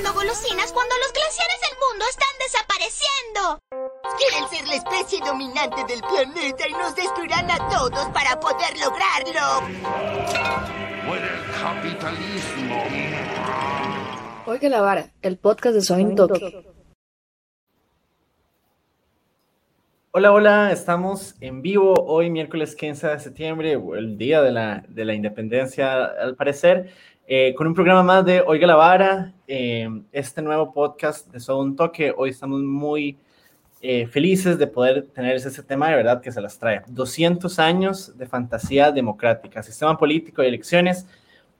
comiendo 0.00 0.12
golosinas 0.14 0.72
cuando 0.72 0.94
los 0.96 1.12
glaciares 1.12 1.60
del 1.60 1.76
mundo 1.78 2.04
están 2.08 2.34
desapareciendo. 2.40 3.58
Quieren 4.18 4.48
ser 4.48 4.68
la 4.68 4.76
especie 4.76 5.20
dominante 5.24 5.84
del 5.92 6.00
planeta 6.00 6.68
y 6.68 6.72
nos 6.72 6.94
destruirán 6.94 7.50
a 7.50 7.68
todos 7.68 8.08
para 8.08 8.38
poder 8.40 8.78
lograrlo. 8.78 9.66
Por 11.06 11.18
el 11.18 11.40
capitalismo. 11.60 12.84
Oiga 14.46 14.68
la 14.68 14.80
vara, 14.80 15.12
el 15.22 15.36
podcast 15.36 15.74
de 15.74 15.82
Soy 15.82 16.14
Toque. 16.14 16.64
Hola, 20.12 20.32
hola, 20.32 20.72
estamos 20.72 21.36
en 21.40 21.62
vivo 21.62 21.94
hoy, 21.94 22.30
miércoles 22.30 22.74
15 22.74 23.06
de 23.06 23.18
septiembre, 23.20 23.72
el 23.74 24.18
día 24.18 24.42
de 24.42 24.50
la, 24.50 24.82
de 24.88 25.04
la 25.04 25.14
independencia, 25.14 26.04
al 26.04 26.34
parecer, 26.34 26.92
eh, 27.32 27.54
con 27.54 27.68
un 27.68 27.74
programa 27.74 28.02
más 28.02 28.24
de 28.24 28.40
Oiga 28.40 28.66
la 28.66 28.74
Vara, 28.74 29.32
eh, 29.46 29.88
este 30.10 30.42
nuevo 30.42 30.72
podcast 30.72 31.30
de 31.30 31.38
Soy 31.38 31.60
un 31.60 31.76
Toque. 31.76 32.12
Hoy 32.16 32.30
estamos 32.30 32.60
muy 32.60 33.16
eh, 33.80 34.08
felices 34.08 34.58
de 34.58 34.66
poder 34.66 35.06
tener 35.14 35.36
ese 35.36 35.62
tema 35.62 35.90
de 35.90 35.94
verdad 35.94 36.20
que 36.20 36.32
se 36.32 36.40
las 36.40 36.58
trae. 36.58 36.82
200 36.88 37.60
años 37.60 38.18
de 38.18 38.26
fantasía 38.26 38.90
democrática, 38.90 39.62
sistema 39.62 39.96
político 39.96 40.42
y 40.42 40.48
elecciones. 40.48 41.06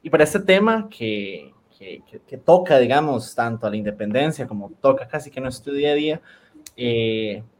Y 0.02 0.10
para 0.10 0.24
este 0.24 0.40
tema 0.40 0.88
que, 0.90 1.54
que, 1.78 2.02
que, 2.26 2.36
toca, 2.36 2.76
digamos, 2.80 3.32
tanto 3.36 3.68
a 3.68 3.70
la 3.70 3.76
independencia 3.76 4.48
como 4.48 4.72
toca 4.80 5.06
casi 5.06 5.30
que 5.30 5.40
nuestro 5.40 5.72
día 5.72 5.92
a 5.92 5.94
día, 5.94 6.20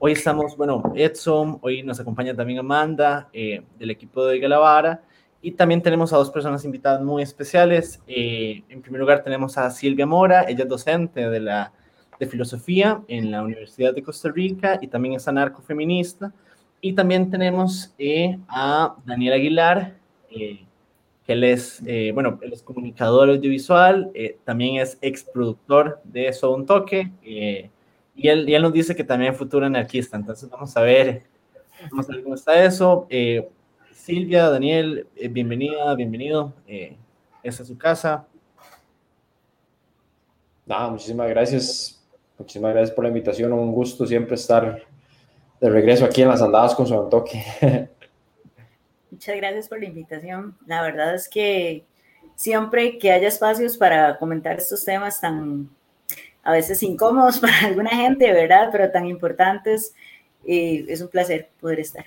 hoy 0.01 0.11
estamos, 0.11 0.57
bueno, 0.57 0.83
Edson, 0.97 1.61
hoy 1.63 1.85
nos 1.85 2.01
acompaña 2.01 2.35
también 2.35 2.59
Amanda 2.59 3.31
del 3.33 3.91
equipo 3.93 4.27
de 4.27 4.41
Galavara 4.41 5.01
y 5.43 5.53
también 5.53 5.83
tenemos 5.83 6.13
a 6.13 6.17
dos 6.17 6.31
personas 6.31 6.65
invitadas 6.65 7.03
muy 7.03 7.23
especiales. 7.23 8.01
Eh, 8.07 8.63
en 8.69 8.83
primer 8.83 9.01
lugar 9.01 9.23
tenemos 9.23 9.57
a 9.59 9.71
Silvia 9.71 10.07
Mora, 10.07 10.45
ella 10.49 10.65
es 10.65 10.69
docente 10.69 11.29
de 11.29 11.41
la 11.41 11.73
de 12.21 12.27
filosofía 12.27 13.03
en 13.09 13.31
la 13.31 13.43
Universidad 13.43 13.95
de 13.95 14.03
Costa 14.03 14.31
Rica 14.31 14.79
y 14.81 14.89
también 14.89 15.15
es 15.15 15.27
anarcofeminista. 15.27 16.33
Y 16.83 16.93
también 16.93 17.31
tenemos 17.31 17.95
eh, 17.99 18.39
a 18.47 18.95
Daniel 19.07 19.35
Aguilar, 19.35 19.97
eh, 20.31 20.65
que 21.25 21.33
él 21.33 21.45
es, 21.45 21.83
eh, 21.87 22.11
bueno, 22.13 22.39
él 22.43 22.53
es 22.53 22.63
comunicador 22.63 23.31
audiovisual, 23.31 24.13
también 24.45 24.77
es 24.77 24.99
exproductor 25.01 26.01
de 26.05 26.29
Eso 26.29 26.55
Un 26.55 26.67
Toque, 26.67 27.11
y 27.23 28.29
él, 28.29 28.49
y, 28.49 28.55
él, 28.55 28.63
nos 28.63 28.73
dice 28.73 28.95
que 28.95 29.05
también 29.05 29.33
es 29.33 29.39
futuro 29.39 29.65
anarquista. 29.65 30.17
Entonces 30.17 30.49
vamos 30.49 30.77
a 30.77 30.83
ver, 30.83 31.23
vamos 31.91 32.09
a 32.09 32.13
ver 32.13 32.23
cómo 32.23 32.35
está 32.35 32.65
eso. 32.65 33.07
Silvia, 34.01 34.49
Daniel, 34.49 35.07
bienvenida, 35.31 35.95
bienvenido. 35.95 36.53
esta 37.43 37.63
es 37.63 37.69
su 37.69 37.79
casa. 37.79 38.27
Nada, 40.67 40.91
muchísimas 40.91 41.29
gracias 41.29 42.01
Muchísimas 42.41 42.73
gracias 42.73 42.95
por 42.95 43.05
la 43.05 43.09
invitación, 43.09 43.53
un 43.53 43.71
gusto 43.71 44.07
siempre 44.07 44.35
estar 44.35 44.83
de 45.61 45.69
regreso 45.69 46.07
aquí 46.07 46.23
en 46.23 46.29
las 46.29 46.41
andadas 46.41 46.75
con 46.75 46.87
su 46.87 46.95
toque. 47.11 47.45
Muchas 49.11 49.37
gracias 49.37 49.69
por 49.69 49.79
la 49.79 49.85
invitación. 49.85 50.57
La 50.65 50.81
verdad 50.81 51.15
es 51.15 51.29
que 51.29 51.85
siempre 52.37 52.97
que 52.97 53.13
haya 53.13 53.29
espacios 53.29 53.77
para 53.77 54.19
comentar 54.19 54.57
estos 54.57 54.83
temas 54.87 55.21
tan 55.21 55.69
a 56.43 56.53
veces 56.53 56.83
incómodos 56.83 57.39
para 57.41 57.67
alguna 57.67 57.91
gente, 57.91 58.33
¿verdad? 58.33 58.71
Pero 58.73 58.91
tan 58.91 59.05
importantes, 59.07 59.95
eh, 60.47 60.87
es 60.89 61.03
un 61.03 61.09
placer 61.09 61.51
poder 61.61 61.81
estar. 61.81 62.07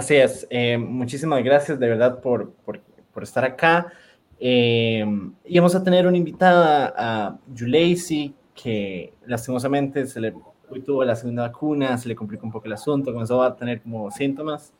Así 0.00 0.16
es. 0.16 0.46
Eh, 0.48 0.78
muchísimas 0.78 1.44
gracias 1.44 1.78
de 1.78 1.86
verdad 1.86 2.22
por, 2.22 2.52
por, 2.64 2.80
por 3.12 3.22
estar 3.22 3.44
acá. 3.44 3.92
Eh, 4.38 5.04
y 5.44 5.58
vamos 5.58 5.74
a 5.74 5.84
tener 5.84 6.06
una 6.06 6.16
invitada 6.16 6.94
a 6.96 7.38
Yulacy, 7.54 8.34
que 8.54 9.12
lastimosamente 9.26 10.06
se 10.06 10.18
le, 10.22 10.32
hoy 10.70 10.80
tuvo 10.80 11.04
la 11.04 11.14
segunda 11.14 11.42
vacuna, 11.42 11.98
se 11.98 12.08
le 12.08 12.14
complicó 12.14 12.46
un 12.46 12.52
poco 12.52 12.64
el 12.64 12.72
asunto, 12.72 13.12
comenzó 13.12 13.42
a 13.42 13.54
tener 13.54 13.82
como 13.82 14.10
síntomas. 14.10 14.72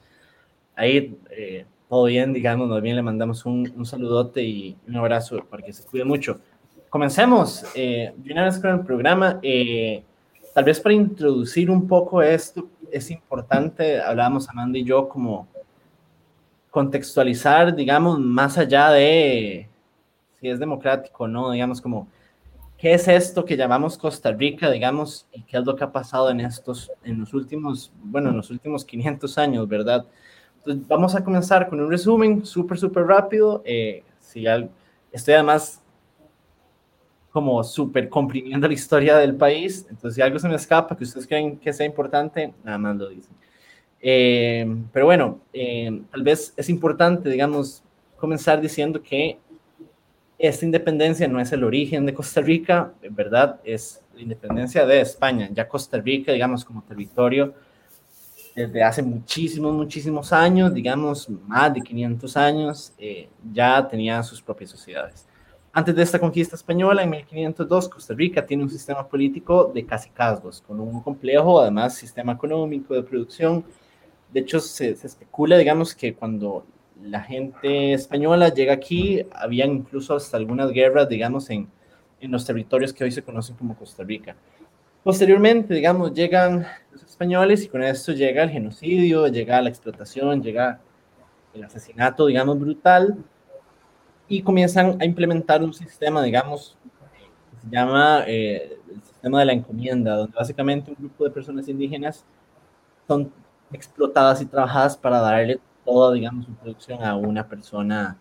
Ahí 0.74 1.14
eh, 1.32 1.66
todo 1.90 2.04
bien, 2.06 2.32
digamos, 2.32 2.70
más 2.70 2.80
bien 2.80 2.96
le 2.96 3.02
mandamos 3.02 3.44
un, 3.44 3.70
un, 3.76 3.84
saludote 3.84 4.42
y 4.42 4.78
un 4.88 4.96
abrazo 4.96 5.44
para 5.50 5.62
que 5.62 5.74
se 5.74 5.84
cuide 5.84 6.06
mucho. 6.06 6.40
Comencemos 6.88 7.66
eh, 7.74 8.14
una 8.24 8.44
vez 8.44 8.58
con 8.58 8.70
el 8.70 8.80
programa. 8.86 9.38
Eh, 9.42 10.02
tal 10.54 10.64
vez 10.64 10.80
para 10.80 10.94
introducir 10.94 11.70
un 11.70 11.86
poco 11.86 12.22
esto, 12.22 12.68
es 12.92 13.10
importante, 13.10 14.00
hablábamos 14.00 14.48
Amanda 14.48 14.78
y 14.78 14.84
yo 14.84 15.08
como 15.08 15.48
contextualizar, 16.70 17.74
digamos, 17.74 18.18
más 18.18 18.56
allá 18.58 18.90
de 18.90 19.68
si 20.40 20.48
es 20.48 20.58
democrático 20.58 21.24
o 21.24 21.28
no, 21.28 21.50
digamos, 21.50 21.80
como, 21.80 22.08
¿qué 22.78 22.94
es 22.94 23.08
esto 23.08 23.44
que 23.44 23.56
llamamos 23.56 23.98
Costa 23.98 24.32
Rica, 24.32 24.70
digamos, 24.70 25.26
y 25.32 25.42
qué 25.42 25.58
es 25.58 25.64
lo 25.64 25.76
que 25.76 25.84
ha 25.84 25.92
pasado 25.92 26.30
en 26.30 26.40
estos, 26.40 26.90
en 27.04 27.20
los 27.20 27.34
últimos, 27.34 27.92
bueno, 28.02 28.30
en 28.30 28.36
los 28.36 28.50
últimos 28.50 28.84
500 28.84 29.38
años, 29.38 29.68
¿verdad? 29.68 30.06
Entonces, 30.58 30.88
vamos 30.88 31.14
a 31.14 31.24
comenzar 31.24 31.68
con 31.68 31.80
un 31.80 31.90
resumen 31.90 32.44
súper, 32.44 32.78
súper 32.78 33.04
rápido. 33.04 33.62
Eh, 33.64 34.04
si 34.20 34.44
estoy 35.12 35.34
además 35.34 35.79
como 37.30 37.62
súper 37.62 38.08
comprimiendo 38.08 38.66
la 38.66 38.74
historia 38.74 39.16
del 39.16 39.36
país, 39.36 39.86
entonces 39.88 40.16
si 40.16 40.22
algo 40.22 40.38
se 40.38 40.48
me 40.48 40.56
escapa 40.56 40.96
que 40.96 41.04
ustedes 41.04 41.26
creen 41.26 41.58
que 41.58 41.72
sea 41.72 41.86
importante, 41.86 42.52
nada 42.64 42.78
más 42.78 42.96
lo 42.96 43.08
dicen. 43.08 43.34
Eh, 44.00 44.66
pero 44.92 45.06
bueno, 45.06 45.40
eh, 45.52 46.02
tal 46.10 46.22
vez 46.22 46.52
es 46.56 46.68
importante, 46.68 47.28
digamos, 47.28 47.82
comenzar 48.16 48.60
diciendo 48.60 49.02
que 49.02 49.38
esta 50.38 50.64
independencia 50.64 51.28
no 51.28 51.38
es 51.38 51.52
el 51.52 51.62
origen 51.64 52.06
de 52.06 52.14
Costa 52.14 52.40
Rica, 52.40 52.92
¿verdad? 53.10 53.60
Es 53.62 54.02
la 54.14 54.22
independencia 54.22 54.86
de 54.86 55.00
España. 55.00 55.48
Ya 55.52 55.68
Costa 55.68 55.98
Rica, 55.98 56.32
digamos, 56.32 56.64
como 56.64 56.82
territorio, 56.82 57.54
desde 58.54 58.82
hace 58.82 59.02
muchísimos, 59.02 59.74
muchísimos 59.74 60.32
años, 60.32 60.72
digamos, 60.72 61.28
más 61.28 61.72
de 61.74 61.82
500 61.82 62.36
años, 62.36 62.92
eh, 62.98 63.28
ya 63.52 63.86
tenía 63.86 64.22
sus 64.22 64.40
propias 64.40 64.70
sociedades. 64.70 65.26
Antes 65.72 65.94
de 65.94 66.02
esta 66.02 66.18
conquista 66.18 66.56
española, 66.56 67.04
en 67.04 67.10
1502, 67.10 67.88
Costa 67.88 68.14
Rica 68.14 68.44
tiene 68.44 68.64
un 68.64 68.70
sistema 68.70 69.06
político 69.06 69.70
de 69.72 69.86
casi 69.86 70.10
casgos, 70.10 70.60
con 70.66 70.80
un 70.80 71.00
complejo, 71.00 71.60
además, 71.60 71.94
sistema 71.94 72.32
económico 72.32 72.92
de 72.92 73.04
producción, 73.04 73.64
de 74.32 74.40
hecho, 74.40 74.60
se, 74.60 74.90
especula, 74.90 75.58
digamos, 75.58 75.94
que 75.94 76.14
cuando 76.14 76.64
la 77.02 77.20
gente 77.20 77.92
española 77.92 78.48
llega 78.48 78.72
aquí, 78.72 79.24
había 79.32 79.64
incluso 79.66 80.14
hasta 80.14 80.36
algunas 80.36 80.70
guerras, 80.70 81.08
digamos, 81.08 81.50
en, 81.50 81.68
en 82.20 82.30
los 82.30 82.44
territorios 82.44 82.92
que 82.92 83.04
hoy 83.04 83.10
se 83.10 83.22
conocen 83.22 83.56
como 83.56 83.76
Costa 83.76 84.04
Rica. 84.04 84.36
Posteriormente, 85.02 85.74
digamos, 85.74 86.12
llegan 86.14 86.66
los 86.92 87.02
españoles 87.02 87.64
y 87.64 87.68
con 87.68 87.82
esto 87.82 88.12
llega 88.12 88.42
el 88.42 88.50
genocidio, 88.50 89.26
llega 89.28 89.62
la 89.62 89.70
explotación, 89.70 90.42
llega 90.42 90.80
el 91.54 91.64
asesinato, 91.64 92.26
digamos, 92.26 92.58
brutal, 92.58 93.16
y 94.30 94.42
comienzan 94.42 94.96
a 95.00 95.04
implementar 95.04 95.60
un 95.60 95.74
sistema, 95.74 96.22
digamos, 96.22 96.78
que 97.50 97.66
se 97.66 97.68
llama 97.68 98.22
eh, 98.28 98.78
el 98.88 99.02
sistema 99.02 99.40
de 99.40 99.44
la 99.44 99.52
encomienda, 99.52 100.14
donde 100.14 100.32
básicamente 100.36 100.92
un 100.92 100.96
grupo 100.96 101.24
de 101.24 101.30
personas 101.30 101.68
indígenas 101.68 102.24
son 103.08 103.32
explotadas 103.72 104.40
y 104.40 104.46
trabajadas 104.46 104.96
para 104.96 105.18
darle 105.18 105.58
toda, 105.84 106.14
digamos, 106.14 106.46
su 106.46 106.52
producción 106.52 107.02
a 107.02 107.16
una 107.16 107.48
persona 107.48 108.16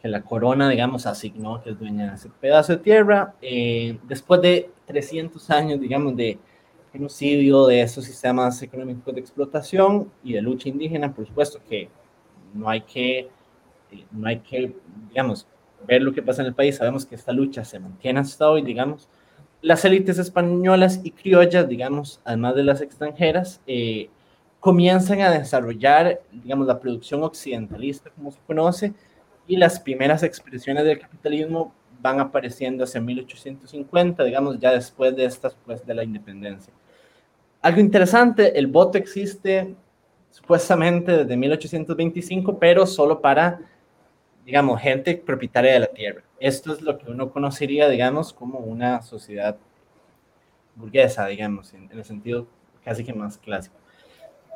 que 0.00 0.06
la 0.06 0.22
corona, 0.22 0.68
digamos, 0.68 1.04
asignó, 1.06 1.60
que 1.60 1.70
es 1.70 1.78
dueña 1.78 2.10
de 2.10 2.14
ese 2.14 2.30
pedazo 2.40 2.74
de 2.74 2.78
tierra. 2.78 3.34
Eh, 3.42 3.98
después 4.04 4.40
de 4.40 4.70
300 4.86 5.50
años, 5.50 5.80
digamos, 5.80 6.14
de 6.14 6.38
genocidio 6.92 7.66
de 7.66 7.82
esos 7.82 8.04
sistemas 8.04 8.62
económicos 8.62 9.12
de 9.12 9.20
explotación 9.20 10.12
y 10.22 10.32
de 10.32 10.42
lucha 10.42 10.68
indígena, 10.68 11.12
por 11.12 11.26
supuesto 11.26 11.60
que 11.68 11.88
no 12.54 12.68
hay 12.68 12.82
que, 12.82 13.28
no 14.10 14.26
hay 14.28 14.38
que, 14.40 14.76
digamos, 15.08 15.46
ver 15.86 16.02
lo 16.02 16.12
que 16.12 16.22
pasa 16.22 16.42
en 16.42 16.48
el 16.48 16.54
país. 16.54 16.76
Sabemos 16.76 17.06
que 17.06 17.14
esta 17.14 17.32
lucha 17.32 17.64
se 17.64 17.78
mantiene 17.78 18.20
hasta 18.20 18.50
hoy, 18.50 18.62
digamos. 18.62 19.08
Las 19.62 19.84
élites 19.84 20.18
españolas 20.18 21.00
y 21.02 21.10
criollas, 21.10 21.68
digamos, 21.68 22.20
además 22.24 22.54
de 22.54 22.64
las 22.64 22.80
extranjeras, 22.80 23.60
eh, 23.66 24.08
comienzan 24.58 25.20
a 25.20 25.30
desarrollar, 25.30 26.20
digamos, 26.30 26.66
la 26.66 26.80
producción 26.80 27.22
occidentalista, 27.22 28.10
como 28.10 28.30
se 28.30 28.38
conoce, 28.46 28.94
y 29.46 29.56
las 29.56 29.80
primeras 29.80 30.22
expresiones 30.22 30.84
del 30.84 30.98
capitalismo 30.98 31.74
van 32.00 32.20
apareciendo 32.20 32.84
hacia 32.84 33.00
1850, 33.00 34.24
digamos, 34.24 34.58
ya 34.58 34.72
después 34.72 35.14
de 35.16 35.24
estas, 35.24 35.56
pues, 35.64 35.84
de 35.84 35.94
la 35.94 36.04
independencia. 36.04 36.72
Algo 37.62 37.80
interesante, 37.80 38.58
el 38.58 38.66
voto 38.66 38.96
existe 38.96 39.74
supuestamente 40.30 41.12
desde 41.12 41.36
1825, 41.36 42.58
pero 42.58 42.86
solo 42.86 43.20
para, 43.20 43.60
digamos, 44.50 44.80
gente 44.80 45.14
propietaria 45.14 45.74
de 45.74 45.78
la 45.78 45.86
tierra. 45.86 46.22
Esto 46.40 46.72
es 46.72 46.82
lo 46.82 46.98
que 46.98 47.08
uno 47.08 47.30
conocería, 47.30 47.88
digamos, 47.88 48.32
como 48.32 48.58
una 48.58 49.00
sociedad 49.00 49.56
burguesa, 50.74 51.28
digamos, 51.28 51.72
en, 51.72 51.88
en 51.88 51.98
el 51.98 52.04
sentido 52.04 52.48
casi 52.84 53.04
que 53.04 53.14
más 53.14 53.38
clásico. 53.38 53.76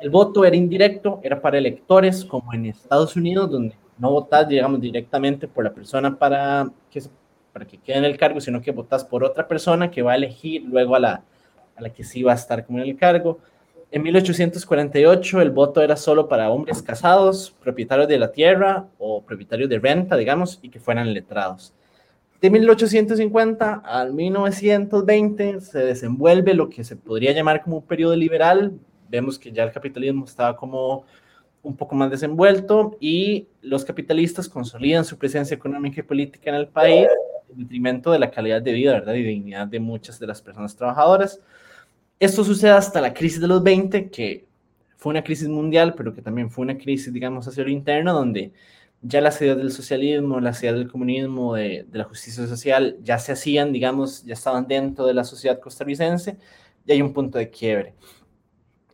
El 0.01 0.09
voto 0.09 0.43
era 0.43 0.53
indirecto, 0.53 1.21
era 1.23 1.41
para 1.41 1.57
electores, 1.57 2.25
como 2.25 2.53
en 2.53 2.65
Estados 2.65 3.15
Unidos, 3.15 3.49
donde 3.49 3.73
no 3.97 4.11
votas, 4.11 4.45
digamos, 4.49 4.81
directamente 4.81 5.47
por 5.47 5.63
la 5.63 5.73
persona 5.73 6.19
para 6.19 6.69
que, 6.91 7.01
para 7.53 7.65
que 7.65 7.77
quede 7.77 7.99
en 7.99 8.03
el 8.03 8.17
cargo, 8.17 8.41
sino 8.41 8.61
que 8.61 8.71
votas 8.71 9.05
por 9.05 9.23
otra 9.23 9.47
persona 9.47 9.89
que 9.89 10.01
va 10.01 10.11
a 10.11 10.15
elegir 10.17 10.63
luego 10.63 10.97
a 10.97 10.99
la, 10.99 11.23
a 11.73 11.81
la 11.81 11.89
que 11.89 12.03
sí 12.03 12.21
va 12.21 12.33
a 12.33 12.35
estar 12.35 12.65
como 12.65 12.79
en 12.79 12.89
el 12.89 12.97
cargo. 12.97 13.39
En 13.95 14.03
1848 14.03 15.39
el 15.39 15.51
voto 15.51 15.81
era 15.81 15.95
solo 15.95 16.27
para 16.27 16.49
hombres 16.49 16.81
casados, 16.81 17.55
propietarios 17.63 18.09
de 18.09 18.19
la 18.19 18.33
tierra 18.33 18.89
o 18.97 19.23
propietarios 19.23 19.69
de 19.69 19.79
renta, 19.79 20.17
digamos, 20.17 20.59
y 20.61 20.67
que 20.67 20.81
fueran 20.81 21.13
letrados. 21.13 21.73
De 22.41 22.49
1850 22.49 23.75
al 23.85 24.11
1920 24.11 25.61
se 25.61 25.79
desenvuelve 25.79 26.53
lo 26.53 26.67
que 26.67 26.83
se 26.83 26.97
podría 26.97 27.31
llamar 27.31 27.63
como 27.63 27.77
un 27.77 27.83
periodo 27.83 28.17
liberal. 28.17 28.73
Vemos 29.07 29.39
que 29.39 29.53
ya 29.53 29.63
el 29.63 29.71
capitalismo 29.71 30.25
estaba 30.25 30.57
como 30.57 31.05
un 31.63 31.77
poco 31.77 31.95
más 31.95 32.11
desenvuelto 32.11 32.97
y 32.99 33.47
los 33.61 33.85
capitalistas 33.85 34.49
consolidan 34.49 35.05
su 35.05 35.17
presencia 35.17 35.55
económica 35.55 36.01
y 36.01 36.03
política 36.03 36.49
en 36.49 36.57
el 36.57 36.67
país 36.67 37.07
en 37.49 37.59
detrimento 37.59 38.11
de 38.11 38.19
la 38.19 38.29
calidad 38.29 38.61
de 38.61 38.73
vida 38.73 38.91
¿verdad? 38.91 39.13
y 39.13 39.23
dignidad 39.23 39.67
de 39.67 39.79
muchas 39.79 40.19
de 40.19 40.27
las 40.27 40.41
personas 40.41 40.75
trabajadoras. 40.75 41.39
Esto 42.19 42.43
sucede 42.43 42.71
hasta 42.71 43.01
la 43.01 43.13
crisis 43.13 43.41
de 43.41 43.47
los 43.47 43.61
20, 43.63 44.09
que 44.09 44.45
fue 44.97 45.11
una 45.11 45.23
crisis 45.23 45.47
mundial, 45.47 45.93
pero 45.95 46.13
que 46.13 46.21
también 46.21 46.49
fue 46.49 46.63
una 46.63 46.77
crisis, 46.77 47.11
digamos, 47.11 47.47
hacia 47.47 47.63
lo 47.63 47.69
interno, 47.69 48.13
donde 48.13 48.53
ya 49.01 49.21
las 49.21 49.39
ideas 49.41 49.57
del 49.57 49.71
socialismo, 49.71 50.39
las 50.39 50.61
ideas 50.63 50.75
del 50.75 50.91
comunismo, 50.91 51.55
de, 51.55 51.85
la 51.91 52.05
justicia 52.05 52.47
social, 52.47 52.97
ya 53.03 53.19
se 53.19 53.33
hacían, 53.33 53.71
digamos, 53.71 54.23
ya 54.23 54.33
estaban 54.33 54.67
dentro 54.67 55.05
de 55.05 55.13
la 55.13 55.23
sociedad 55.23 55.59
costarricense, 55.59 56.37
y 56.85 56.91
hay 56.91 57.01
un 57.01 57.13
punto 57.13 57.37
de 57.37 57.49
quiebre. 57.49 57.93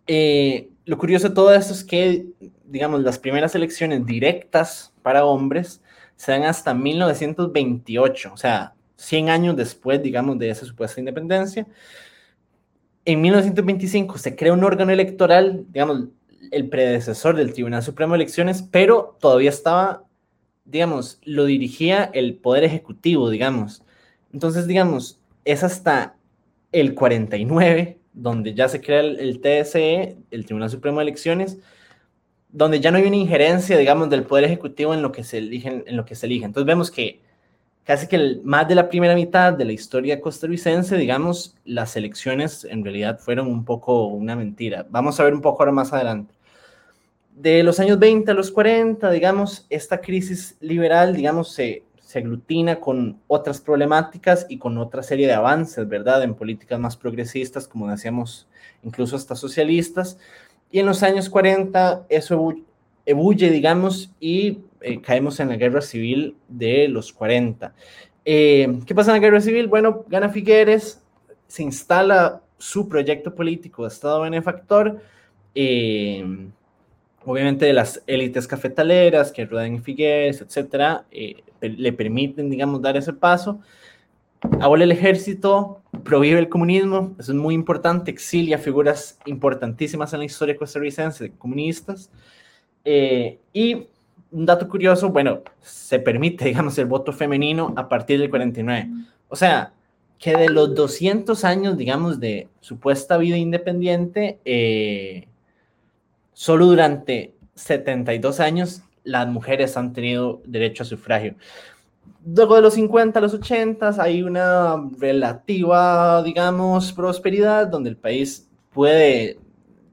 Eh, 0.07 0.69
lo 0.85 0.97
curioso 0.97 1.29
de 1.29 1.35
todo 1.35 1.53
esto 1.53 1.73
es 1.73 1.83
que, 1.83 2.25
digamos, 2.65 3.01
las 3.03 3.19
primeras 3.19 3.56
elecciones 3.56 4.06
directas 4.06 4.94
para 5.03 5.25
hombres 5.25 5.81
se 6.15 6.31
dan 6.31 6.44
hasta 6.44 6.73
1928, 6.73 8.33
o 8.33 8.38
sea, 8.38 8.73
100 8.97 9.29
años 9.29 9.56
después, 9.56 10.01
digamos, 10.03 10.38
de 10.39 10.50
esa 10.50 10.65
supuesta 10.65 11.00
independencia. 11.00 11.68
En 13.06 13.21
1925 13.21 14.18
se 14.18 14.36
crea 14.36 14.53
un 14.53 14.63
órgano 14.63 14.92
electoral, 14.92 15.65
digamos, 15.69 16.09
el 16.51 16.69
predecesor 16.69 17.36
del 17.36 17.53
Tribunal 17.53 17.81
Supremo 17.81 18.13
de 18.13 18.18
Elecciones, 18.18 18.62
pero 18.62 19.18
todavía 19.19 19.50
estaba, 19.50 20.03
digamos, 20.65 21.19
lo 21.24 21.45
dirigía 21.45 22.12
el 22.13 22.36
Poder 22.36 22.63
Ejecutivo, 22.63 23.30
digamos. 23.30 23.83
Entonces, 24.33 24.68
digamos, 24.68 25.19
es 25.45 25.63
hasta 25.63 26.15
el 26.71 26.94
49, 26.94 28.00
donde 28.13 28.53
ya 28.53 28.69
se 28.69 28.81
crea 28.81 29.01
el, 29.01 29.42
TSE, 29.42 30.18
el 30.30 30.45
Tribunal 30.45 30.69
Supremo 30.69 31.00
de 31.00 31.04
Elecciones, 31.04 31.57
donde 32.50 32.80
ya 32.81 32.92
no 32.92 32.97
hay 32.97 33.06
una 33.06 33.15
injerencia, 33.15 33.77
digamos, 33.77 34.09
del 34.09 34.24
Poder 34.24 34.44
Ejecutivo 34.44 34.94
en 34.94 35.01
lo 35.01 35.12
que 35.12 35.24
se 35.24 35.39
elige. 35.39 35.83
En 35.88 35.97
lo 35.97 36.06
que 36.06 36.15
se 36.15 36.27
elige. 36.27 36.45
Entonces 36.45 36.68
vemos 36.68 36.92
que 36.92 37.21
casi 37.83 38.07
que 38.07 38.39
más 38.44 38.68
de 38.68 38.75
la 38.75 38.89
primera 38.89 39.16
mitad 39.16 39.54
de 39.54 39.66
la 39.66 39.74
historia 39.74 40.22
costarricense, 40.22 40.98
digamos, 40.98 41.56
las 41.66 41.95
elecciones 41.95 42.66
en 42.66 42.83
realidad 42.83 43.19
fueron 43.19 43.48
un 43.48 43.66
poco 43.66 44.06
una 44.07 44.36
mentira. 44.36 44.86
Vamos 44.89 45.19
a 45.19 45.24
ver 45.24 45.33
un 45.33 45.42
poco 45.42 45.63
ahora 45.63 45.72
más 45.72 45.94
adelante 45.94 46.33
de 47.42 47.63
los 47.63 47.80
años 47.80 47.98
20 48.00 48.31
a 48.31 48.33
los 48.33 48.51
40, 48.51 49.10
digamos, 49.12 49.66
esta 49.69 50.00
crisis 50.00 50.57
liberal, 50.60 51.16
digamos, 51.16 51.51
se, 51.51 51.83
se 52.00 52.19
aglutina 52.19 52.80
con 52.80 53.19
otras 53.28 53.60
problemáticas 53.62 54.45
y 54.48 54.57
con 54.57 54.78
otra 54.78 55.01
serie 55.01 55.28
de 55.28 55.33
avances, 55.33 55.88
¿verdad? 55.88 56.24
En 56.24 56.36
políticas 56.36 56.80
más 56.80 56.95
progresistas, 56.95 57.68
como 57.68 57.89
decíamos, 57.89 58.48
incluso 58.83 59.16
hasta 59.16 59.36
socialistas. 59.36 60.18
Y 60.72 60.80
en 60.80 60.86
los 60.86 61.04
años 61.04 61.30
40 61.30 62.06
eso 62.10 62.54
ebulle, 63.06 63.50
digamos, 63.50 64.12
y 64.19 64.60
eh, 64.81 65.01
caemos 65.01 65.39
en 65.39 65.50
la 65.50 65.56
guerra 65.56 65.81
civil 65.81 66.36
de 66.48 66.88
los 66.88 67.13
40. 67.13 67.74
Eh, 68.25 68.80
¿Qué 68.86 68.95
pasa 68.95 69.12
en 69.12 69.22
la 69.22 69.28
guerra 69.28 69.42
civil? 69.42 69.68
Bueno, 69.68 70.06
gana 70.07 70.30
Figueres, 70.30 71.04
se 71.48 71.63
instala 71.63 72.42
su 72.57 72.88
proyecto 72.88 73.33
político 73.33 73.83
de 73.83 73.88
Estado 73.89 74.22
benefactor. 74.22 75.01
Eh, 75.56 76.24
obviamente 77.25 77.66
de 77.66 77.74
las 77.74 78.01
élites 78.07 78.48
cafetaleras 78.48 79.31
que 79.31 79.45
ruedan 79.45 79.75
en 79.75 79.83
Figueres, 79.83 80.42
etcétera, 80.42 81.06
eh, 81.12 81.44
le 81.62 81.94
permiten, 81.94 82.50
digamos, 82.50 82.81
dar 82.81 82.98
ese 82.98 83.13
paso. 83.13 83.60
Abole 84.60 84.86
el 84.86 84.92
ejército, 84.92 85.81
prohíbe 86.04 86.39
el 86.39 86.50
comunismo, 86.50 87.16
eso 87.19 87.31
es 87.31 87.38
muy 87.38 87.54
importante, 87.54 88.10
exilia 88.10 88.57
figuras 88.57 89.19
importantísimas 89.25 90.13
en 90.13 90.19
la 90.19 90.25
historia 90.25 90.57
costarricense, 90.57 91.31
comunistas. 91.38 92.10
Eh, 92.83 93.39
y 93.54 93.88
un 94.31 94.45
dato 94.45 94.68
curioso, 94.68 95.10
bueno, 95.10 95.42
se 95.62 96.00
permite, 96.00 96.45
digamos, 96.45 96.78
el 96.78 96.86
voto 96.86 97.13
femenino 97.13 97.74
a 97.75 97.88
partir 97.88 98.19
del 98.19 98.30
49. 98.30 98.89
O 99.30 99.36
sea, 99.36 99.74
que 100.18 100.36
de 100.36 100.50
los 100.50 100.75
200 100.75 101.44
años, 101.45 101.78
digamos, 101.78 102.19
de 102.19 102.48
supuesta 102.60 103.18
vida 103.18 103.38
independiente, 103.38 104.39
eh, 104.45 105.28
Solo 106.42 106.66
durante 106.66 107.36
72 107.54 108.39
años 108.39 108.81
las 109.04 109.28
mujeres 109.28 109.78
han 109.78 109.94
tenido 109.94 110.42
derecho 110.44 110.81
a 110.81 110.88
sufragio. 110.88 111.36
Luego 112.25 112.56
de 112.56 112.63
los 112.63 112.74
50 112.74 113.19
a 113.19 113.22
los 113.22 113.36
80 113.36 114.01
hay 114.01 114.24
una 114.24 114.89
relativa, 114.98 116.24
digamos, 116.24 116.94
prosperidad 116.94 117.68
donde 117.68 117.92
el 117.92 117.95
país 117.95 118.50
puede 118.74 119.38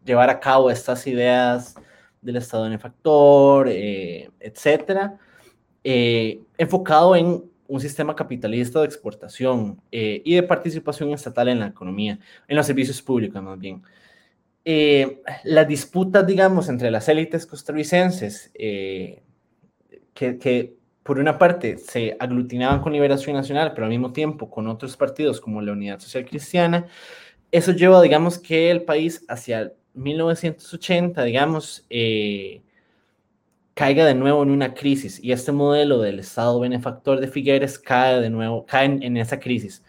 llevar 0.06 0.30
a 0.30 0.40
cabo 0.40 0.70
estas 0.70 1.06
ideas 1.06 1.74
del 2.28 2.42
Estado 2.42 2.64
benefactor, 2.64 3.68
eh, 3.68 4.30
etcétera, 4.38 5.18
eh, 5.82 6.40
enfocado 6.56 7.16
en 7.16 7.44
un 7.68 7.80
sistema 7.80 8.16
capitalista 8.16 8.80
de 8.80 8.86
exportación 8.86 9.80
eh, 9.92 10.22
y 10.24 10.34
de 10.34 10.42
participación 10.42 11.10
estatal 11.10 11.48
en 11.48 11.60
la 11.60 11.66
economía, 11.66 12.18
en 12.48 12.56
los 12.56 12.66
servicios 12.66 13.00
públicos 13.02 13.42
más 13.42 13.58
bien. 13.58 13.82
Eh, 14.64 15.22
las 15.44 15.68
disputas, 15.68 16.26
digamos, 16.26 16.68
entre 16.68 16.90
las 16.90 17.08
élites 17.08 17.46
costarricenses, 17.46 18.50
eh, 18.54 19.22
que, 20.14 20.76
por 21.02 21.18
una 21.18 21.38
parte 21.38 21.78
se 21.78 22.16
aglutinaban 22.20 22.82
con 22.82 22.92
Liberación 22.92 23.34
Nacional, 23.34 23.72
pero 23.72 23.86
al 23.86 23.90
mismo 23.90 24.12
tiempo 24.12 24.50
con 24.50 24.66
otros 24.66 24.94
partidos 24.94 25.40
como 25.40 25.62
la 25.62 25.72
Unidad 25.72 26.00
Social 26.00 26.26
Cristiana, 26.26 26.86
eso 27.50 27.72
lleva, 27.72 28.02
digamos, 28.02 28.38
que 28.38 28.70
el 28.70 28.82
país 28.82 29.24
hacia 29.28 29.72
1980, 29.98 31.22
digamos, 31.24 31.84
eh, 31.90 32.62
caiga 33.74 34.04
de 34.04 34.14
nuevo 34.14 34.42
en 34.42 34.50
una 34.50 34.74
crisis 34.74 35.22
y 35.22 35.32
este 35.32 35.52
modelo 35.52 36.00
del 36.00 36.18
Estado 36.18 36.58
benefactor 36.60 37.20
de 37.20 37.28
Figueres 37.28 37.78
cae 37.78 38.20
de 38.20 38.30
nuevo, 38.30 38.66
cae 38.66 38.86
en 38.86 39.16
esa 39.16 39.38
crisis. 39.38 39.82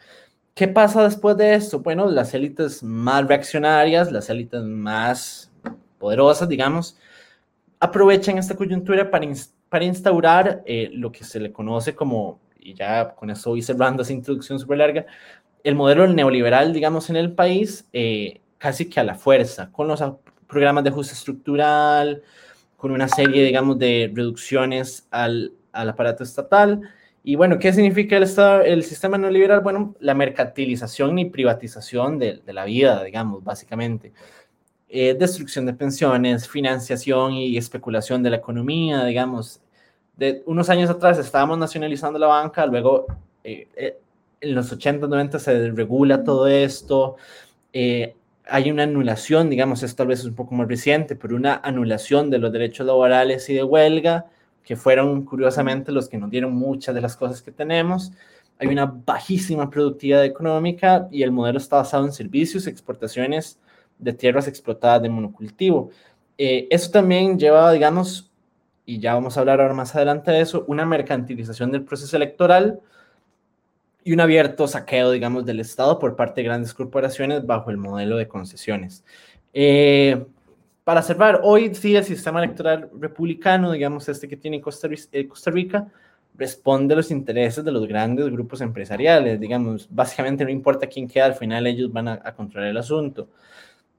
¿Qué 0.53 0.67
pasa 0.67 1.03
después 1.03 1.37
de 1.37 1.55
esto? 1.55 1.79
Bueno, 1.79 2.05
las 2.07 2.33
élites 2.33 2.83
más 2.83 3.25
reaccionarias, 3.25 4.11
las 4.11 4.29
élites 4.29 4.61
más 4.61 5.49
poderosas, 5.97 6.49
digamos, 6.49 6.97
aprovechan 7.79 8.37
esta 8.37 8.55
coyuntura 8.55 9.09
para, 9.09 9.25
para 9.69 9.85
instaurar 9.85 10.61
eh, 10.65 10.89
lo 10.91 11.11
que 11.11 11.23
se 11.23 11.39
le 11.39 11.53
conoce 11.53 11.95
como, 11.95 12.39
y 12.59 12.73
ya 12.73 13.15
con 13.15 13.29
eso 13.29 13.51
voy 13.51 13.61
cerrando 13.61 14.03
esa 14.03 14.11
introducción 14.11 14.59
súper 14.59 14.79
larga, 14.79 15.05
el 15.63 15.75
modelo 15.75 16.07
neoliberal, 16.07 16.73
digamos, 16.73 17.09
en 17.09 17.15
el 17.15 17.31
país, 17.31 17.87
eh, 17.93 18.41
casi 18.59 18.87
que 18.87 18.99
a 18.99 19.03
la 19.03 19.15
fuerza, 19.15 19.71
con 19.71 19.87
los 19.87 20.03
programas 20.47 20.83
de 20.83 20.91
ajuste 20.91 21.13
estructural, 21.13 22.21
con 22.77 22.91
una 22.91 23.07
serie, 23.07 23.43
digamos, 23.43 23.79
de 23.79 24.11
reducciones 24.13 25.07
al, 25.09 25.53
al 25.71 25.89
aparato 25.89 26.23
estatal, 26.23 26.81
y 27.23 27.35
bueno, 27.35 27.57
¿qué 27.59 27.73
significa 27.73 28.15
el, 28.17 28.23
estado, 28.23 28.61
el 28.61 28.83
sistema 28.83 29.17
neoliberal? 29.17 29.61
Bueno, 29.61 29.95
la 29.99 30.13
mercantilización 30.13 31.17
y 31.19 31.25
privatización 31.25 32.19
de, 32.19 32.37
de 32.45 32.53
la 32.53 32.65
vida, 32.65 33.03
digamos, 33.03 33.43
básicamente. 33.43 34.13
Eh, 34.91 35.13
destrucción 35.13 35.67
de 35.67 35.73
pensiones, 35.73 36.49
financiación 36.49 37.33
y 37.33 37.55
especulación 37.57 38.23
de 38.23 38.31
la 38.31 38.37
economía, 38.37 39.05
digamos. 39.05 39.61
De 40.17 40.41
unos 40.47 40.67
años 40.69 40.89
atrás 40.89 41.19
estábamos 41.19 41.59
nacionalizando 41.59 42.17
la 42.17 42.25
banca, 42.25 42.65
luego 42.65 43.05
eh, 43.43 43.67
eh, 43.75 43.99
en 44.41 44.55
los 44.55 44.71
80, 44.71 45.05
90 45.05 45.37
se 45.37 45.69
regula 45.69 46.23
todo 46.23 46.47
esto. 46.47 47.17
Hay 48.49 48.71
una 48.71 48.83
anulación, 48.83 49.49
digamos, 49.49 49.83
esto 49.83 49.97
tal 49.97 50.07
vez 50.07 50.19
es 50.19 50.25
un 50.25 50.35
poco 50.35 50.55
más 50.55 50.67
reciente, 50.67 51.15
pero 51.15 51.35
una 51.35 51.55
anulación 51.55 52.29
de 52.29 52.39
los 52.39 52.51
derechos 52.51 52.85
laborales 52.85 53.49
y 53.49 53.55
de 53.55 53.63
huelga 53.63 54.25
que 54.63 54.75
fueron 54.75 55.25
curiosamente 55.25 55.91
los 55.91 56.09
que 56.09 56.17
nos 56.17 56.29
dieron 56.29 56.53
muchas 56.53 56.93
de 56.93 57.01
las 57.01 57.15
cosas 57.17 57.41
que 57.41 57.51
tenemos. 57.51 58.11
Hay 58.59 58.67
una 58.67 58.85
bajísima 58.85 59.69
productividad 59.69 60.25
económica 60.25 61.07
y 61.11 61.23
el 61.23 61.31
modelo 61.31 61.57
está 61.57 61.77
basado 61.77 62.05
en 62.05 62.11
servicios, 62.11 62.67
exportaciones 62.67 63.59
de 63.97 64.13
tierras 64.13 64.47
explotadas 64.47 65.01
de 65.01 65.09
monocultivo. 65.09 65.89
Eh, 66.37 66.67
eso 66.69 66.91
también 66.91 67.39
lleva, 67.39 67.71
digamos, 67.71 68.31
y 68.85 68.99
ya 68.99 69.13
vamos 69.13 69.37
a 69.37 69.39
hablar 69.41 69.61
ahora 69.61 69.73
más 69.73 69.95
adelante 69.95 70.31
de 70.31 70.41
eso, 70.41 70.65
una 70.67 70.85
mercantilización 70.85 71.71
del 71.71 71.83
proceso 71.83 72.15
electoral 72.17 72.79
y 74.03 74.13
un 74.13 74.19
abierto 74.19 74.67
saqueo, 74.67 75.11
digamos, 75.11 75.45
del 75.45 75.59
Estado 75.59 75.99
por 75.99 76.15
parte 76.15 76.41
de 76.41 76.45
grandes 76.45 76.73
corporaciones 76.73 77.45
bajo 77.45 77.69
el 77.69 77.77
modelo 77.77 78.17
de 78.17 78.27
concesiones. 78.27 79.03
Eh, 79.53 80.25
para 80.83 81.01
cerrar, 81.01 81.41
hoy 81.43 81.73
sí 81.75 81.95
el 81.95 82.03
sistema 82.03 82.43
electoral 82.43 82.89
republicano, 82.99 83.71
digamos 83.71 84.09
este 84.09 84.27
que 84.27 84.37
tiene 84.37 84.61
Costa, 84.61 84.87
eh, 85.11 85.27
Costa 85.27 85.51
Rica, 85.51 85.87
responde 86.35 86.93
a 86.93 86.97
los 86.97 87.11
intereses 87.11 87.63
de 87.63 87.71
los 87.71 87.87
grandes 87.87 88.29
grupos 88.31 88.61
empresariales, 88.61 89.39
digamos, 89.39 89.87
básicamente 89.91 90.45
no 90.45 90.49
importa 90.49 90.87
quién 90.87 91.07
queda, 91.07 91.25
al 91.25 91.35
final 91.35 91.67
ellos 91.67 91.91
van 91.91 92.07
a 92.07 92.33
controlar 92.33 92.69
el 92.69 92.77
asunto. 92.77 93.27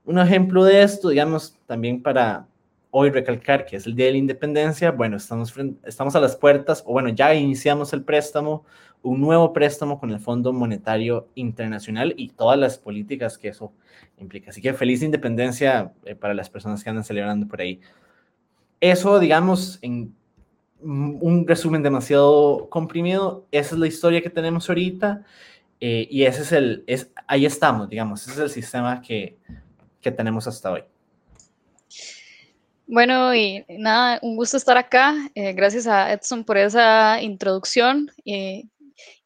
Un 0.04 0.18
ejemplo 0.18 0.64
de 0.64 0.82
esto, 0.82 1.10
digamos, 1.10 1.56
también 1.66 2.02
para 2.02 2.46
hoy 2.90 3.10
recalcar 3.10 3.66
que 3.66 3.76
es 3.76 3.86
el 3.86 3.94
Día 3.94 4.06
de 4.06 4.12
la 4.12 4.18
Independencia, 4.18 4.90
bueno, 4.90 5.16
estamos, 5.16 5.54
estamos 5.84 6.16
a 6.16 6.20
las 6.20 6.36
puertas, 6.36 6.82
o 6.86 6.92
bueno, 6.92 7.08
ya 7.10 7.34
iniciamos 7.34 7.92
el 7.92 8.02
préstamo, 8.02 8.64
un 9.02 9.20
nuevo 9.20 9.52
préstamo 9.52 9.98
con 9.98 10.10
el 10.10 10.20
Fondo 10.20 10.52
Monetario 10.52 11.28
Internacional 11.34 12.14
y 12.16 12.28
todas 12.28 12.58
las 12.58 12.78
políticas 12.78 13.38
que 13.38 13.48
eso 13.48 13.72
implica. 14.18 14.50
Así 14.50 14.60
que 14.60 14.74
feliz 14.74 15.02
independencia 15.02 15.92
eh, 16.04 16.14
para 16.14 16.34
las 16.34 16.50
personas 16.50 16.84
que 16.84 16.90
andan 16.90 17.04
celebrando 17.04 17.46
por 17.46 17.60
ahí. 17.60 17.80
Eso, 18.80 19.18
digamos, 19.18 19.78
en 19.82 20.14
un 20.82 21.46
resumen 21.46 21.82
demasiado 21.82 22.68
comprimido, 22.70 23.46
esa 23.52 23.74
es 23.74 23.80
la 23.80 23.86
historia 23.86 24.22
que 24.22 24.30
tenemos 24.30 24.68
ahorita 24.68 25.24
eh, 25.80 26.06
y 26.10 26.24
ese 26.24 26.42
es 26.42 26.52
el, 26.52 26.84
es, 26.86 27.12
ahí 27.26 27.44
estamos, 27.44 27.88
digamos, 27.88 28.22
ese 28.22 28.32
es 28.32 28.38
el 28.38 28.50
sistema 28.50 29.00
que, 29.02 29.38
que 30.00 30.10
tenemos 30.10 30.46
hasta 30.46 30.72
hoy. 30.72 30.82
Bueno, 32.92 33.32
y 33.36 33.64
nada, 33.68 34.18
un 34.20 34.34
gusto 34.34 34.56
estar 34.56 34.76
acá. 34.76 35.14
Eh, 35.36 35.52
gracias 35.52 35.86
a 35.86 36.12
Edson 36.12 36.44
por 36.44 36.56
esa 36.58 37.22
introducción. 37.22 38.10
y 38.24 38.68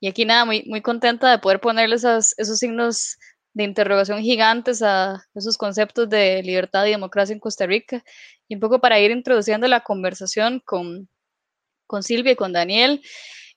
aquí 0.06 0.26
nada, 0.26 0.44
muy, 0.44 0.64
muy 0.66 0.83
contenta 0.83 1.30
de 1.30 1.38
poder 1.38 1.61
ponerle 1.61 1.97
esos, 1.97 2.35
esos 2.38 2.59
signos 2.59 3.16
de 3.54 3.64
interrogación 3.64 4.21
gigantes 4.21 4.83
a 4.83 5.25
esos 5.35 5.56
conceptos 5.56 6.11
de 6.11 6.42
libertad 6.42 6.85
y 6.85 6.90
democracia 6.90 7.33
en 7.33 7.40
Costa 7.40 7.64
Rica. 7.66 8.04
Y 8.49 8.56
un 8.56 8.61
poco 8.61 8.80
para 8.80 9.00
ir 9.00 9.11
introduciendo 9.11 9.66
la 9.66 9.80
conversación 9.80 10.61
con, 10.66 11.09
con 11.87 12.02
Silvia 12.02 12.33
y 12.33 12.37
con 12.37 12.52
Daniel. 12.52 13.02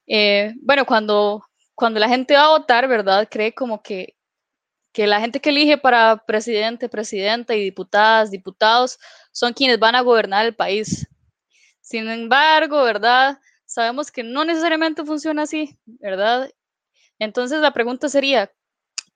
Eh, 0.07 0.53
bueno, 0.61 0.85
cuando, 0.85 1.43
cuando 1.75 1.99
la 1.99 2.07
gente 2.07 2.33
va 2.35 2.45
a 2.45 2.57
votar, 2.59 2.87
¿verdad? 2.87 3.27
Cree 3.29 3.53
como 3.53 3.81
que, 3.83 4.15
que 4.97 5.05
la 5.05 5.21
gente 5.21 5.39
que 5.39 5.51
elige 5.51 5.77
para 5.77 6.23
presidente, 6.25 6.89
presidenta 6.89 7.53
y 7.53 7.63
diputadas, 7.63 8.31
diputados 8.31 8.97
son 9.31 9.53
quienes 9.53 9.77
van 9.77 9.93
a 9.93 10.01
gobernar 10.01 10.43
el 10.47 10.55
país. 10.55 11.07
Sin 11.81 12.09
embargo, 12.09 12.81
¿verdad? 12.81 13.37
Sabemos 13.67 14.09
que 14.09 14.23
no 14.23 14.43
necesariamente 14.43 15.05
funciona 15.05 15.43
así, 15.43 15.77
¿verdad? 15.85 16.49
Entonces 17.19 17.61
la 17.61 17.73
pregunta 17.73 18.09
sería, 18.09 18.51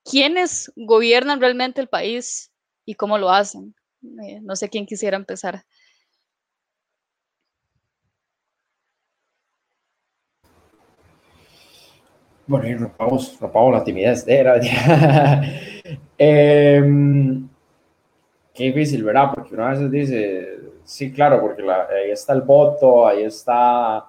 ¿quiénes 0.08 0.70
gobiernan 0.76 1.40
realmente 1.40 1.80
el 1.80 1.88
país 1.88 2.52
y 2.84 2.94
cómo 2.94 3.18
lo 3.18 3.30
hacen? 3.30 3.74
Eh, 4.24 4.38
no 4.40 4.54
sé 4.54 4.68
quién 4.68 4.86
quisiera 4.86 5.16
empezar. 5.16 5.64
Bueno, 12.46 12.68
y 12.68 12.74
rompamos, 12.74 13.38
la 13.72 13.82
timidez. 13.82 14.28
Era, 14.28 14.60
eh, 16.18 16.82
qué 18.54 18.64
difícil, 18.64 19.04
¿verdad? 19.04 19.32
Porque 19.34 19.54
una 19.54 19.70
vez 19.70 19.90
dice, 19.90 20.60
sí, 20.84 21.12
claro, 21.12 21.40
porque 21.40 21.62
ahí 21.62 22.10
está 22.10 22.32
el 22.32 22.42
voto, 22.42 23.06
ahí 23.06 23.24
está 23.24 24.06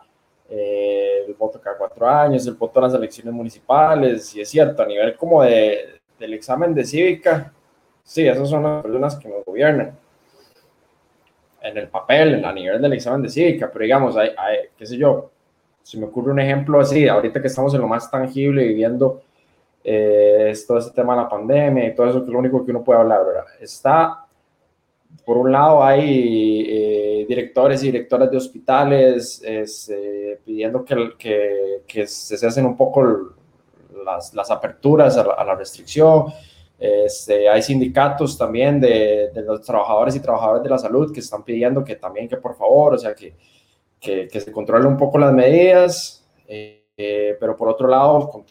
eh, 0.50 1.24
el 1.28 1.34
voto 1.34 1.60
cada 1.62 1.78
cuatro 1.78 2.08
años, 2.08 2.46
el 2.48 2.56
voto 2.56 2.80
en 2.80 2.84
las 2.84 2.94
elecciones 2.94 3.34
municipales, 3.34 4.36
y 4.36 4.42
es 4.42 4.50
cierto, 4.50 4.84
a 4.84 4.86
nivel 4.86 5.16
como 5.16 5.44
de, 5.44 6.00
del 6.20 6.34
examen 6.34 6.74
de 6.74 6.86
cívica, 6.86 7.52
sí, 8.04 8.28
esas 8.28 8.50
son 8.50 8.64
las 8.64 8.84
personas 8.84 9.16
que 9.16 9.30
nos 9.30 9.44
gobiernan 9.46 9.98
en 11.62 11.78
el 11.78 11.88
papel, 11.88 12.44
a 12.44 12.52
nivel 12.52 12.82
del 12.82 12.94
examen 12.94 13.22
de 13.22 13.30
cívica, 13.30 13.70
pero 13.72 13.84
digamos, 13.84 14.18
hay, 14.18 14.32
qué 14.78 14.86
sé 14.86 14.98
yo, 14.98 15.32
si 15.82 15.98
me 15.98 16.06
ocurre 16.06 16.32
un 16.32 16.40
ejemplo 16.40 16.80
así, 16.80 17.08
ahorita 17.08 17.42
que 17.42 17.48
estamos 17.48 17.74
en 17.74 17.82
lo 17.82 17.88
más 17.88 18.12
tangible 18.12 18.68
viviendo 18.68 19.22
eh, 19.84 20.54
todo 20.68 20.78
este 20.78 20.92
tema 20.92 21.16
de 21.16 21.22
la 21.24 21.30
pandemia 21.30 21.88
y 21.88 21.96
todo 21.96 22.08
eso, 22.08 22.20
que 22.20 22.26
es 22.26 22.32
lo 22.32 22.40
único 22.40 22.64
que 22.64 22.72
uno 22.72 22.84
puede 22.84 23.00
hablar, 23.00 23.26
¿verdad? 23.26 23.46
Está 23.60 24.24
por 25.26 25.38
un 25.38 25.52
lado 25.52 25.84
hay 25.84 26.66
eh, 26.68 27.26
directores 27.28 27.82
y 27.84 27.88
directoras 27.88 28.30
de 28.30 28.38
hospitales 28.38 29.42
eh, 29.46 30.40
pidiendo 30.44 30.84
que, 30.84 31.12
que, 31.18 31.82
que, 31.88 32.08
se 32.08 32.46
hacen 32.46 32.66
un 32.66 32.76
poco 32.76 33.36
las, 34.06 34.34
las 34.34 34.52
aperturas 34.52 35.18
a 35.18 35.44
la, 35.44 35.56
restricción. 35.56 36.26
Este, 36.78 37.48
hay 37.48 37.62
sindicatos 37.62 38.38
también 38.38 38.82
de, 38.82 39.30
de, 39.34 39.42
los 39.44 39.62
trabajadores 39.62 40.16
y 40.16 40.20
trabajadoras 40.20 40.64
de 40.64 40.70
la 40.70 40.78
salud 40.78 41.14
que 41.14 41.22
están 41.22 41.44
pidiendo 41.44 41.84
que 41.84 41.96
también 41.96 42.28
que 42.28 42.38
por 42.38 42.56
favor, 42.56 42.96
o 42.96 42.98
sea, 42.98 43.14
que, 43.16 43.36
que, 44.00 44.28
se 44.42 44.52
controle 44.52 44.86
un 44.86 44.98
poco 44.98 45.18
las 45.18 45.34
medidas, 45.34 46.28
eh, 46.48 47.38
pero 47.40 47.56
por 47.56 47.70
otro 47.70 47.88
lado, 47.88 48.44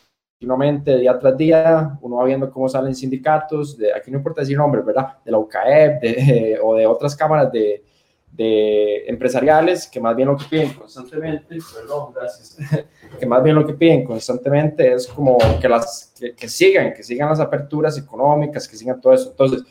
continuamente, 0.43 0.99
día 0.99 1.17
tras 1.21 1.37
día, 1.37 1.99
uno 2.01 2.17
va 2.17 2.25
viendo 2.25 2.51
cómo 2.51 2.69
salen 2.69 2.97
sindicatos, 2.97 3.79
de, 3.79 3.95
aquí 3.95 4.11
no 4.11 4.17
importa 4.17 4.41
decir 4.41 4.59
nombres, 4.59 4.85
¿verdad? 4.85 5.19
De 5.25 5.31
la 5.31 5.39
UCAEP 5.39 6.03
de, 6.03 6.59
o 6.63 6.75
de 6.75 6.85
otras 6.85 7.15
cámaras 7.15 7.53
de, 7.53 7.85
de, 8.33 9.05
empresariales 9.07 9.87
que 9.87 10.01
más 10.01 10.17
bien 10.17 10.27
lo 10.27 10.37
que 10.37 10.45
piden 10.51 10.73
constantemente, 10.73 11.59
perdón, 11.73 12.13
gracias, 12.13 12.57
que 13.21 13.25
más 13.25 13.41
bien 13.41 13.55
lo 13.55 13.65
que 13.65 13.75
piden 13.75 14.05
constantemente 14.05 14.93
es 14.93 15.07
como 15.07 15.39
que, 15.61 15.69
las, 15.69 16.13
que, 16.37 16.49
sigan, 16.49 16.93
que 16.93 17.05
sigan 17.05 17.29
las 17.29 17.39
aperturas 17.39 17.97
económicas, 17.97 18.67
que 18.67 18.75
sigan 18.75 19.01
todo 19.01 19.13
eso. 19.13 19.31
Entonces, 19.31 19.63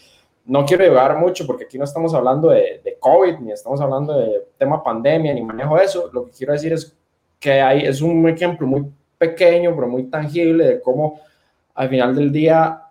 no 0.45 0.65
quiero 0.65 0.85
llevar 0.85 1.17
mucho 1.17 1.45
porque 1.45 1.65
aquí 1.65 1.77
no 1.77 1.83
estamos 1.83 2.13
hablando 2.13 2.49
de, 2.49 2.79
de 2.81 2.97
COVID, 2.97 3.39
ni 3.39 3.51
estamos 3.51 3.81
hablando 3.81 4.17
de 4.17 4.47
tema 4.57 4.81
pandemia, 4.81 5.33
ni 5.33 5.41
manejo 5.41 5.75
de 5.75 5.83
eso. 5.83 6.09
Lo 6.13 6.27
que 6.27 6.31
quiero 6.31 6.53
decir 6.53 6.71
es 6.71 6.95
que 7.41 7.59
hay, 7.59 7.81
es 7.81 8.01
un 8.01 8.27
ejemplo 8.29 8.65
muy 8.65 8.85
pequeño, 9.21 9.75
pero 9.75 9.87
muy 9.87 10.05
tangible 10.05 10.65
de 10.65 10.81
cómo 10.81 11.19
al 11.75 11.89
final 11.89 12.15
del 12.15 12.31
día 12.31 12.81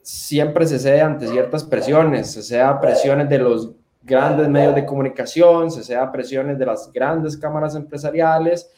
siempre 0.00 0.66
se 0.66 0.78
cede 0.78 1.02
ante 1.02 1.26
ciertas 1.26 1.64
presiones, 1.64 2.32
se 2.32 2.42
cede 2.42 2.62
a 2.62 2.80
presiones 2.80 3.28
de 3.28 3.38
los 3.38 3.72
grandes 4.02 4.48
medios 4.48 4.74
de 4.74 4.86
comunicación, 4.86 5.70
se 5.70 5.84
cede 5.84 5.98
a 5.98 6.10
presiones 6.10 6.58
de 6.58 6.64
las 6.64 6.90
grandes 6.90 7.36
cámaras 7.36 7.76
empresariales. 7.76 8.72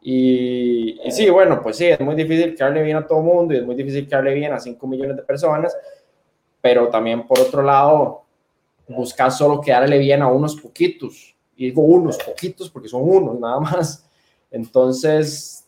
Y, 0.00 0.98
y, 1.04 1.10
sí, 1.12 1.28
bueno, 1.28 1.62
pues 1.62 1.76
sí, 1.76 1.86
es 1.86 2.00
muy 2.00 2.14
difícil 2.14 2.54
que 2.54 2.64
hable 2.64 2.82
bien 2.82 2.96
a 2.96 3.06
todo 3.06 3.20
mundo 3.20 3.52
y 3.52 3.58
es 3.58 3.66
muy 3.66 3.74
difícil 3.74 4.08
que 4.08 4.14
hable 4.14 4.32
bien 4.32 4.54
a 4.54 4.58
5 4.58 4.86
millones 4.86 5.16
de 5.16 5.22
personas, 5.22 5.76
pero 6.62 6.88
también 6.88 7.26
por 7.26 7.38
otro 7.38 7.62
lado, 7.62 8.22
buscar 8.88 9.30
solo 9.30 9.60
quedarle 9.60 9.98
bien 9.98 10.22
a 10.22 10.28
unos 10.28 10.56
poquitos. 10.56 11.36
Y 11.54 11.66
digo 11.66 11.82
unos 11.82 12.16
poquitos 12.16 12.70
porque 12.70 12.88
son 12.88 13.02
unos 13.02 13.38
nada 13.38 13.60
más. 13.60 14.08
Entonces, 14.52 15.66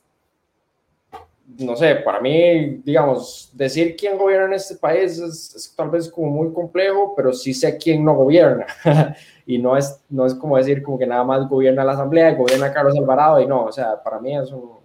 no 1.59 1.75
sé, 1.75 1.97
para 1.97 2.21
mí, 2.21 2.83
digamos, 2.85 3.51
decir 3.53 3.97
quién 3.97 4.19
gobierna 4.19 4.47
en 4.47 4.53
este 4.55 4.77
país 4.77 5.19
es, 5.19 5.75
tal 5.77 5.91
vez 5.91 6.11
como 6.11 6.31
muy 6.31 6.53
complejo, 6.53 7.15
pero 7.17 7.33
sí 7.33 7.55
sé 7.55 7.77
quién 7.79 8.05
no 8.05 8.15
gobierna. 8.15 8.67
y 9.47 9.59
no 9.59 9.77
es, 9.77 10.01
no 10.09 10.27
es 10.27 10.35
como 10.35 10.57
decir 10.57 10.83
como 10.83 10.99
que 10.99 11.07
nada 11.07 11.25
más 11.25 11.49
gobierna 11.49 11.85
la 11.85 11.93
Asamblea 11.93 12.35
gobierna 12.35 12.73
Carlos 12.73 12.97
Alvarado 12.97 13.41
y 13.41 13.47
no, 13.47 13.65
o 13.65 13.73
sea, 13.73 14.03
para 14.03 14.19
mí 14.19 14.37
eso 14.37 14.81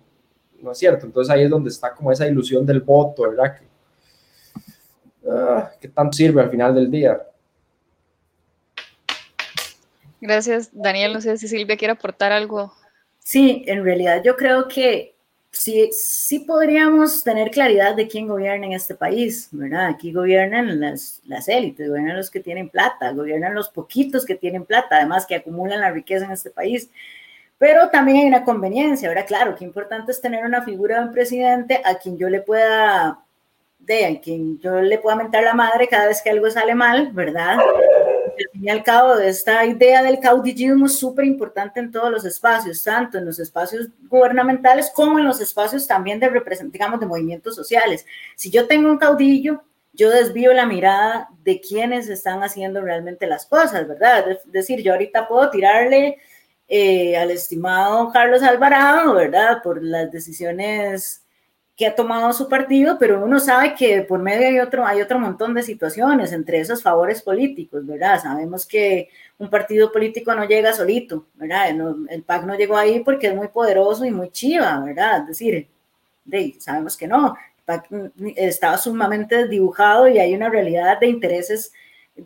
no, 0.62 0.72
es 0.72 0.77
cierto. 0.77 1.06
Entonces 1.06 1.34
ahí 1.34 1.44
es 1.44 1.50
donde 1.50 1.70
está 1.70 1.94
como 1.94 2.12
esa 2.12 2.27
ilusión 2.27 2.65
del 2.65 2.82
voto, 2.82 3.24
¿verdad? 3.24 3.58
Que, 3.58 3.68
ah, 5.29 5.72
¿Qué 5.79 5.88
tanto 5.89 6.15
sirve 6.15 6.41
al 6.41 6.50
final 6.50 6.74
del 6.74 6.89
día? 6.91 7.22
Gracias, 10.22 10.70
Daniel. 10.74 11.13
No 11.13 11.22
sé 11.22 11.38
si 11.38 11.48
Silvia 11.48 11.77
quiere 11.77 11.94
aportar 11.94 12.32
algo 12.32 12.74
Sí, 13.20 13.64
en 13.68 13.84
realidad 13.84 14.22
yo 14.24 14.36
creo 14.36 14.68
que 14.68 15.16
sí, 15.52 15.90
sí 15.92 16.40
podríamos 16.40 17.24
tener 17.24 17.52
claridad 17.52 17.96
de 17.96 18.08
quién 18.08 18.28
gobierna 18.28 18.68
en 18.68 18.74
este 18.74 18.96
país, 18.96 19.50
¿verdad? 19.52 19.88
Aquí 19.88 20.12
gobiernan 20.12 20.80
las, 20.80 21.22
las 21.26 21.48
élites, 21.48 21.88
gobiernan 21.88 22.18
los 22.18 22.30
que 22.30 22.40
tienen 22.40 22.70
plata, 22.70 23.12
gobiernan 23.12 23.54
los 23.54 23.70
poquitos 23.70 24.26
que 24.26 24.36
tienen 24.36 24.66
plata, 24.66 24.98
además 24.98 25.26
que 25.26 25.36
acumulan 25.36 25.82
la 25.82 25.92
riqueza 25.92 26.26
en 26.26 26.32
este 26.32 26.50
país. 26.50 26.90
Pero 27.58 27.90
también 27.90 28.20
hay 28.20 28.28
una 28.28 28.46
conveniencia, 28.46 29.10
¿verdad? 29.10 29.28
Claro, 29.28 29.56
qué 29.56 29.66
importante 29.66 30.12
es 30.12 30.22
tener 30.22 30.46
una 30.46 30.64
figura 30.64 31.00
de 31.00 31.08
un 31.08 31.12
presidente 31.12 31.82
a 31.84 31.96
quien 31.96 32.18
yo 32.18 32.30
le 32.30 32.42
pueda, 32.42 33.20
de 33.80 34.06
a 34.06 34.22
quien 34.22 34.60
yo 34.60 34.80
le 34.80 34.98
pueda 34.98 35.18
mentar 35.18 35.44
la 35.44 35.54
madre 35.54 35.88
cada 35.90 36.08
vez 36.08 36.22
que 36.22 36.30
algo 36.30 36.50
sale 36.50 36.74
mal, 36.74 37.12
¿verdad? 37.12 37.58
Y 38.62 38.68
al 38.68 38.84
cabo, 38.84 39.16
esta 39.16 39.66
idea 39.66 40.04
del 40.04 40.20
caudillismo 40.20 40.88
es 40.88 41.00
súper 41.00 41.25
importante 41.25 41.80
en 41.80 41.92
todos 41.92 42.12
los 42.12 42.25
espacios, 42.25 42.84
tanto 42.84 43.18
en 43.18 43.25
los 43.25 43.39
espacios 43.39 43.88
gubernamentales 44.10 44.92
como 44.94 45.18
en 45.18 45.25
los 45.25 45.39
espacios 45.39 45.88
también 45.88 46.20
de, 46.20 46.30
digamos, 46.72 47.00
de 47.00 47.06
movimientos 47.06 47.56
sociales. 47.56 48.06
Si 48.36 48.50
yo 48.51 48.68
tengo 48.68 48.89
un 48.89 48.98
caudillo, 48.98 49.63
yo 49.94 50.10
desvío 50.10 50.54
la 50.54 50.66
mirada 50.66 51.30
de 51.44 51.62
quienes 51.62 52.10
están 52.10 52.44
haciendo 52.44 52.82
realmente 52.82 53.28
las 53.28 53.46
cosas, 53.46 53.88
¿verdad? 53.88 54.30
Es 54.30 54.51
decir, 54.51 54.82
yo 54.82 54.92
ahorita 54.92 55.28
puedo 55.28 55.50
tirarle 55.50 56.18
eh, 56.68 57.16
al 57.18 57.32
estimado 57.32 58.12
Carlos 58.12 58.44
Alvarado, 58.44 59.13
¿verdad? 59.13 59.63
Por 59.63 59.82
las 59.82 60.12
decisiones 60.12 61.24
que 61.79 61.88
ha 61.88 61.95
tomado 61.95 62.33
su 62.33 62.50
partido, 62.50 62.98
pero 63.00 63.24
uno 63.24 63.39
sabe 63.39 63.74
que 63.74 64.01
por 64.01 64.19
medio 64.19 64.50
hay 64.50 64.59
otro, 64.59 64.86
hay 64.86 65.01
otro 65.01 65.17
montón 65.17 65.53
de 65.53 65.63
situaciones, 65.63 66.33
entre 66.33 66.59
esos 66.59 66.83
favores 66.83 67.21
políticos, 67.21 67.88
¿verdad? 67.88 68.21
Sabemos 68.21 68.65
que 68.65 69.07
un 69.38 69.50
partido 69.50 69.89
político 69.89 70.36
no 70.36 70.43
llega 70.43 70.74
solito, 70.74 71.27
¿verdad? 71.36 71.69
el 72.09 72.24
PAC 72.24 72.43
no 72.43 72.55
llegó 72.55 72.75
ahí 72.75 73.00
porque 73.00 73.27
es 73.27 73.33
muy 73.33 73.48
poderoso 73.48 74.03
y 74.03 74.12
muy 74.12 74.29
chiva, 74.29 74.77
¿verdad? 74.81 75.21
Es 75.21 75.27
decir, 75.27 75.69
sabemos 76.59 76.98
que 76.98 77.07
no, 77.07 77.38
el 77.59 77.63
PAC 77.63 77.88
estaba 78.36 78.77
sumamente 78.77 79.48
dibujado 79.48 80.09
y 80.09 80.19
hay 80.19 80.36
una 80.36 80.50
realidad 80.50 81.00
de 81.00 81.07
intereses 81.07 81.71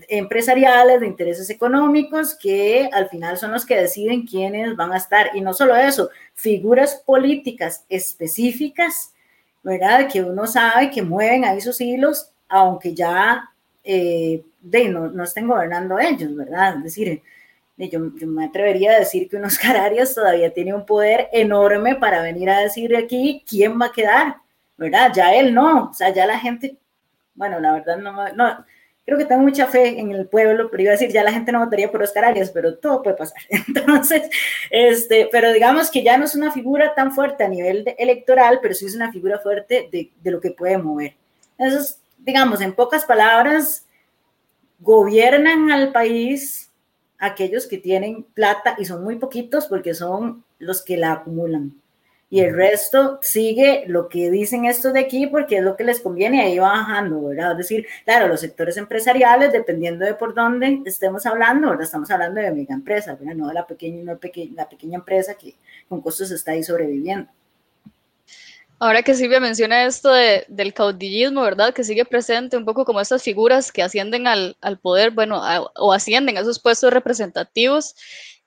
empresariales, 0.10 1.00
de 1.00 1.06
intereses 1.06 1.52
económicos, 1.52 2.34
que 2.34 2.90
al 2.92 3.08
final 3.08 3.38
son 3.38 3.52
los 3.52 3.68
que 3.68 3.80
deciden 3.80 4.26
quiénes 4.26 4.76
van 4.76 4.94
a 4.94 4.98
estar. 4.98 5.30
Y 5.36 5.42
no 5.42 5.54
solo 5.54 5.76
eso, 5.76 6.10
figuras 6.34 7.04
políticas 7.06 7.86
específicas, 7.88 9.14
¿verdad? 9.64 10.10
Que 10.12 10.22
uno 10.22 10.46
sabe 10.46 10.92
que 10.92 11.02
mueven 11.02 11.46
ahí 11.46 11.62
sus 11.62 11.80
hilos, 11.82 12.30
aunque 12.50 12.94
ya 12.94 13.50
eh, 13.84 14.44
de, 14.62 14.90
no, 14.90 15.10
no, 15.10 15.24
estén 15.24 15.48
gobernando 15.48 16.00
ellos, 16.00 16.36
¿verdad? 16.36 16.78
Es 16.78 16.84
decir, 16.84 17.22
yo, 17.78 18.00
me 18.28 18.46
atrevería 18.46 18.92
a 18.92 19.00
decir 19.00 19.30
que 19.30 19.38
unos 19.38 19.58
Arias 19.66 20.14
todavía 20.14 20.54
tiene 20.54 20.74
un 20.74 20.86
poder 20.86 21.30
enorme 21.32 21.96
para 21.96 22.22
venir 22.22 22.50
a 22.50 22.60
decir 22.60 22.96
aquí 22.96 23.44
quién 23.48 23.80
va 23.80 23.88
a 23.88 23.92
quedar, 23.92 24.38
¿verdad? 24.78 25.12
Ya 25.16 25.34
él 25.34 25.54
no, 25.54 25.90
o 25.90 25.94
sea, 25.94 26.10
ya 26.10 26.26
la 26.26 26.40
gente, 26.40 26.78
bueno, 27.36 27.60
la 27.60 27.74
verdad 27.74 27.98
no, 27.98 28.34
no 28.34 28.66
creo 29.06 29.18
que 29.18 29.26
tengo 29.26 29.42
mucha 29.42 29.68
fe 29.68 30.00
en 30.00 30.12
el 30.12 30.28
pueblo, 30.28 30.70
pero 30.72 30.84
iba 30.84 30.92
a 30.92 30.94
decir, 30.94 31.12
ya 31.12 31.24
la 31.24 31.34
gente 31.34 31.52
no 31.52 31.60
votaría 31.60 31.92
por 31.92 32.02
Oscar 32.02 32.26
Arias, 32.26 32.52
pero 32.52 32.78
todo 32.78 33.04
puede 33.04 33.18
pasar. 33.18 33.42
Entonces, 33.50 34.30
este, 34.70 35.30
pero 35.32 35.52
digamos 35.52 35.92
que 35.92 36.04
ya 36.04 36.18
no 36.18 36.26
es 36.26 36.36
una 36.36 36.52
figura 36.52 36.94
tan 36.96 37.12
fuerte 37.12 37.44
a 37.44 37.50
nivel 37.50 37.84
electoral, 37.98 38.60
pero 38.62 38.74
sí 38.74 38.86
es 38.86 38.96
una 38.96 39.12
figura 39.12 39.40
fuerte 39.40 39.90
de, 39.92 40.12
de 40.22 40.32
lo 40.32 40.40
que 40.40 40.52
puede 40.52 40.78
mover. 40.78 41.16
Entonces, 41.58 42.00
digamos, 42.18 42.62
en 42.62 42.74
pocas 42.74 43.06
palabras, 43.06 43.86
gobiernan 44.80 45.72
al 45.72 45.92
país 45.92 46.72
aquellos 47.20 47.68
que 47.68 47.78
tienen 47.78 48.24
plata 48.24 48.76
y 48.78 48.86
son 48.86 49.04
muy 49.04 49.18
poquitos 49.18 49.68
porque 49.68 49.94
son 49.94 50.44
los 50.60 50.84
que 50.84 50.98
la 50.98 51.14
acumulan 51.14 51.83
y 52.34 52.40
el 52.40 52.56
resto 52.56 53.20
sigue 53.22 53.84
lo 53.86 54.10
que 54.10 54.32
dicen 54.32 54.66
estos 54.66 54.92
de 54.92 55.02
aquí 55.02 55.28
porque 55.28 55.58
es 55.58 55.64
lo 55.64 55.76
que 55.76 55.84
les 55.84 56.00
conviene 56.00 56.38
y 56.38 56.40
ahí 56.54 56.58
va 56.58 56.70
bajando, 56.70 57.26
¿verdad? 57.26 57.52
Es 57.52 57.58
decir, 57.60 57.86
claro, 58.06 58.28
los 58.28 58.40
sectores 58.40 58.76
empresariales, 58.78 59.52
dependiendo 59.52 60.04
de 60.04 60.16
por 60.16 60.34
dónde 60.34 60.82
estemos 60.84 61.28
hablando, 61.28 61.70
¿verdad? 61.70 61.84
Estamos 61.84 62.10
hablando 62.10 62.42
de 62.42 62.50
mega 62.50 62.74
empresas, 62.74 63.20
¿verdad? 63.20 63.36
No 63.36 63.50
de 63.50 63.54
la 63.54 63.68
pequeña, 63.68 64.02
no 64.02 64.20
la 64.56 64.68
pequeña 64.68 64.98
empresa 64.98 65.36
que 65.36 65.54
con 65.88 66.02
costos 66.02 66.32
está 66.32 66.54
ahí 66.54 66.64
sobreviviendo. 66.64 67.30
Ahora 68.80 69.04
que 69.04 69.14
Silvia 69.14 69.40
menciona 69.40 69.86
esto 69.86 70.12
de, 70.12 70.44
del 70.48 70.74
caudillismo, 70.74 71.44
¿verdad? 71.44 71.72
Que 71.72 71.84
sigue 71.84 72.04
presente 72.04 72.58
un 72.58 72.66
poco 72.66 72.84
como 72.84 73.00
estas 73.00 73.22
figuras 73.22 73.72
que 73.72 73.84
ascienden 73.84 74.26
al, 74.26 74.58
al 74.60 74.80
poder, 74.80 75.12
bueno, 75.12 75.40
o 75.76 75.94
ascienden 75.94 76.36
a 76.38 76.40
esos 76.40 76.60
puestos 76.60 76.92
representativos. 76.92 77.96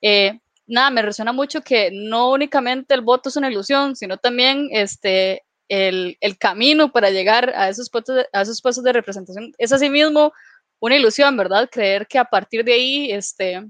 Eh, 0.01 0.41
nada, 0.67 0.89
me 0.91 1.01
resuena 1.01 1.33
mucho 1.33 1.61
que 1.61 1.89
no 1.91 2.31
únicamente 2.31 2.93
el 2.93 3.01
voto 3.01 3.29
es 3.29 3.37
una 3.37 3.49
ilusión, 3.49 3.95
sino 3.95 4.17
también 4.17 4.69
este, 4.71 5.43
el, 5.69 6.17
el 6.21 6.37
camino 6.37 6.91
para 6.91 7.09
llegar 7.09 7.51
a 7.55 7.69
esos, 7.69 7.89
puestos 7.89 8.17
de, 8.17 8.27
a 8.33 8.41
esos 8.41 8.61
puestos 8.61 8.83
de 8.83 8.93
representación 8.93 9.51
es 9.57 9.71
asimismo 9.71 10.33
una 10.79 10.95
ilusión, 10.95 11.35
¿verdad? 11.37 11.69
Creer 11.71 12.07
que 12.07 12.19
a 12.19 12.25
partir 12.25 12.63
de 12.63 12.73
ahí 12.73 13.11
este, 13.11 13.63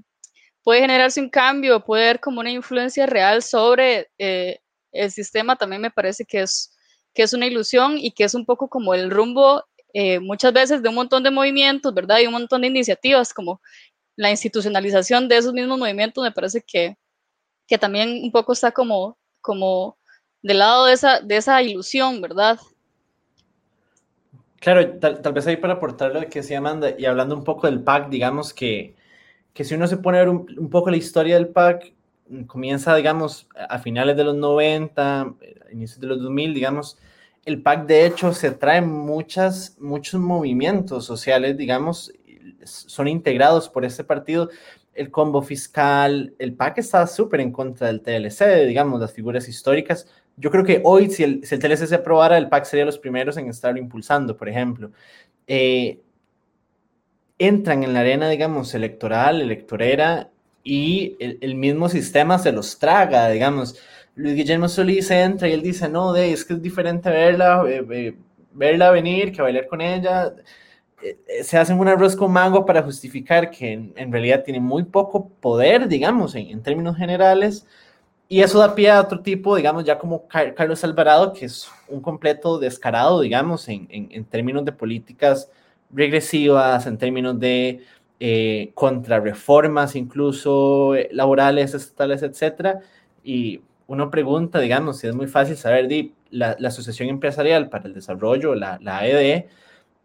puede 0.62 0.80
generarse 0.80 1.20
un 1.20 1.30
cambio, 1.30 1.84
puede 1.84 2.04
haber 2.04 2.20
como 2.20 2.40
una 2.40 2.50
influencia 2.50 3.06
real 3.06 3.42
sobre 3.42 4.10
eh, 4.18 4.58
el 4.92 5.10
sistema, 5.10 5.56
también 5.56 5.82
me 5.82 5.90
parece 5.90 6.24
que 6.24 6.42
es, 6.42 6.76
que 7.14 7.22
es 7.22 7.32
una 7.32 7.46
ilusión 7.46 7.96
y 7.98 8.12
que 8.12 8.24
es 8.24 8.34
un 8.34 8.44
poco 8.44 8.68
como 8.68 8.94
el 8.94 9.10
rumbo 9.10 9.64
eh, 9.94 10.20
muchas 10.20 10.52
veces 10.52 10.82
de 10.82 10.90
un 10.90 10.96
montón 10.96 11.22
de 11.22 11.30
movimientos, 11.30 11.94
¿verdad? 11.94 12.18
Y 12.18 12.26
un 12.26 12.34
montón 12.34 12.60
de 12.60 12.66
iniciativas 12.66 13.32
como 13.32 13.62
la 14.18 14.32
institucionalización 14.32 15.28
de 15.28 15.36
esos 15.36 15.52
mismos 15.52 15.78
movimientos 15.78 16.24
me 16.24 16.32
parece 16.32 16.60
que, 16.60 16.98
que 17.68 17.78
también 17.78 18.20
un 18.24 18.32
poco 18.32 18.52
está 18.52 18.72
como, 18.72 19.16
como 19.40 19.96
del 20.42 20.58
lado 20.58 20.86
de 20.86 20.94
esa, 20.94 21.20
de 21.20 21.36
esa 21.36 21.62
ilusión, 21.62 22.20
¿verdad? 22.20 22.58
Claro, 24.58 24.98
tal, 24.98 25.32
vez 25.32 25.46
ahí 25.46 25.56
para 25.56 25.74
aportar 25.74 26.12
lo 26.12 26.20
que 26.22 26.40
decía 26.40 26.58
Amanda, 26.58 26.90
y 26.98 27.04
hablando 27.04 27.36
un 27.36 27.44
poco 27.44 27.68
del 27.68 27.80
PAC, 27.80 28.08
digamos 28.08 28.52
que, 28.52 28.96
que 29.54 29.62
si 29.62 29.76
uno 29.76 29.86
se 29.86 29.98
pone 29.98 30.18
a 30.18 30.22
ver 30.22 30.30
un, 30.30 30.68
poco 30.68 30.90
la 30.90 30.96
historia 30.96 31.36
del 31.36 31.50
PAC, 31.50 31.94
comienza, 32.48 32.96
digamos, 32.96 33.46
a 33.54 33.78
finales 33.78 34.16
de 34.16 34.24
los 34.24 34.34
90, 34.34 35.32
inicios 35.70 36.00
de 36.00 36.08
los 36.08 36.20
2000, 36.20 36.54
digamos, 36.54 36.98
el 37.44 37.62
PAC 37.62 37.86
de 37.86 38.04
hecho 38.04 38.34
se 38.34 38.50
trae 38.50 38.80
muchas, 38.80 39.76
muchos 39.78 40.20
movimientos 40.20 41.04
sociales, 41.04 41.56
digamos, 41.56 42.12
son 42.64 43.08
integrados 43.08 43.68
por 43.68 43.84
este 43.84 44.04
partido. 44.04 44.50
El 44.94 45.10
combo 45.10 45.42
fiscal, 45.42 46.34
el 46.38 46.54
PAC 46.54 46.78
está 46.78 47.06
súper 47.06 47.40
en 47.40 47.52
contra 47.52 47.86
del 47.86 48.00
TLC, 48.02 48.66
digamos, 48.66 49.00
las 49.00 49.12
figuras 49.12 49.48
históricas. 49.48 50.06
Yo 50.36 50.50
creo 50.50 50.64
que 50.64 50.80
hoy, 50.84 51.10
si 51.10 51.24
el, 51.24 51.40
TLC 51.40 51.86
se 51.86 51.94
aprobara, 51.94 52.38
el 52.38 52.48
PAC 52.48 52.64
sería 52.64 52.84
los 52.84 52.98
primeros 52.98 53.36
en 53.36 53.48
estarlo 53.48 53.78
impulsando, 53.78 54.36
por 54.36 54.48
ejemplo. 54.48 54.90
Eh, 55.46 56.00
entran 57.38 57.84
en 57.84 57.94
la 57.94 58.00
arena, 58.00 58.28
digamos, 58.28 58.74
electoral, 58.74 59.40
electorera, 59.40 60.30
y 60.68 61.16
el, 61.18 61.54
mismo 61.54 61.88
sistema 61.88 62.38
se 62.38 62.52
los 62.52 62.78
traga, 62.78 63.30
digamos. 63.30 63.78
Luis 64.14 64.34
Guillermo 64.34 64.68
Solís 64.68 65.10
entra 65.10 65.48
y 65.48 65.52
él 65.52 65.62
dice, 65.62 65.88
no, 65.88 66.12
de, 66.12 66.32
es 66.32 66.44
que 66.44 66.54
es 66.54 66.62
diferente 66.62 67.08
verla, 67.08 67.64
eh, 67.66 67.86
eh, 67.90 68.14
verla 68.52 68.90
venir 68.90 69.32
que 69.32 69.40
bailar 69.40 69.66
con 69.66 69.80
ella. 69.80 70.34
Eh, 71.02 71.44
se 71.44 71.56
hacen 71.58 71.78
un 71.78 71.88
arroz 71.88 72.16
con 72.16 72.32
mango 72.32 72.66
para 72.66 72.82
justificar 72.82 73.50
que 73.50 73.72
en, 73.94 74.12
realidad 74.12 74.42
tiene 74.44 74.60
muy 74.60 74.82
poco 74.84 75.28
poder, 75.28 75.86
digamos, 75.88 76.34
en, 76.34 76.60
términos 76.62 76.96
generales, 76.96 77.66
y 78.28 78.40
eso 78.42 78.58
da 78.58 78.74
pie 78.74 78.90
a 78.90 79.00
otro 79.00 79.20
tipo, 79.20 79.56
digamos, 79.56 79.84
ya 79.84 79.98
como 79.98 80.26
Carlos 80.28 80.84
Alvarado, 80.84 81.32
que 81.32 81.46
es 81.46 81.70
un 81.88 82.00
completo 82.00 82.58
descarado, 82.58 83.20
digamos, 83.20 83.68
en, 83.68 84.24
términos 84.26 84.64
de 84.64 84.72
políticas 84.72 85.50
regresivas, 85.90 86.86
en 86.86 86.98
términos 86.98 87.38
de 87.38 87.80
eh, 88.20 88.70
contrarreformas, 88.74 89.96
incluso 89.96 90.94
eh, 90.94 91.08
laborales, 91.12 91.74
estatales, 91.74 92.22
etcétera, 92.22 92.80
y 93.24 93.62
uno 93.86 94.10
pregunta, 94.10 94.58
digamos, 94.60 94.98
si 94.98 95.06
es 95.06 95.14
muy 95.14 95.26
fácil 95.28 95.56
saber, 95.56 95.88
la, 96.30 96.56
la 96.58 96.68
Asociación 96.68 97.08
Empresarial 97.08 97.70
para 97.70 97.86
el 97.86 97.94
Desarrollo, 97.94 98.54
la, 98.54 98.78
la 98.82 99.06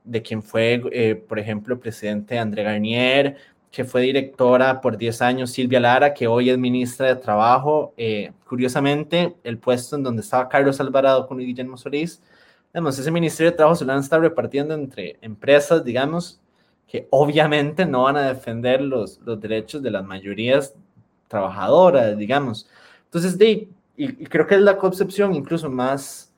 de 0.03 0.21
quien 0.21 0.43
fue, 0.43 0.81
eh, 0.91 1.15
por 1.15 1.39
ejemplo, 1.39 1.79
presidente 1.79 2.37
André 2.37 2.63
Garnier, 2.63 3.37
que 3.71 3.85
fue 3.85 4.01
directora 4.01 4.81
por 4.81 4.97
10 4.97 5.21
años 5.21 5.51
Silvia 5.51 5.79
Lara, 5.79 6.13
que 6.13 6.27
hoy 6.27 6.49
es 6.49 6.57
ministra 6.57 7.07
de 7.07 7.15
Trabajo. 7.15 7.93
Eh, 7.97 8.31
curiosamente, 8.47 9.35
el 9.43 9.57
puesto 9.57 9.95
en 9.95 10.03
donde 10.03 10.21
estaba 10.21 10.49
Carlos 10.49 10.79
Alvarado 10.79 11.27
con 11.27 11.39
Guillermo 11.39 11.77
Solís, 11.77 12.21
digamos, 12.73 12.97
ese 12.99 13.11
Ministerio 13.11 13.51
de 13.51 13.57
Trabajo 13.57 13.75
se 13.75 13.85
lo 13.85 13.93
han 13.93 13.99
estado 13.99 14.23
repartiendo 14.23 14.73
entre 14.73 15.17
empresas, 15.21 15.83
digamos, 15.83 16.39
que 16.87 17.07
obviamente 17.11 17.85
no 17.85 18.03
van 18.03 18.17
a 18.17 18.27
defender 18.27 18.81
los, 18.81 19.19
los 19.21 19.39
derechos 19.39 19.81
de 19.81 19.91
las 19.91 20.05
mayorías 20.05 20.75
trabajadoras, 21.27 22.17
digamos. 22.17 22.69
Entonces, 23.05 23.37
de, 23.37 23.69
y 23.95 24.07
creo 24.25 24.47
que 24.47 24.55
es 24.55 24.61
la 24.61 24.77
concepción 24.77 25.33
incluso 25.33 25.69
más 25.69 26.32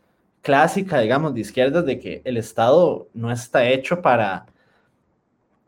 clásica, 0.46 1.00
digamos, 1.00 1.34
de 1.34 1.42
izquierdas, 1.42 1.88
de 1.88 2.00
que 2.00 2.22
el 2.24 2.38
Estado 2.38 3.10
no 3.16 3.32
está 3.32 3.68
hecho 3.68 4.04
para, 4.04 4.46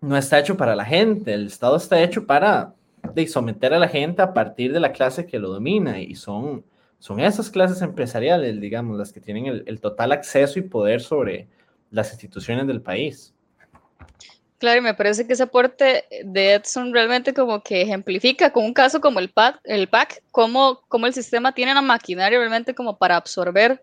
no 0.02 0.16
está 0.16 0.38
hecho 0.38 0.56
para 0.56 0.76
la 0.76 0.86
gente, 0.86 1.34
el 1.34 1.48
Estado 1.48 1.78
está 1.78 2.00
hecho 2.00 2.28
para 2.28 2.76
de, 3.16 3.28
someter 3.28 3.74
a 3.74 3.80
la 3.80 3.88
gente 3.88 4.22
a 4.22 4.36
partir 4.36 4.72
de 4.72 4.80
la 4.80 4.92
clase 4.92 5.26
que 5.26 5.40
lo 5.40 5.50
domina, 5.50 6.00
y 6.00 6.14
son, 6.14 6.64
son 7.00 7.20
esas 7.20 7.50
clases 7.50 7.82
empresariales, 7.82 8.62
digamos, 8.62 9.00
las 9.00 9.12
que 9.12 9.20
tienen 9.20 9.48
el, 9.48 9.64
el 9.66 9.82
total 9.82 10.12
acceso 10.12 10.60
y 10.60 10.62
poder 10.62 11.02
sobre 11.02 11.48
las 11.90 12.12
instituciones 12.12 12.68
del 12.68 12.80
país. 12.80 13.34
Claro, 14.60 14.78
y 14.78 14.84
me 14.84 14.94
parece 14.94 15.26
que 15.26 15.34
ese 15.34 15.44
aporte 15.44 16.06
de 16.24 16.54
Edson 16.54 16.94
realmente 16.94 17.34
como 17.34 17.64
que 17.64 17.82
ejemplifica 17.82 18.54
con 18.54 18.64
un 18.64 18.76
caso 18.76 19.02
como 19.02 19.18
el 19.18 19.32
PAC, 19.32 19.60
el 19.64 19.88
PAC 19.88 20.22
cómo, 20.30 20.84
cómo 20.88 21.08
el 21.08 21.14
sistema 21.14 21.52
tiene 21.52 21.72
una 21.72 21.82
maquinaria 21.82 22.38
realmente 22.38 22.76
como 22.76 23.00
para 23.00 23.16
absorber 23.16 23.82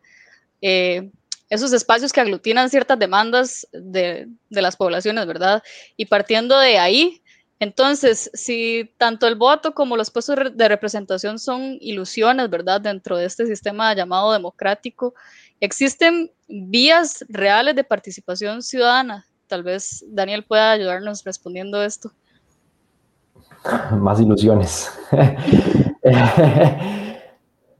eh, 0.60 1.10
esos 1.50 1.72
espacios 1.72 2.12
que 2.12 2.20
aglutinan 2.20 2.70
ciertas 2.70 2.98
demandas 2.98 3.66
de, 3.72 4.28
de, 4.48 4.62
las 4.62 4.76
poblaciones, 4.76 5.26
¿verdad? 5.26 5.62
Y 5.96 6.06
partiendo 6.06 6.58
de 6.58 6.78
ahí, 6.78 7.22
entonces, 7.60 8.30
si 8.34 8.92
tanto 8.98 9.26
el 9.26 9.36
voto 9.36 9.74
como 9.74 9.96
los 9.96 10.10
puestos 10.10 10.36
de 10.54 10.68
representación 10.68 11.38
son 11.38 11.78
ilusiones, 11.80 12.50
¿verdad? 12.50 12.80
Dentro 12.80 13.16
de 13.16 13.26
este 13.26 13.46
sistema 13.46 13.94
llamado 13.94 14.32
democrático, 14.32 15.14
existen 15.60 16.30
vías 16.48 17.24
reales 17.28 17.76
de 17.76 17.84
participación 17.84 18.62
ciudadana. 18.62 19.26
Tal 19.46 19.62
vez 19.62 20.04
Daniel 20.08 20.44
pueda 20.44 20.72
ayudarnos 20.72 21.22
respondiendo 21.24 21.82
esto. 21.82 22.12
Más 23.92 24.20
ilusiones. 24.20 24.90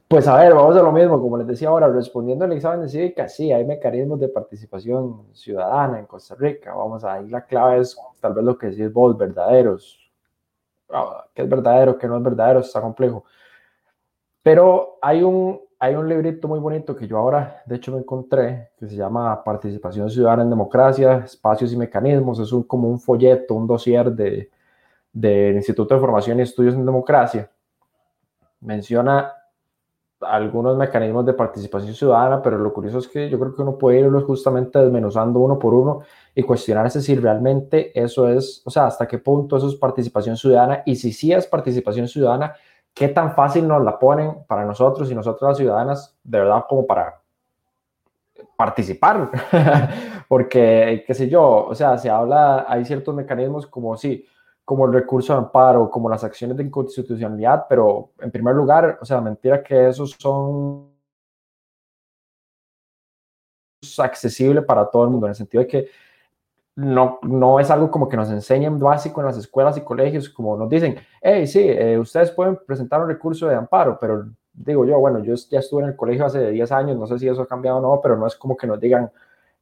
Pues 0.07 0.27
a 0.27 0.37
ver, 0.37 0.53
vamos 0.53 0.75
a 0.75 0.83
lo 0.83 0.91
mismo, 0.91 1.19
como 1.19 1.35
les 1.37 1.47
decía 1.47 1.69
ahora, 1.69 1.87
respondiendo 1.87 2.45
al 2.45 2.51
examen 2.51 2.81
de 2.81 2.89
cívica, 2.89 3.27
sí, 3.27 3.51
hay 3.51 3.65
mecanismos 3.65 4.19
de 4.19 4.29
participación 4.29 5.33
ciudadana 5.33 5.97
en 5.97 6.05
Costa 6.05 6.35
Rica. 6.35 6.75
Vamos, 6.75 7.03
ahí 7.03 7.27
la 7.27 7.43
clave 7.43 7.79
es 7.79 7.97
tal 8.19 8.33
vez 8.35 8.43
lo 8.45 8.55
que 8.55 8.67
decís 8.67 8.93
vos, 8.93 9.17
verdaderos. 9.17 9.99
Ah, 10.89 11.25
¿Qué 11.33 11.41
es 11.41 11.49
verdadero, 11.49 11.97
qué 11.97 12.07
no 12.07 12.17
es 12.17 12.23
verdadero? 12.23 12.59
Está 12.59 12.81
complejo. 12.81 13.25
Pero 14.43 14.99
hay 15.01 15.23
un, 15.23 15.59
hay 15.79 15.95
un 15.95 16.07
librito 16.07 16.47
muy 16.47 16.59
bonito 16.59 16.95
que 16.95 17.07
yo 17.07 17.17
ahora, 17.17 17.63
de 17.65 17.75
hecho, 17.77 17.91
me 17.91 17.97
encontré, 17.97 18.69
que 18.77 18.87
se 18.87 18.95
llama 18.95 19.43
Participación 19.43 20.09
Ciudadana 20.11 20.43
en 20.43 20.51
Democracia, 20.51 21.23
Espacios 21.25 21.73
y 21.73 21.77
Mecanismos. 21.77 22.37
Es 22.39 22.51
un, 22.51 22.61
como 22.61 22.87
un 22.89 22.99
folleto, 22.99 23.55
un 23.55 23.65
dossier 23.65 24.11
de, 24.11 24.51
del 25.11 25.55
Instituto 25.55 25.95
de 25.95 25.99
Formación 25.99 26.37
y 26.39 26.43
Estudios 26.43 26.75
en 26.75 26.85
Democracia. 26.85 27.49
Menciona 28.61 29.34
algunos 30.21 30.77
mecanismos 30.77 31.25
de 31.25 31.33
participación 31.33 31.93
ciudadana, 31.93 32.41
pero 32.41 32.57
lo 32.57 32.73
curioso 32.73 32.99
es 32.99 33.07
que 33.07 33.29
yo 33.29 33.39
creo 33.39 33.53
que 33.53 33.61
uno 33.61 33.77
puede 33.77 33.99
irlos 33.99 34.23
justamente 34.23 34.79
desmenuzando 34.79 35.39
uno 35.39 35.59
por 35.59 35.73
uno 35.73 36.01
y 36.33 36.43
cuestionarse 36.43 37.01
si 37.01 37.15
realmente 37.15 37.91
eso 37.99 38.29
es, 38.29 38.61
o 38.65 38.69
sea, 38.69 38.87
hasta 38.87 39.07
qué 39.07 39.17
punto 39.17 39.57
eso 39.57 39.67
es 39.67 39.75
participación 39.75 40.37
ciudadana 40.37 40.83
y 40.85 40.95
si 40.95 41.11
sí 41.11 41.31
es 41.31 41.47
participación 41.47 42.07
ciudadana, 42.07 42.53
qué 42.93 43.09
tan 43.09 43.35
fácil 43.35 43.67
nos 43.67 43.83
la 43.83 43.99
ponen 43.99 44.45
para 44.47 44.65
nosotros 44.65 45.11
y 45.11 45.15
nosotras 45.15 45.49
las 45.49 45.57
ciudadanas, 45.57 46.17
de 46.23 46.39
verdad, 46.39 46.63
como 46.67 46.87
para 46.87 47.21
participar, 48.57 49.29
porque, 50.29 51.03
qué 51.05 51.13
sé 51.13 51.27
yo, 51.27 51.65
o 51.65 51.75
sea, 51.75 51.97
se 51.97 52.09
habla, 52.09 52.65
hay 52.67 52.85
ciertos 52.85 53.13
mecanismos 53.13 53.67
como 53.67 53.97
si 53.97 54.25
como 54.65 54.87
el 54.87 54.93
recurso 54.93 55.33
de 55.33 55.39
amparo, 55.39 55.89
como 55.89 56.09
las 56.09 56.23
acciones 56.23 56.57
de 56.57 56.63
inconstitucionalidad, 56.63 57.67
pero 57.69 58.11
en 58.19 58.31
primer 58.31 58.55
lugar, 58.55 58.97
o 58.99 59.05
sea, 59.05 59.21
mentira 59.21 59.63
que 59.63 59.89
esos 59.89 60.15
son 60.19 60.91
accesibles 63.99 64.65
para 64.65 64.89
todo 64.89 65.03
el 65.03 65.11
mundo, 65.11 65.27
en 65.27 65.29
el 65.29 65.35
sentido 65.35 65.61
de 65.63 65.67
que 65.67 65.89
no, 66.75 67.19
no 67.21 67.59
es 67.59 67.69
algo 67.71 67.89
como 67.89 68.09
que 68.09 68.17
nos 68.17 68.29
enseñen 68.31 68.79
básico 68.79 69.21
en 69.21 69.27
las 69.27 69.37
escuelas 69.37 69.77
y 69.77 69.81
colegios, 69.81 70.29
como 70.29 70.57
nos 70.57 70.69
dicen, 70.69 70.97
hey, 71.21 71.47
sí, 71.47 71.61
eh, 71.61 71.97
ustedes 71.97 72.31
pueden 72.31 72.59
presentar 72.65 73.01
un 73.01 73.07
recurso 73.07 73.47
de 73.47 73.55
amparo, 73.55 73.97
pero 73.99 74.25
digo 74.51 74.85
yo, 74.85 74.99
bueno, 74.99 75.19
yo 75.19 75.35
ya 75.49 75.59
estuve 75.59 75.83
en 75.83 75.89
el 75.89 75.95
colegio 75.95 76.25
hace 76.25 76.49
10 76.51 76.71
años, 76.71 76.97
no 76.97 77.07
sé 77.07 77.19
si 77.19 77.27
eso 77.27 77.43
ha 77.43 77.47
cambiado 77.47 77.77
o 77.77 77.81
no, 77.81 78.01
pero 78.01 78.17
no 78.17 78.27
es 78.27 78.35
como 78.35 78.57
que 78.57 78.67
nos 78.67 78.79
digan, 78.79 79.11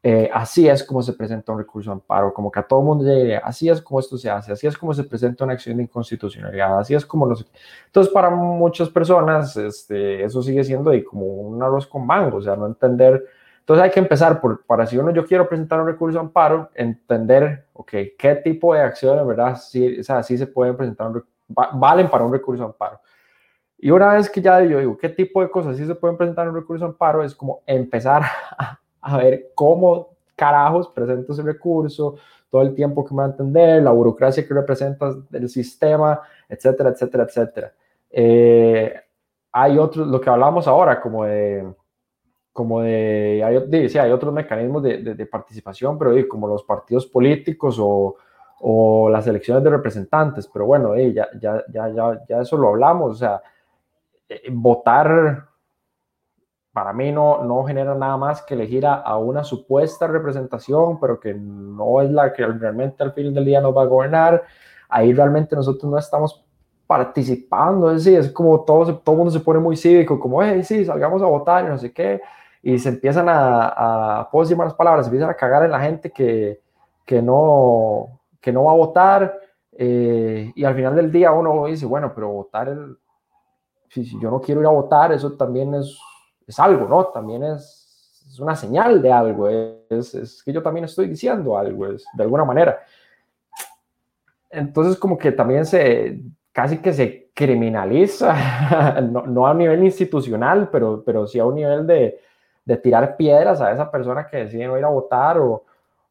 eh, 0.06 0.30
así 0.34 0.68
es 0.68 0.84
como 0.84 1.02
se 1.02 1.14
presenta 1.14 1.54
un 1.54 1.60
recurso 1.60 1.90
de 1.90 1.94
amparo, 1.94 2.34
como 2.34 2.52
que 2.52 2.60
a 2.60 2.64
todo 2.64 2.82
mundo 2.82 3.06
llegue, 3.06 3.38
así 3.38 3.70
es 3.70 3.82
como 3.82 4.02
esto 4.02 4.18
se 4.18 4.30
hace, 4.30 4.52
así 4.52 4.68
es 4.68 4.78
como 4.78 4.94
se 4.94 5.06
presenta 5.06 5.46
una 5.46 5.54
acción 5.54 5.78
de 5.78 5.84
inconstitucionalidad, 5.84 6.78
así 6.78 6.94
es 6.94 7.06
como 7.06 7.26
los... 7.26 7.48
Entonces, 7.86 8.12
para 8.12 8.30
muchas 8.30 8.90
personas, 8.90 9.56
este, 9.56 10.22
eso 10.22 10.44
sigue 10.44 10.62
siendo 10.66 10.92
como 11.10 11.26
un 11.26 11.64
arroz 11.64 11.88
con 11.88 12.06
mango, 12.06 12.38
o 12.38 12.42
sea, 12.42 12.58
no 12.58 12.68
entender... 12.68 13.24
Entonces 13.62 13.82
hay 13.82 13.92
que 13.92 14.02
empezar 14.02 14.42
por, 14.42 14.66
para 14.66 14.86
si 14.86 14.98
uno 14.98 15.12
yo 15.12 15.26
quiero 15.26 15.48
presentar 15.48 15.80
un 15.80 15.88
recurso 15.88 16.20
de 16.20 16.26
amparo, 16.26 16.70
entender, 16.76 17.68
ok, 17.72 17.92
qué 18.18 18.42
tipo 18.44 18.74
de 18.74 18.82
acciones, 18.82 19.26
¿verdad? 19.26 19.56
Sí, 19.56 20.02
o 20.02 20.04
sea, 20.04 20.22
sí 20.22 20.38
se 20.38 20.48
pueden 20.48 20.76
presentar, 20.76 21.14
valen 21.48 22.10
para 22.10 22.26
un 22.26 22.34
recurso 22.34 22.64
de 22.64 22.68
amparo. 22.68 23.00
Y 23.78 23.90
una 23.90 24.16
vez 24.16 24.30
que 24.30 24.42
ya 24.42 24.62
yo 24.64 24.80
digo, 24.80 24.98
¿qué 24.98 25.08
tipo 25.08 25.42
de 25.42 25.50
cosas 25.50 25.78
sí 25.78 25.86
se 25.86 25.96
pueden 25.96 26.18
presentar 26.18 26.44
en 26.44 26.50
un 26.50 26.58
recurso 26.58 26.84
de 26.84 26.92
amparo? 26.92 27.24
Es 27.24 27.34
como 27.34 27.64
empezar 27.66 28.24
a, 28.58 28.80
a 29.04 29.18
ver 29.18 29.52
cómo 29.54 30.10
carajos 30.36 30.88
presento 30.90 31.34
ese 31.34 31.44
recurso, 31.44 32.16
todo 32.50 32.62
el 32.62 32.74
tiempo 32.74 33.04
que 33.04 33.14
me 33.14 33.20
va 33.20 33.26
a 33.26 33.32
entender, 33.32 33.84
la 33.84 33.92
burocracia 33.92 34.48
que 34.48 34.54
representa 34.54 35.14
el 35.32 35.50
sistema, 35.50 36.22
etcétera, 36.48 36.90
etcétera, 36.90 37.24
etcétera. 37.24 37.74
Eh, 38.10 38.94
hay 39.52 39.78
otros, 39.78 40.08
lo 40.08 40.22
que 40.22 40.30
hablamos 40.30 40.68
ahora, 40.68 41.02
como 41.02 41.26
de, 41.26 41.74
como 42.52 42.82
de, 42.82 43.44
hay, 43.44 43.90
sí, 43.90 43.98
hay 43.98 44.12
otros 44.12 44.34
mecanismos 44.34 44.84
de, 44.84 45.16
de, 45.16 45.26
participación, 45.26 45.98
pero 45.98 46.12
como 46.28 46.48
los 46.48 46.64
partidos 46.64 47.06
políticos 47.06 47.78
o, 47.80 48.16
o, 48.62 49.10
las 49.10 49.26
elecciones 49.28 49.64
de 49.64 49.70
representantes, 49.72 50.48
pero 50.48 50.66
bueno, 50.66 50.96
ya, 50.96 51.28
ya, 51.40 51.64
ya, 51.72 51.90
ya, 51.90 52.22
ya 52.30 52.42
eso 52.42 52.58
lo 52.58 52.70
hablamos, 52.70 53.12
o 53.12 53.16
sea, 53.16 53.42
eh, 54.30 54.42
votar 54.52 55.48
para 56.74 56.92
mí 56.92 57.12
no, 57.12 57.44
no 57.44 57.64
genera 57.64 57.94
nada 57.94 58.18
más 58.18 58.42
que 58.42 58.56
elegir 58.56 58.86
a, 58.86 59.16
una 59.18 59.44
supuesta 59.44 60.08
representación, 60.08 61.00
pero 61.00 61.20
que 61.20 61.34
no 61.36 62.02
es 62.02 62.10
la 62.10 62.34
que 62.34 62.46
realmente 62.48 63.04
al 63.04 63.14
fin 63.14 63.32
del 63.32 63.46
día 63.46 63.62
nos 63.62 63.78
va 63.78 63.84
a 63.84 63.86
gobernar. 63.86 64.44
Ahí 64.90 65.14
realmente 65.14 65.56
nosotros 65.56 65.90
no 65.90 66.00
estamos 66.00 66.44
participando, 66.88 67.92
es 67.92 68.04
decir, 68.04 68.20
es 68.20 68.32
como 68.32 68.62
todo, 68.62 68.98
todo 68.98 69.14
el 69.14 69.18
mundo 69.18 69.32
se 69.32 69.40
pone 69.40 69.60
muy 69.60 69.78
cívico, 69.78 70.20
como, 70.20 70.42
hey, 70.44 70.64
sí, 70.64 70.84
salgamos 70.84 71.22
a 71.22 71.28
votar 71.28 71.64
y 71.64 71.68
no 71.68 71.78
sé 71.78 71.94
qué, 71.94 72.22
y 72.62 72.78
se 72.78 72.90
empiezan 72.90 73.30
a, 73.30 74.20
a 74.20 74.30
puedo 74.30 74.44
decir 74.44 74.58
malas 74.58 74.74
palabras, 74.74 75.06
se 75.06 75.10
empiezan 75.10 75.30
a 75.30 75.36
cagar 75.36 75.64
en 75.64 75.72
la 75.72 75.80
gente 75.80 76.12
que, 76.12 76.60
que, 77.06 77.22
no, 77.22 78.20
que 78.42 78.52
no 78.52 78.66
va 78.66 78.72
a 78.72 78.76
votar, 78.76 79.40
eh, 79.72 80.52
y 80.56 80.64
al 80.64 80.76
final 80.76 80.96
del 80.96 81.12
día 81.12 81.32
uno 81.32 81.66
dice, 81.66 81.86
bueno, 81.86 82.12
pero 82.14 82.30
votar, 82.30 82.76
si, 83.90 84.06
si 84.06 84.20
yo 84.20 84.30
no 84.30 84.42
quiero 84.42 84.62
ir 84.62 84.68
a 84.68 84.72
votar, 84.72 85.14
eso 85.14 85.34
también 85.34 85.74
es 85.76 85.98
es 86.48 86.60
algo, 86.60 86.88
¿no? 86.88 87.06
También 87.08 87.44
es, 87.44 88.26
es 88.28 88.40
una 88.40 88.56
señal 88.56 89.02
de 89.02 89.12
algo, 89.12 89.50
es, 89.50 90.14
es, 90.16 90.44
que 90.44 90.52
yo 90.52 90.62
también 90.62 90.86
estoy 90.86 91.08
diciendo 91.08 91.58
algo, 91.58 91.88
es, 91.88 92.06
de 92.14 92.24
alguna 92.24 92.46
manera. 92.46 92.80
Entonces 94.50 94.98
como 94.98 95.18
que 95.18 95.32
también 95.32 95.66
se, 95.66 96.20
casi 96.52 96.78
que 96.78 96.94
se 96.94 97.32
criminaliza, 97.34 99.02
no, 99.12 99.26
no 99.26 99.48
a 99.48 99.54
nivel 99.54 99.84
institucional, 99.84 100.70
pero, 100.72 101.04
pero 101.06 101.28
sí 101.28 101.40
a 101.40 101.46
un 101.46 101.56
nivel 101.56 101.88
de, 101.88 102.20
de 102.66 102.78
tirar 102.78 103.18
piedras 103.18 103.62
a 103.62 103.72
esa 103.72 103.90
persona 103.92 104.28
que 104.28 104.38
decide 104.38 104.68
no 104.68 104.78
ir 104.78 104.86
a 104.86 104.90
votar 104.90 105.40
o, 105.40 105.64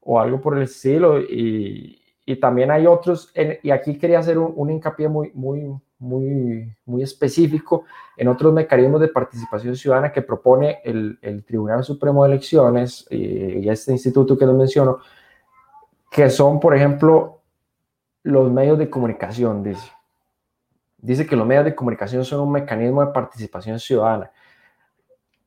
o 0.03 0.21
algo 0.21 0.41
por 0.41 0.57
el 0.57 0.65
estilo. 0.65 1.21
Y, 1.21 2.01
y 2.25 2.37
también 2.37 2.71
hay 2.71 2.87
otros, 2.87 3.33
y 3.63 3.71
aquí 3.71 3.99
quería 3.99 4.21
hacer 4.21 4.39
un, 4.39 4.53
un 4.55 4.71
hincapié 4.71 5.09
muy, 5.09 5.31
muy, 5.35 5.75
muy, 6.03 6.75
muy 6.85 7.03
específico 7.03 7.85
en 8.17 8.29
otros 8.29 8.53
mecanismos 8.53 9.01
de 9.01 9.09
participación 9.09 9.77
ciudadana 9.77 10.13
que 10.13 10.21
propone 10.21 10.81
el, 10.85 11.45
Tribunal 11.47 11.85
Supremo 11.85 12.25
de 12.25 12.33
Elecciones 12.33 13.07
eh, 13.09 13.61
y 13.63 13.69
este 13.69 13.93
instituto 13.93 14.37
que 14.37 14.45
les 14.45 14.55
menciono, 14.55 14.99
que 16.11 16.29
son, 16.29 16.59
por 16.59 16.75
ejemplo, 16.75 17.41
los 18.25 18.51
medios 18.51 18.79
de 18.79 18.91
comunicación, 18.91 19.63
dice. 19.63 19.93
Dice 20.99 21.27
que 21.27 21.37
los 21.37 21.47
medios 21.47 21.65
de 21.65 21.75
comunicación 21.75 22.25
son 22.25 22.41
un 22.41 22.53
mecanismo 22.53 23.05
de 23.05 23.13
participación 23.13 23.79
ciudadana 23.79 24.31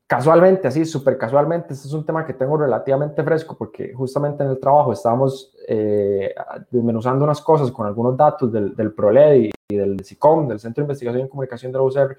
casualmente, 0.06 0.68
así, 0.68 0.84
súper 0.84 1.18
casualmente, 1.18 1.74
este 1.74 1.88
es 1.88 1.92
un 1.92 2.06
tema 2.06 2.24
que 2.24 2.32
tengo 2.32 2.56
relativamente 2.56 3.22
fresco 3.24 3.56
porque 3.56 3.92
justamente 3.92 4.44
en 4.44 4.50
el 4.50 4.60
trabajo 4.60 4.92
estábamos 4.92 5.54
eh, 5.66 6.34
desmenuzando 6.70 7.24
unas 7.24 7.40
cosas 7.40 7.72
con 7.72 7.86
algunos 7.86 8.16
datos 8.16 8.52
del, 8.52 8.74
del 8.76 8.92
PROLED 8.92 9.50
y, 9.68 9.76
del 9.76 10.04
SICOM, 10.04 10.46
del 10.46 10.60
Centro 10.60 10.82
de 10.82 10.84
Investigación 10.84 11.26
y 11.26 11.28
Comunicación 11.28 11.72
de 11.72 11.78
la 11.78 11.84
UCR. 11.84 12.16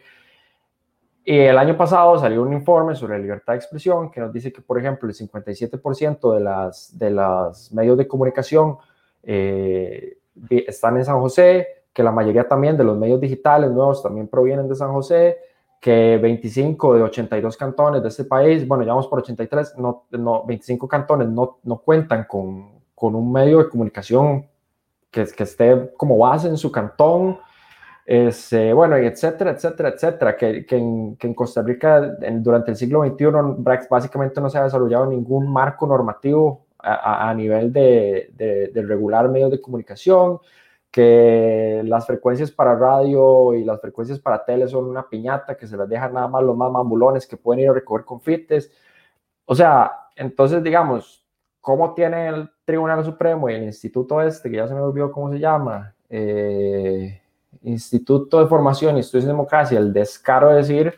Y 1.23 1.39
el 1.39 1.57
año 1.57 1.77
pasado 1.77 2.17
salió 2.17 2.41
un 2.41 2.53
informe 2.53 2.95
sobre 2.95 3.19
libertad 3.19 3.53
de 3.53 3.57
expresión 3.57 4.11
que 4.11 4.19
nos 4.21 4.31
dice 4.31 4.51
que, 4.51 4.61
por 4.61 4.79
ejemplo, 4.79 5.09
el 5.09 5.15
57% 5.15 6.33
de 6.33 6.39
las 6.39 6.97
de 6.97 7.09
los 7.09 7.71
medios 7.73 7.97
de 7.97 8.07
comunicación 8.07 8.77
eh, 9.23 10.17
están 10.49 10.97
en 10.97 11.05
San 11.05 11.19
José, 11.19 11.67
que 11.93 12.03
la 12.03 12.11
mayoría 12.11 12.47
también 12.47 12.77
de 12.77 12.83
los 12.83 12.97
medios 12.97 13.19
digitales 13.19 13.71
nuevos 13.71 14.03
también 14.03 14.27
provienen 14.27 14.67
de 14.67 14.75
San 14.75 14.91
José, 14.93 15.37
que 15.79 16.17
25 16.17 16.95
de 16.95 17.03
82 17.03 17.57
cantones 17.57 18.01
de 18.01 18.09
este 18.09 18.25
país, 18.25 18.67
bueno, 18.67 18.83
ya 18.83 18.91
vamos 18.91 19.07
por 19.07 19.19
83, 19.19 19.75
no, 19.77 20.05
no, 20.11 20.43
25 20.45 20.87
cantones 20.87 21.27
no, 21.27 21.59
no 21.63 21.77
cuentan 21.79 22.25
con, 22.27 22.81
con, 22.95 23.15
un 23.15 23.31
medio 23.31 23.59
de 23.59 23.69
comunicación 23.69 24.47
que, 25.11 25.25
que, 25.25 25.43
esté 25.43 25.91
como 25.95 26.17
base 26.17 26.47
en 26.47 26.57
su 26.57 26.71
cantón, 26.71 27.39
este, 28.05 28.73
bueno, 28.73 28.97
y 28.99 29.05
etcétera, 29.05 29.51
etcétera, 29.51 29.89
etcétera, 29.89 30.37
que, 30.37 30.65
que, 30.65 30.77
en, 30.77 31.15
que 31.17 31.27
en, 31.27 31.33
Costa 31.33 31.61
Rica 31.61 32.17
durante 32.31 32.71
el 32.71 32.77
siglo 32.77 33.03
XXI 33.05 33.25
básicamente 33.89 34.41
no 34.41 34.49
se 34.49 34.57
ha 34.57 34.63
desarrollado 34.63 35.05
ningún 35.07 35.51
marco 35.51 35.85
normativo 35.85 36.65
a, 36.79 37.29
a, 37.29 37.33
nivel 37.33 37.71
de, 37.71 38.31
de, 38.33 38.69
de 38.69 38.81
regular 38.81 39.29
medios 39.29 39.51
de 39.51 39.61
comunicación, 39.61 40.39
que 40.97 41.83
las 41.85 42.07
frecuencias 42.07 42.49
para 42.49 42.73
radio 42.73 43.53
y 43.53 43.63
las 43.63 43.79
frecuencias 43.79 44.17
para 44.17 44.43
tele 44.43 44.67
son 44.67 44.85
una 44.85 45.07
piñata 45.07 45.55
que 45.55 45.67
se 45.67 45.77
las 45.77 45.87
dejan 45.87 46.11
nada 46.11 46.27
más 46.27 46.41
los 46.41 46.57
más 46.57 46.71
mambulones 46.71 47.27
que 47.27 47.37
pueden 47.37 47.61
ir 47.61 47.69
a 47.69 47.73
recoger 47.73 48.03
confites. 48.03 48.71
O 49.45 49.53
sea, 49.53 49.91
entonces 50.15 50.63
digamos, 50.63 51.23
¿cómo 51.61 51.93
tiene 51.93 52.29
el 52.29 52.49
Tribunal 52.65 53.05
Supremo 53.05 53.47
y 53.47 53.53
el 53.53 53.65
Instituto 53.65 54.23
este, 54.23 54.49
que 54.49 54.57
ya 54.57 54.67
se 54.67 54.73
me 54.73 54.79
olvidó 54.79 55.11
cómo 55.11 55.31
se 55.31 55.37
llama, 55.37 55.93
eh, 56.09 57.21
Instituto 57.61 58.39
de 58.39 58.47
Formación 58.47 58.97
y 58.97 59.01
Estudios 59.01 59.25
de 59.25 59.33
Democracia, 59.33 59.77
el 59.77 59.93
descaro 59.93 60.49
de 60.49 60.55
decir, 60.55 60.95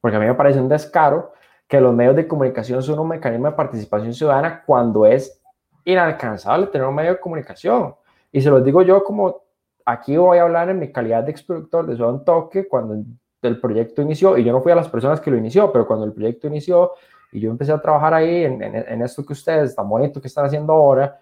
porque 0.00 0.18
a 0.18 0.20
mí 0.20 0.26
me 0.26 0.34
parece 0.34 0.60
un 0.60 0.68
descaro, 0.68 1.32
que 1.66 1.80
los 1.80 1.92
medios 1.92 2.14
de 2.14 2.28
comunicación 2.28 2.80
son 2.80 3.00
un 3.00 3.08
mecanismo 3.08 3.46
de 3.46 3.56
participación 3.56 4.14
ciudadana 4.14 4.62
cuando 4.64 5.04
es 5.04 5.42
inalcanzable 5.84 6.68
tener 6.68 6.86
un 6.86 6.94
medio 6.94 7.14
de 7.14 7.18
comunicación. 7.18 7.96
Y 8.32 8.40
se 8.40 8.50
los 8.50 8.64
digo 8.64 8.82
yo 8.82 9.04
como 9.04 9.42
aquí 9.84 10.16
voy 10.16 10.38
a 10.38 10.42
hablar 10.42 10.70
en 10.70 10.78
mi 10.78 10.90
calidad 10.90 11.22
de 11.24 11.30
exproductor 11.30 11.86
de 11.86 11.96
Son 11.96 12.24
Toque, 12.24 12.66
cuando 12.66 13.04
el 13.42 13.60
proyecto 13.60 14.02
inició, 14.02 14.38
y 14.38 14.44
yo 14.44 14.52
no 14.52 14.62
fui 14.62 14.72
a 14.72 14.76
las 14.76 14.88
personas 14.88 15.20
que 15.20 15.30
lo 15.30 15.36
inició, 15.36 15.72
pero 15.72 15.86
cuando 15.86 16.04
el 16.04 16.12
proyecto 16.12 16.46
inició 16.46 16.92
y 17.32 17.40
yo 17.40 17.50
empecé 17.50 17.72
a 17.72 17.80
trabajar 17.80 18.14
ahí 18.14 18.44
en, 18.44 18.62
en, 18.62 19.02
esto 19.02 19.24
que 19.24 19.32
ustedes, 19.32 19.74
tan 19.74 19.88
bonito 19.88 20.20
que 20.20 20.28
están 20.28 20.44
haciendo 20.44 20.72
ahora, 20.72 21.20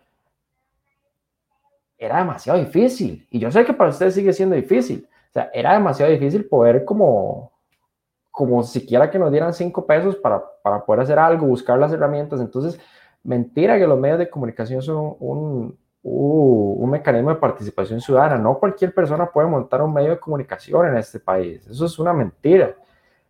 era 1.96 2.18
demasiado 2.18 2.58
difícil. 2.58 3.26
Y 3.30 3.38
yo 3.38 3.50
sé 3.50 3.64
que 3.64 3.72
para 3.72 3.90
ustedes 3.90 4.14
sigue 4.14 4.32
siendo 4.32 4.56
difícil. 4.56 5.06
O 5.30 5.32
sea, 5.32 5.50
era 5.54 5.74
demasiado 5.74 6.10
difícil 6.10 6.46
poder 6.46 6.84
como, 6.84 7.52
como 8.30 8.62
siquiera 8.64 9.08
que 9.08 9.18
nos 9.18 9.30
dieran 9.30 9.52
cinco 9.52 9.86
pesos 9.86 10.16
para, 10.16 10.42
para 10.62 10.84
poder 10.84 11.02
hacer 11.02 11.18
algo, 11.18 11.46
buscar 11.46 11.78
las 11.78 11.92
herramientas. 11.92 12.40
Entonces, 12.40 12.80
mentira 13.22 13.78
que 13.78 13.86
los 13.86 13.98
medios 13.98 14.18
de 14.18 14.28
comunicación 14.28 14.82
son 14.82 15.14
un, 15.20 15.78
un 16.02 16.90
mecanismo 16.90 17.30
de 17.30 17.36
participación 17.36 18.00
ciudadana. 18.00 18.38
No 18.38 18.58
cualquier 18.58 18.94
persona 18.94 19.26
puede 19.26 19.48
montar 19.48 19.82
un 19.82 19.92
medio 19.92 20.10
de 20.10 20.20
comunicación 20.20 20.86
en 20.86 20.96
este 20.96 21.20
país. 21.20 21.66
Eso 21.66 21.84
es 21.86 21.98
una 21.98 22.12
mentira. 22.12 22.74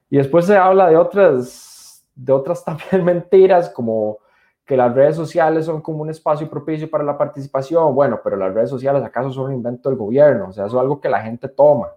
Y 0.08 0.16
después 0.18 0.46
se 0.46 0.56
habla 0.56 0.88
de 0.88 0.96
otras, 0.96 2.04
de 2.14 2.32
otras 2.32 2.64
también 2.66 3.04
mentiras, 3.04 3.70
como 3.70 4.18
que 4.64 4.76
las 4.76 4.94
redes 4.94 5.16
sociales 5.16 5.66
son 5.66 5.80
como 5.80 6.02
un 6.02 6.10
espacio 6.10 6.48
propicio 6.48 6.88
para 6.88 7.02
la 7.02 7.18
participación. 7.18 7.94
Bueno, 7.94 8.20
pero 8.22 8.36
las 8.36 8.54
redes 8.54 8.70
sociales 8.70 9.02
acaso 9.02 9.32
son 9.32 9.46
un 9.46 9.54
invento 9.54 9.88
del 9.88 9.98
gobierno, 9.98 10.48
o 10.48 10.52
sea, 10.52 10.66
eso 10.66 10.76
es 10.76 10.80
algo 10.80 11.00
que 11.00 11.08
la 11.08 11.20
gente 11.20 11.48
toma 11.48 11.88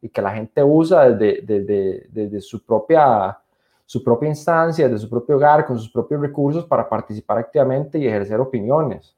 y 0.00 0.08
que 0.08 0.22
la 0.22 0.32
gente 0.32 0.62
usa 0.64 1.10
desde, 1.10 1.42
desde, 1.42 2.06
desde 2.10 2.40
su, 2.40 2.64
propia, 2.64 3.38
su 3.84 4.02
propia 4.02 4.30
instancia, 4.30 4.88
desde 4.88 5.02
su 5.02 5.10
propio 5.10 5.36
hogar, 5.36 5.64
con 5.66 5.78
sus 5.78 5.90
propios 5.90 6.20
recursos 6.20 6.64
para 6.64 6.88
participar 6.88 7.38
activamente 7.38 7.98
y 7.98 8.08
ejercer 8.08 8.40
opiniones 8.40 9.14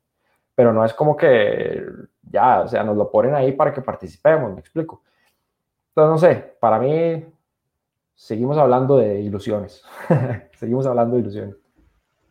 pero 0.55 0.73
no 0.73 0.85
es 0.85 0.95
como 0.95 1.17
que 1.17 1.83
ya, 2.23 2.61
o 2.61 2.69
sea, 2.69 2.83
nos 2.85 2.97
lo 2.97 3.11
ponen 3.11 3.35
ahí 3.35 3.53
para 3.53 3.73
que 3.73 3.81
participemos, 3.81 4.53
me 4.53 4.61
explico. 4.61 5.03
Entonces, 5.90 6.11
no 6.11 6.19
sé, 6.19 6.57
para 6.61 6.79
mí 6.79 7.25
seguimos 8.14 8.59
hablando 8.59 8.97
de 8.97 9.21
ilusiones, 9.21 9.83
seguimos 10.59 10.87
hablando 10.87 11.17
de 11.17 11.23
ilusiones. 11.23 11.57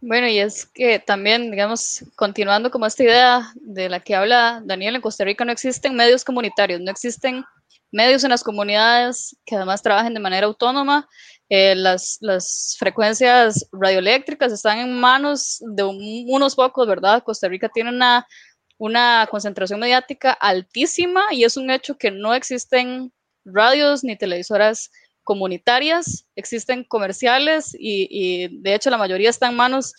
Bueno, 0.02 0.28
y 0.28 0.38
es 0.38 0.66
que 0.66 1.00
también, 1.00 1.50
digamos, 1.50 2.04
continuando 2.18 2.70
como 2.70 2.86
esta 2.86 3.04
idea 3.04 3.54
de 3.56 3.88
la 3.88 4.02
que 4.02 4.16
habla 4.16 4.62
Daniel, 4.66 4.96
en 4.96 5.02
Costa 5.02 5.24
Rica 5.24 5.46
no 5.46 5.54
existen 5.54 5.96
medios 5.96 6.26
comunitarios, 6.26 6.82
no 6.82 6.92
existen 6.92 7.46
medios 7.90 8.24
en 8.26 8.32
las 8.32 8.44
comunidades 8.44 9.38
que 9.46 9.56
además 9.56 9.82
trabajen 9.82 10.14
de 10.14 10.20
manera 10.20 10.48
autónoma 10.48 11.08
las, 11.76 12.18
las, 12.22 12.76
frecuencias 12.80 13.68
radioeléctricas 13.72 14.52
están 14.52 14.80
en 14.80 15.00
manos 15.00 15.62
de 15.62 15.84
unos 15.84 16.56
pocos, 16.56 16.88
¿verdad? 16.88 17.24
Costa 17.24 17.48
Rica 17.48 17.70
tiene 17.70 17.90
una, 17.90 18.26
una 18.78 19.28
concentración 19.30 19.80
mediática 19.80 20.34
altísima 20.34 21.26
y 21.32 21.44
es 21.44 21.56
un 21.56 21.70
hecho 21.70 21.98
que 21.98 22.12
no 22.12 22.34
existen 22.34 23.14
radios 23.46 24.04
ni 24.04 24.18
televisoras 24.18 24.90
comunitarias, 25.24 26.26
existen 26.36 26.84
comerciales 26.84 27.76
y, 27.78 28.50
de 28.62 28.76
hecho 28.76 28.90
la 28.90 28.98
mayoría 28.98 29.30
está 29.30 29.48
en 29.48 29.56
manos 29.56 29.94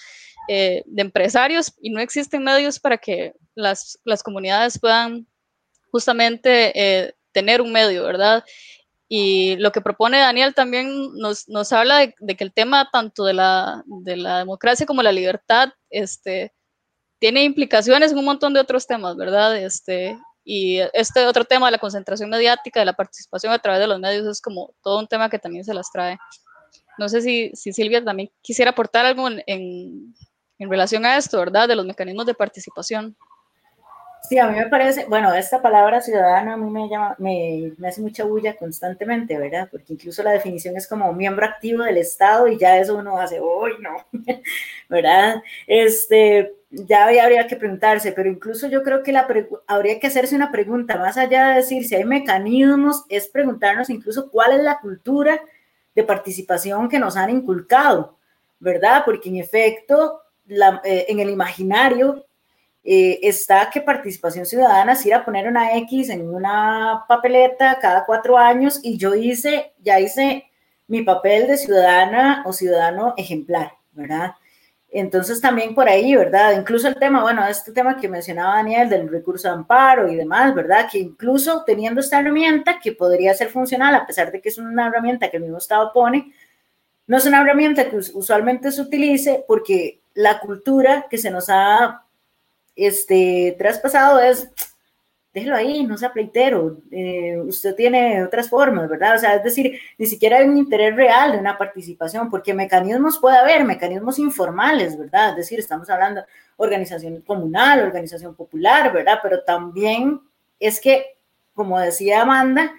eh, 0.49 0.83
de 0.87 1.03
empresarios 1.03 1.73
y 1.81 1.91
no 1.91 2.01
existen 2.01 2.43
medios 2.43 2.79
para 2.79 2.99
que 2.99 3.33
las, 3.55 3.99
las 4.05 4.23
comunidades 4.23 4.79
puedan 4.79 5.27
justamente 5.91 6.73
eh, 6.75 7.15
tener 7.33 7.61
un 7.61 7.73
medio, 7.73 8.05
¿verdad? 8.05 8.45
Y 9.09 9.57
lo 9.57 9.71
que 9.71 9.81
propone 9.81 10.19
Daniel 10.19 10.55
también 10.55 11.13
nos, 11.15 11.73
habla 11.73 11.99
de, 11.99 12.37
que 12.37 12.45
el 12.45 12.53
tema 12.53 12.89
tanto 12.91 13.25
de 13.25 13.35
la, 13.35 13.83
de 13.87 14.17
la 14.17 14.39
democracia 14.39 14.87
como 14.87 15.03
la 15.03 15.13
libertad 15.13 15.71
este, 15.91 16.53
tiene 17.19 17.45
implicaciones 17.45 18.13
en 18.13 18.19
un 18.19 18.25
montón 18.25 18.55
de 18.55 18.61
otros 18.61 18.87
temas, 18.87 19.17
¿verdad? 19.17 19.57
Este, 19.57 20.19
y 20.43 20.79
este 20.93 21.27
otro 21.27 21.45
tema 21.45 21.67
de 21.67 21.73
la 21.73 21.79
concentración 21.79 22.31
mediática, 22.31 22.81
de 22.81 22.87
la 22.87 22.93
participación 22.95 23.53
a 23.53 23.59
través 23.59 23.81
de 23.81 23.87
los 23.87 24.01
medios, 24.01 24.27
es 24.27 24.41
como 24.41 24.75
todo 24.83 24.99
un 24.99 25.07
tema 25.07 25.29
que 25.29 25.39
también 25.39 25.65
se 25.65 25.75
las 25.75 25.91
trae. 25.93 26.19
No 26.99 27.09
sé 27.09 27.21
si, 27.21 27.51
si 27.55 27.73
Silvia 27.73 28.05
también 28.05 28.31
quisiera 28.41 28.71
aportar 28.71 29.05
algo 29.05 29.29
en, 29.29 29.43
en 30.59 30.71
relación 30.71 31.05
a 31.05 31.17
esto, 31.17 31.39
¿verdad? 31.39 31.69
De 31.69 31.77
los 31.77 31.87
mecanismos 31.87 32.27
de 32.27 32.35
participación. 32.35 33.17
Sí, 34.29 34.39
a 34.39 34.49
mí 34.49 34.57
me 34.59 34.69
parece, 34.69 35.05
bueno, 35.05 35.35
esta 35.35 35.61
palabra 35.61 36.01
ciudadana 36.01 36.55
a 36.55 36.57
mí 36.57 36.71
me, 36.71 36.89
llama, 36.89 37.15
me, 37.19 37.73
me, 37.77 37.89
hace 37.89 38.01
mucha 38.01 38.25
bulla 38.25 38.57
constantemente, 38.57 39.37
¿verdad? 39.37 39.69
Porque 39.71 39.93
incluso 39.93 40.23
la 40.23 40.31
definición 40.31 40.77
es 40.77 40.89
como 40.89 41.13
miembro 41.13 41.45
activo 41.45 41.83
del 41.83 41.99
Estado 41.99 42.49
y 42.49 42.57
ya 42.59 42.79
eso 42.79 42.97
uno 42.97 43.21
hace, 43.21 43.39
uy, 43.41 43.73
no, 43.81 43.97
¿verdad? 44.89 45.43
Este, 45.67 46.55
ya 46.71 47.05
habría 47.05 47.47
que 47.47 47.57
preguntarse, 47.57 48.13
pero 48.13 48.31
incluso 48.31 48.67
yo 48.67 48.83
creo 48.83 49.03
que 49.03 49.13
la 49.13 49.29
habría 49.67 50.01
que 50.01 50.07
hacerse 50.07 50.35
una 50.35 50.51
pregunta, 50.51 50.97
más 50.97 51.19
allá 51.19 51.51
de 51.51 51.57
decir 51.57 51.85
si 51.85 51.95
hay 51.95 52.05
mecanismos, 52.05 53.05
es 53.11 53.29
preguntarnos 53.29 53.91
incluso 53.91 54.31
cuál 54.31 54.53
es 54.53 54.63
la 54.63 54.81
cultura 54.81 55.39
de 55.95 56.03
participación 56.03 56.89
que 56.89 56.99
nos 56.99 57.19
han 57.19 57.29
inculcado, 57.29 58.17
¿verdad? 58.59 59.03
Porque 59.05 59.29
en 59.29 59.37
efecto, 59.37 60.23
la, 60.47 60.81
eh, 60.83 61.05
en 61.09 61.21
el 61.21 61.29
imaginario 61.29 62.25
eh, 62.87 63.19
está 63.23 63.71
que 63.71 63.81
participación 63.81 64.45
ciudadana 64.45 64.93
es 64.93 65.07
ir 65.07 65.15
a 65.15 65.25
poner 65.25 65.49
una 65.49 65.75
X 65.79 66.11
en 66.11 66.29
una 66.29 67.05
papeleta 67.09 67.79
cada 67.81 68.05
cuatro 68.05 68.37
años 68.37 68.79
y 68.83 68.99
yo 68.99 69.15
hice, 69.15 69.73
ya 69.81 69.99
hice 69.99 70.45
mi 70.87 71.03
papel 71.03 71.47
de 71.47 71.57
ciudadana 71.57 72.43
o 72.45 72.53
ciudadano 72.53 73.15
ejemplar, 73.17 73.73
¿verdad? 73.93 74.33
Entonces 74.91 75.41
también 75.41 75.75
por 75.75 75.89
ahí, 75.89 76.15
¿verdad? 76.15 76.57
Incluso 76.57 76.87
el 76.87 76.97
tema, 76.97 77.23
bueno, 77.23 77.45
este 77.47 77.73
tema 77.73 77.97
que 77.97 78.09
mencionaba 78.09 78.57
Daniel 78.57 78.89
del 78.91 79.09
recurso 79.09 79.49
de 79.49 79.55
amparo 79.55 80.09
y 80.09 80.15
demás, 80.15 80.55
¿verdad? 80.55 80.87
Que 80.93 80.99
incluso 80.99 81.65
teniendo 81.65 82.01
esta 82.01 82.21
herramienta 82.21 82.79
que 82.79 82.93
podría 82.93 83.33
ser 83.35 83.49
funcional, 83.49 83.95
a 83.95 84.07
pesar 84.07 84.31
de 84.31 84.43
que 84.43 84.51
es 84.51 84.59
una 84.59 84.89
herramienta 84.89 85.31
que 85.31 85.39
el 85.39 85.45
mismo 85.45 85.59
Estado 85.59 85.91
pone, 85.93 86.33
no 87.07 87.17
es 87.17 87.25
una 87.25 87.41
herramienta 87.41 87.89
que 87.89 87.97
usualmente 87.97 88.71
se 88.71 88.83
utilice 88.83 89.45
porque 89.49 90.01
la 90.13 90.39
cultura 90.39 91.07
que 91.11 91.19
se 91.19 91.31
nos 91.31 91.47
ha 91.49 92.04
este, 92.77 93.55
traspasado 93.59 94.21
es, 94.21 94.51
déjelo 95.33 95.57
ahí, 95.57 95.85
no 95.85 95.99
sea 95.99 96.13
pleitero, 96.13 96.79
eh, 96.91 97.39
usted 97.41 97.75
tiene 97.75 98.23
otras 98.23 98.49
formas, 98.49 98.89
¿verdad? 98.89 99.17
O 99.17 99.19
sea, 99.19 99.35
es 99.35 99.43
decir, 99.43 99.79
ni 99.99 100.07
siquiera 100.07 100.39
hay 100.39 100.49
un 100.49 100.57
interés 100.57 100.95
real 100.95 101.33
de 101.33 101.39
una 101.39 101.59
participación, 101.59 102.31
porque 102.31 102.55
mecanismos 102.55 103.19
puede 103.19 103.37
haber, 103.37 103.65
mecanismos 103.65 104.19
informales, 104.19 104.97
¿verdad? 104.97 105.31
Es 105.31 105.37
decir, 105.37 105.59
estamos 105.59 105.91
hablando 105.91 106.21
de 106.21 106.27
organización 106.57 107.21
comunal, 107.23 107.83
organización 107.83 108.35
popular, 108.35 108.93
¿verdad? 108.93 109.19
Pero 109.23 109.43
también 109.43 110.21
es 110.61 110.81
que, 110.81 111.05
como 111.53 111.81
decía 111.81 112.23
Amanda, 112.23 112.73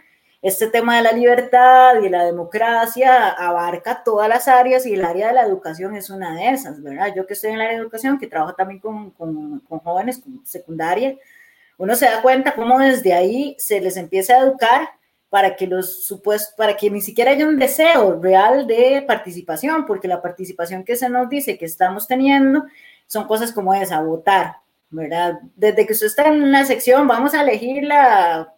este 0.47 0.67
tema 0.67 0.97
de 0.97 1.01
la 1.01 1.11
libertad 1.11 1.99
y 2.03 2.07
la 2.07 2.23
democracia 2.23 3.29
abarca 3.29 4.03
todas 4.03 4.29
las 4.29 4.47
áreas 4.47 4.85
y 4.85 4.93
el 4.93 5.03
área 5.03 5.29
de 5.29 5.33
la 5.33 5.41
educación 5.41 5.95
es 5.95 6.11
una 6.11 6.35
de 6.35 6.49
esas, 6.49 6.83
¿verdad? 6.83 7.11
Yo 7.15 7.25
que 7.25 7.33
estoy 7.33 7.49
en 7.49 7.55
el 7.55 7.61
área 7.61 7.73
de 7.73 7.81
educación, 7.81 8.19
que 8.19 8.27
trabajo 8.27 8.53
también 8.53 8.79
con, 8.79 9.09
con, 9.09 9.59
con 9.61 9.79
jóvenes 9.79 10.19
con 10.19 10.45
secundaria, 10.45 11.17
uno 11.79 11.95
se 11.95 12.05
da 12.05 12.21
cuenta 12.21 12.53
cómo 12.53 12.77
desde 12.77 13.13
ahí 13.13 13.55
se 13.57 13.81
les 13.81 13.97
empieza 13.97 14.35
a 14.35 14.41
educar 14.41 14.89
para 15.31 15.55
que 15.55 15.65
los 15.65 16.05
supuestos, 16.05 16.53
para 16.55 16.77
que 16.77 16.91
ni 16.91 17.01
siquiera 17.01 17.31
haya 17.31 17.47
un 17.47 17.57
deseo 17.57 18.21
real 18.21 18.67
de 18.67 19.03
participación, 19.07 19.87
porque 19.87 20.07
la 20.07 20.21
participación 20.21 20.83
que 20.83 20.95
se 20.95 21.09
nos 21.09 21.27
dice 21.27 21.57
que 21.57 21.65
estamos 21.65 22.05
teniendo 22.05 22.65
son 23.07 23.25
cosas 23.25 23.51
como 23.51 23.73
esa, 23.73 23.99
votar, 23.99 24.57
¿verdad? 24.91 25.39
Desde 25.55 25.87
que 25.87 25.93
usted 25.93 26.05
está 26.05 26.27
en 26.27 26.43
una 26.43 26.65
sección, 26.65 27.07
vamos 27.07 27.33
a 27.33 27.41
elegir 27.41 27.83
la 27.83 28.54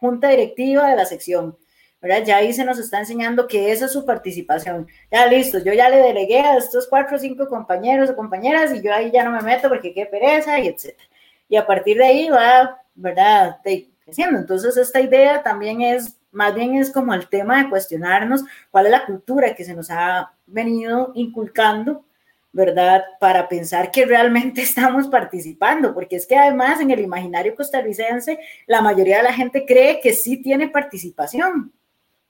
junta 0.00 0.28
directiva 0.28 0.88
de 0.88 0.96
la 0.96 1.04
sección. 1.04 1.56
¿verdad? 2.00 2.24
Ya 2.24 2.36
ahí 2.38 2.52
se 2.52 2.64
nos 2.64 2.78
está 2.78 2.98
enseñando 2.98 3.46
que 3.46 3.70
esa 3.70 3.84
es 3.84 3.92
su 3.92 4.04
participación. 4.06 4.88
Ya 5.10 5.26
listo, 5.26 5.58
yo 5.58 5.72
ya 5.74 5.88
le 5.90 5.98
delegué 5.98 6.40
a 6.40 6.56
estos 6.56 6.88
cuatro 6.88 7.16
o 7.16 7.20
cinco 7.20 7.46
compañeros 7.46 8.10
o 8.10 8.16
compañeras 8.16 8.72
y 8.74 8.80
yo 8.80 8.92
ahí 8.92 9.10
ya 9.10 9.22
no 9.24 9.30
me 9.30 9.42
meto 9.42 9.68
porque 9.68 9.92
qué 9.92 10.06
pereza 10.06 10.58
y 10.58 10.68
etcétera. 10.68 11.08
Y 11.48 11.56
a 11.56 11.66
partir 11.66 11.98
de 11.98 12.06
ahí 12.06 12.30
va, 12.30 12.80
¿verdad? 12.94 13.58
Creciendo. 14.04 14.38
Entonces 14.38 14.76
esta 14.76 15.00
idea 15.00 15.42
también 15.42 15.82
es, 15.82 16.18
más 16.32 16.54
bien 16.54 16.74
es 16.76 16.90
como 16.90 17.12
el 17.12 17.28
tema 17.28 17.62
de 17.62 17.68
cuestionarnos 17.68 18.44
cuál 18.70 18.86
es 18.86 18.92
la 18.92 19.04
cultura 19.04 19.54
que 19.54 19.64
se 19.64 19.74
nos 19.74 19.90
ha 19.90 20.32
venido 20.46 21.12
inculcando 21.14 22.04
¿verdad? 22.52 23.04
Para 23.20 23.48
pensar 23.48 23.90
que 23.90 24.04
realmente 24.06 24.62
estamos 24.62 25.08
participando, 25.08 25.94
porque 25.94 26.16
es 26.16 26.26
que 26.26 26.36
además 26.36 26.80
en 26.80 26.90
el 26.90 27.00
imaginario 27.00 27.54
costarricense 27.54 28.38
la 28.66 28.80
mayoría 28.80 29.18
de 29.18 29.24
la 29.24 29.32
gente 29.32 29.64
cree 29.66 30.00
que 30.00 30.12
sí 30.12 30.42
tiene 30.42 30.68
participación. 30.68 31.72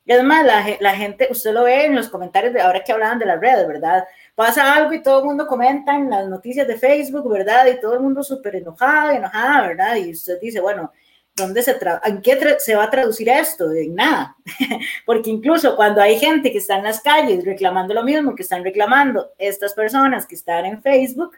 Y 0.05 0.13
además 0.13 0.45
la, 0.45 0.67
la 0.81 0.97
gente, 0.97 1.29
usted 1.31 1.53
lo 1.53 1.65
ve 1.65 1.85
en 1.85 1.95
los 1.95 2.09
comentarios 2.09 2.53
de 2.53 2.61
ahora 2.61 2.83
que 2.83 2.91
hablaban 2.91 3.19
de 3.19 3.27
las 3.27 3.41
redes, 3.41 3.69
¿verdad? 3.69 4.05
Pasa 4.35 4.75
algo 4.75 4.93
y 4.93 5.03
todo 5.03 5.21
el 5.21 5.27
mundo 5.27 5.47
comenta 5.47 5.95
en 5.95 6.11
las 6.11 6.27
noticias 6.27 6.67
de 6.67 6.77
Facebook, 6.77 7.31
¿verdad? 7.31 7.67
Y 7.67 7.79
todo 7.81 7.95
el 7.95 8.01
mundo 8.01 8.23
súper 8.23 8.57
enojado, 8.57 9.11
enojada, 9.11 9.69
¿verdad? 9.69 9.97
Y 9.97 10.11
usted 10.11 10.41
dice, 10.41 10.61
bueno, 10.61 10.91
¿Dónde 11.35 11.63
se 11.63 11.79
¿En 12.05 12.21
qué 12.21 12.57
se 12.59 12.75
va 12.75 12.85
a 12.85 12.91
traducir 12.91 13.29
esto? 13.29 13.73
En 13.73 13.95
nada. 13.95 14.37
Porque 15.07 15.31
incluso 15.31 15.77
cuando 15.77 16.03
hay 16.03 16.19
gente 16.19 16.53
que 16.53 16.59
está 16.59 16.77
en 16.77 16.85
las 16.85 17.01
calles 17.01 17.45
reclamando 17.45 17.95
lo 17.95 18.03
mismo 18.03 18.35
que 18.35 18.43
están 18.43 18.65
reclamando 18.65 19.31
estas 19.39 19.73
personas 19.73 20.27
que 20.27 20.35
están 20.35 20.67
en 20.67 20.83
Facebook, 20.83 21.37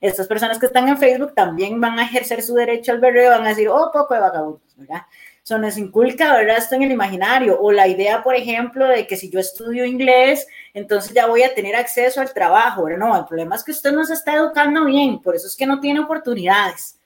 estas 0.00 0.26
personas 0.26 0.58
que 0.58 0.66
están 0.66 0.88
en 0.88 0.98
Facebook 0.98 1.34
también 1.34 1.80
van 1.80 1.98
a 1.98 2.04
ejercer 2.04 2.42
su 2.42 2.54
derecho 2.54 2.92
al 2.92 3.00
berreo, 3.00 3.30
van 3.30 3.44
a 3.44 3.50
decir, 3.50 3.68
oh, 3.68 3.90
poco 3.92 4.14
de 4.14 4.20
vagabundos, 4.20 4.76
¿verdad? 4.76 5.02
Eso 5.44 5.58
nos 5.58 5.76
inculca, 5.76 6.36
¿verdad? 6.36 6.58
Esto 6.58 6.76
en 6.76 6.82
el 6.82 6.92
imaginario. 6.92 7.60
O 7.60 7.72
la 7.72 7.88
idea, 7.88 8.22
por 8.22 8.34
ejemplo, 8.34 8.86
de 8.86 9.06
que 9.06 9.16
si 9.16 9.28
yo 9.28 9.40
estudio 9.40 9.84
inglés, 9.84 10.46
entonces 10.72 11.12
ya 11.12 11.26
voy 11.26 11.42
a 11.42 11.54
tener 11.54 11.74
acceso 11.74 12.20
al 12.20 12.32
trabajo. 12.32 12.84
¿verdad? 12.84 12.98
No, 12.98 13.18
el 13.18 13.24
problema 13.24 13.56
es 13.56 13.64
que 13.64 13.72
usted 13.72 13.92
no 13.92 14.04
se 14.04 14.14
está 14.14 14.34
educando 14.34 14.84
bien, 14.84 15.20
por 15.20 15.34
eso 15.34 15.48
es 15.48 15.56
que 15.56 15.66
no 15.66 15.80
tiene 15.80 16.00
oportunidades. 16.00 16.98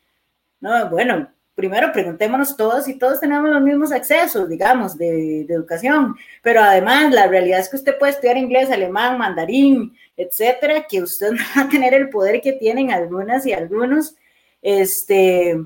No, 0.60 0.88
bueno, 0.90 1.30
primero 1.56 1.90
preguntémonos 1.90 2.54
todos 2.54 2.86
y 2.86 2.98
todos 2.98 3.18
tenemos 3.18 3.50
los 3.50 3.62
mismos 3.62 3.90
accesos, 3.90 4.46
digamos, 4.46 4.96
de, 4.96 5.40
educación, 5.40 6.14
pero 6.42 6.60
además 6.60 7.12
la 7.12 7.26
realidad 7.26 7.60
es 7.60 7.70
que 7.70 7.76
usted 7.76 7.98
puede 7.98 8.12
estudiar 8.12 8.36
inglés, 8.36 8.70
alemán, 8.70 9.16
mandarín, 9.18 9.96
etcétera, 10.16 10.86
que 10.86 11.02
usted 11.02 11.30
no 11.32 11.42
va 11.56 11.62
a 11.62 11.68
tener 11.68 11.94
el 11.94 12.10
poder 12.10 12.42
que 12.42 12.52
tienen 12.52 12.92
algunas 12.92 13.46
y 13.46 13.54
algunos, 13.54 14.14
este, 14.60 15.56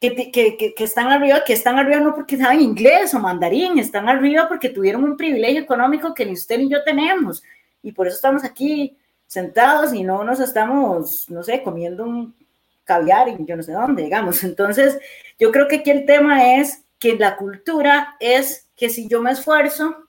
que, 0.00 0.32
que, 0.32 0.74
que, 0.74 0.84
están 0.84 1.06
arriba, 1.06 1.44
que 1.46 1.52
están 1.52 1.78
arriba 1.78 2.00
no 2.00 2.14
porque 2.14 2.36
saben 2.36 2.60
inglés 2.60 3.14
o 3.14 3.20
mandarín, 3.20 3.78
están 3.78 4.08
arriba 4.08 4.48
porque 4.48 4.68
tuvieron 4.68 5.04
un 5.04 5.16
privilegio 5.16 5.60
económico 5.60 6.12
que 6.12 6.26
ni 6.26 6.32
usted 6.32 6.58
ni 6.58 6.68
yo 6.68 6.82
tenemos, 6.82 7.40
y 7.84 7.92
por 7.92 8.08
eso 8.08 8.16
estamos 8.16 8.42
aquí 8.42 8.96
sentados 9.28 9.94
y 9.94 10.02
no 10.02 10.24
nos 10.24 10.40
estamos, 10.40 11.30
no 11.30 11.44
sé, 11.44 11.62
comiendo 11.62 12.04
un 12.04 12.34
caviar 12.88 13.28
y 13.28 13.36
yo 13.44 13.54
no 13.54 13.62
sé 13.62 13.72
dónde, 13.72 14.02
digamos. 14.02 14.42
Entonces, 14.42 14.98
yo 15.38 15.52
creo 15.52 15.68
que 15.68 15.76
aquí 15.76 15.90
el 15.90 16.06
tema 16.06 16.56
es 16.56 16.84
que 16.98 17.16
la 17.16 17.36
cultura 17.36 18.16
es 18.18 18.70
que 18.74 18.88
si 18.88 19.06
yo 19.08 19.20
me 19.20 19.30
esfuerzo, 19.30 20.07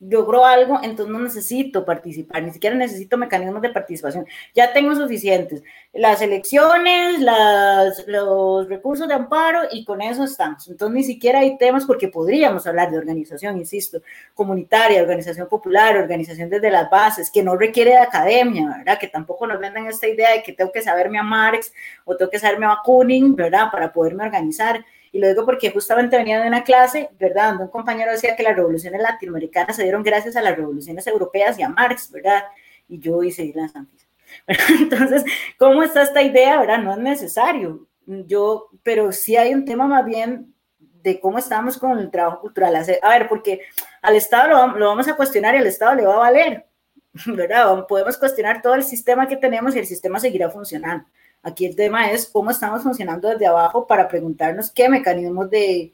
logro 0.00 0.44
algo, 0.44 0.78
entonces 0.82 1.12
no 1.12 1.18
necesito 1.18 1.84
participar, 1.84 2.42
ni 2.42 2.52
siquiera 2.52 2.76
necesito 2.76 3.16
mecanismos 3.16 3.60
de 3.62 3.70
participación. 3.70 4.26
Ya 4.54 4.72
tengo 4.72 4.94
suficientes. 4.94 5.62
Las 5.92 6.22
elecciones, 6.22 7.20
las, 7.20 8.06
los 8.06 8.68
recursos 8.68 9.08
de 9.08 9.14
amparo 9.14 9.62
y 9.72 9.84
con 9.84 10.00
eso 10.00 10.22
estamos. 10.22 10.68
Entonces 10.68 10.94
ni 10.94 11.02
siquiera 11.02 11.40
hay 11.40 11.58
temas 11.58 11.84
porque 11.84 12.08
podríamos 12.08 12.66
hablar 12.66 12.90
de 12.90 12.98
organización, 12.98 13.58
insisto, 13.58 14.00
comunitaria, 14.34 15.02
organización 15.02 15.48
popular, 15.48 15.96
organización 15.96 16.48
desde 16.48 16.70
las 16.70 16.88
bases, 16.88 17.30
que 17.30 17.42
no 17.42 17.56
requiere 17.56 17.90
de 17.90 17.98
academia, 17.98 18.68
¿verdad? 18.78 18.98
Que 18.98 19.08
tampoco 19.08 19.48
nos 19.48 19.58
vendan 19.58 19.86
esta 19.86 20.06
idea 20.06 20.32
de 20.32 20.42
que 20.44 20.52
tengo 20.52 20.70
que 20.70 20.82
saberme 20.82 21.18
a 21.18 21.24
Marx 21.24 21.72
o 22.04 22.16
tengo 22.16 22.30
que 22.30 22.38
saberme 22.38 22.66
a 22.66 22.70
Bakunin, 22.70 23.34
¿verdad? 23.34 23.70
Para 23.72 23.92
poderme 23.92 24.24
organizar 24.24 24.84
y 25.12 25.18
lo 25.18 25.28
digo 25.28 25.44
porque 25.44 25.70
justamente 25.70 26.16
venía 26.16 26.40
de 26.40 26.48
una 26.48 26.64
clase, 26.64 27.10
¿verdad? 27.18 27.50
Donde 27.50 27.64
un 27.64 27.70
compañero 27.70 28.12
decía 28.12 28.36
que 28.36 28.42
las 28.42 28.56
revoluciones 28.56 29.00
latinoamericanas 29.00 29.76
se 29.76 29.82
dieron 29.82 30.02
gracias 30.02 30.36
a 30.36 30.42
las 30.42 30.56
revoluciones 30.56 31.06
europeas 31.06 31.58
y 31.58 31.62
a 31.62 31.68
Marx, 31.68 32.10
¿verdad? 32.10 32.44
Y 32.88 32.98
yo 32.98 33.22
hice 33.22 33.50
la 33.54 33.68
santísima. 33.68 34.12
Entonces, 34.80 35.24
¿cómo 35.58 35.82
está 35.82 36.02
esta 36.02 36.22
idea, 36.22 36.58
verdad? 36.58 36.78
No 36.78 36.92
es 36.92 36.98
necesario. 36.98 37.86
Yo, 38.06 38.70
pero 38.82 39.12
sí 39.12 39.36
hay 39.36 39.54
un 39.54 39.64
tema 39.64 39.86
más 39.86 40.04
bien 40.04 40.54
de 41.02 41.20
cómo 41.20 41.38
estamos 41.38 41.78
con 41.78 41.98
el 41.98 42.10
trabajo 42.10 42.40
cultural. 42.40 42.76
A 42.76 43.08
ver, 43.10 43.28
porque 43.28 43.60
al 44.02 44.16
Estado 44.16 44.76
lo 44.76 44.88
vamos 44.88 45.08
a 45.08 45.16
cuestionar 45.16 45.54
y 45.54 45.58
al 45.58 45.66
Estado 45.66 45.94
le 45.94 46.06
va 46.06 46.14
a 46.14 46.18
valer, 46.18 46.66
¿verdad? 47.26 47.86
Podemos 47.86 48.16
cuestionar 48.16 48.62
todo 48.62 48.74
el 48.74 48.82
sistema 48.82 49.28
que 49.28 49.36
tenemos 49.36 49.74
y 49.74 49.78
el 49.78 49.86
sistema 49.86 50.20
seguirá 50.20 50.50
funcionando. 50.50 51.06
Aquí 51.42 51.66
el 51.66 51.76
tema 51.76 52.10
es 52.10 52.26
cómo 52.26 52.50
estamos 52.50 52.82
funcionando 52.82 53.28
desde 53.28 53.46
abajo 53.46 53.86
para 53.86 54.08
preguntarnos 54.08 54.70
qué 54.70 54.88
mecanismos 54.88 55.48
de, 55.50 55.92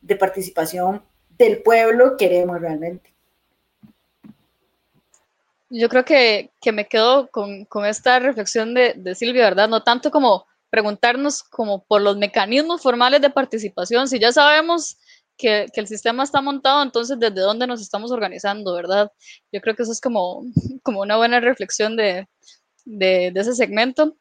de 0.00 0.16
participación 0.16 1.02
del 1.36 1.62
pueblo 1.62 2.16
queremos 2.16 2.60
realmente. 2.60 3.12
Yo 5.68 5.88
creo 5.88 6.04
que, 6.04 6.50
que 6.60 6.72
me 6.72 6.86
quedo 6.86 7.28
con, 7.28 7.64
con, 7.64 7.84
esta 7.84 8.18
reflexión 8.20 8.72
de, 8.72 8.94
de 8.96 9.14
Silvia, 9.14 9.44
¿verdad? 9.44 9.68
No 9.68 9.82
tanto 9.82 10.10
como 10.10 10.46
preguntarnos 10.70 11.42
como 11.42 11.84
por 11.84 12.02
los 12.02 12.16
mecanismos 12.16 12.82
formales 12.82 13.20
de 13.20 13.30
participación, 13.30 14.08
si 14.08 14.18
ya 14.18 14.32
sabemos 14.32 14.96
que, 15.36 15.66
que, 15.72 15.80
el 15.80 15.88
sistema 15.88 16.22
está 16.22 16.40
montado, 16.40 16.82
entonces 16.82 17.18
desde 17.18 17.40
dónde 17.40 17.66
nos 17.66 17.80
estamos 17.82 18.12
organizando, 18.12 18.74
¿verdad? 18.74 19.10
Yo 19.52 19.60
creo 19.60 19.74
que 19.74 19.82
eso 19.82 19.92
es 19.92 20.00
como, 20.00 20.44
como 20.82 21.00
una 21.00 21.16
buena 21.16 21.40
reflexión 21.40 21.96
de, 21.96 22.28
de, 22.84 23.30
de 23.32 23.40
ese 23.40 23.54
segmento. 23.54 24.16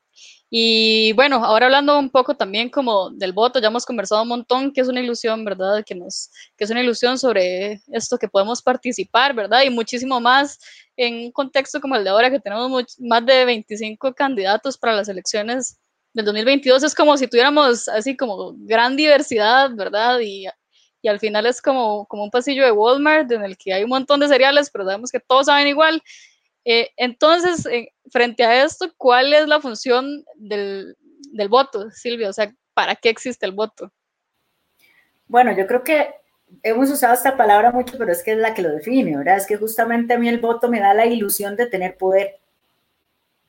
Y 0.49 1.13
bueno, 1.13 1.43
ahora 1.43 1.65
hablando 1.65 1.97
un 1.99 2.10
poco 2.10 2.36
también 2.36 2.69
como 2.69 3.10
del 3.10 3.34
voto, 3.34 3.60
ya 3.60 3.67
hemos 3.67 3.86
conversado 3.86 4.21
un 4.21 4.30
montón, 4.30 4.71
que 4.71 4.82
es 4.82 4.88
una 4.88 5.01
ilusión, 5.01 5.43
¿verdad? 5.43 5.84
Que, 5.86 5.95
nos, 5.95 6.32
que 6.56 6.63
es 6.63 6.69
una 6.69 6.82
ilusión 6.82 7.17
sobre 7.17 7.82
esto 7.91 8.17
que 8.17 8.28
podemos 8.28 8.62
participar, 8.62 9.34
¿verdad? 9.34 9.63
Y 9.63 9.69
muchísimo 9.69 10.19
más 10.21 10.60
en 10.95 11.25
un 11.25 11.32
contexto 11.32 11.82
como 11.82 11.95
el 11.95 12.04
de 12.04 12.10
ahora, 12.12 12.32
que 12.32 12.39
tenemos 12.39 12.71
más 12.99 13.25
de 13.25 13.45
25 13.45 14.13
candidatos 14.13 14.78
para 14.78 14.93
las 14.95 15.10
elecciones 15.10 15.78
del 16.13 16.25
2022. 16.25 16.84
Es 16.84 16.95
como 16.95 17.17
si 17.17 17.28
tuviéramos 17.28 17.88
así 17.89 18.15
como 18.15 18.54
gran 18.58 18.95
diversidad, 18.95 19.71
¿verdad? 19.75 20.19
Y, 20.21 20.45
y 21.01 21.08
al 21.08 21.19
final 21.19 21.45
es 21.45 21.62
como, 21.62 22.06
como 22.06 22.23
un 22.23 22.32
pasillo 22.32 22.63
de 22.63 22.71
Walmart 22.71 23.32
en 23.32 23.43
el 23.43 23.58
que 23.58 23.73
hay 23.73 23.84
un 23.84 23.89
montón 23.89 24.19
de 24.19 24.28
cereales, 24.28 24.69
pero 24.71 24.86
sabemos 24.86 25.12
que 25.12 25.19
todos 25.19 25.47
saben 25.47 25.67
igual 25.67 26.01
eh, 26.65 26.89
entonces, 26.97 27.65
eh, 27.67 27.93
frente 28.12 28.43
a 28.43 28.65
esto, 28.65 28.91
¿cuál 28.97 29.34
es 29.34 29.47
la 29.47 29.62
función 29.62 30.25
del, 30.36 30.97
del 31.32 31.47
voto, 31.47 31.91
Silvia? 31.91 32.30
O 32.30 32.34
sea, 32.34 32.54
¿para 32.73 32.95
qué 32.95 33.10
existe 33.10 33.45
el 33.45 33.51
voto? 33.51 33.91
Bueno, 35.28 35.56
yo 35.56 35.67
creo 35.67 35.84
que 35.84 36.10
hemos 36.63 36.89
usado 36.89 37.13
esta 37.13 37.38
palabra 37.38 37.71
mucho, 37.71 37.97
pero 37.97 38.12
es 38.12 38.23
que 38.23 38.32
es 38.32 38.38
la 38.38 38.54
que 38.54 38.63
lo 38.63 38.71
define, 38.71 39.15
¿verdad? 39.15 39.38
Es 39.38 39.45
que 39.45 39.58
justamente 39.58 40.15
a 40.15 40.17
mí 40.17 40.28
el 40.28 40.39
voto 40.39 40.67
me 40.67 40.80
da 40.80 40.93
la 40.93 41.06
ilusión 41.06 41.56
de 41.56 41.67
tener 41.67 41.97
poder, 41.97 42.39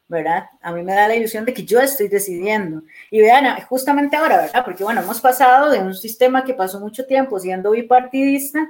¿verdad? 0.08 0.50
A 0.60 0.72
mí 0.72 0.82
me 0.82 0.94
da 0.94 1.08
la 1.08 1.16
ilusión 1.16 1.46
de 1.46 1.54
que 1.54 1.64
yo 1.64 1.80
estoy 1.80 2.08
decidiendo. 2.08 2.82
Y 3.10 3.20
vean, 3.20 3.60
justamente 3.62 4.16
ahora, 4.16 4.42
¿verdad? 4.42 4.64
Porque 4.64 4.84
bueno, 4.84 5.00
hemos 5.00 5.20
pasado 5.22 5.70
de 5.70 5.78
un 5.78 5.94
sistema 5.94 6.44
que 6.44 6.54
pasó 6.54 6.80
mucho 6.80 7.06
tiempo 7.06 7.38
siendo 7.38 7.70
bipartidista 7.70 8.68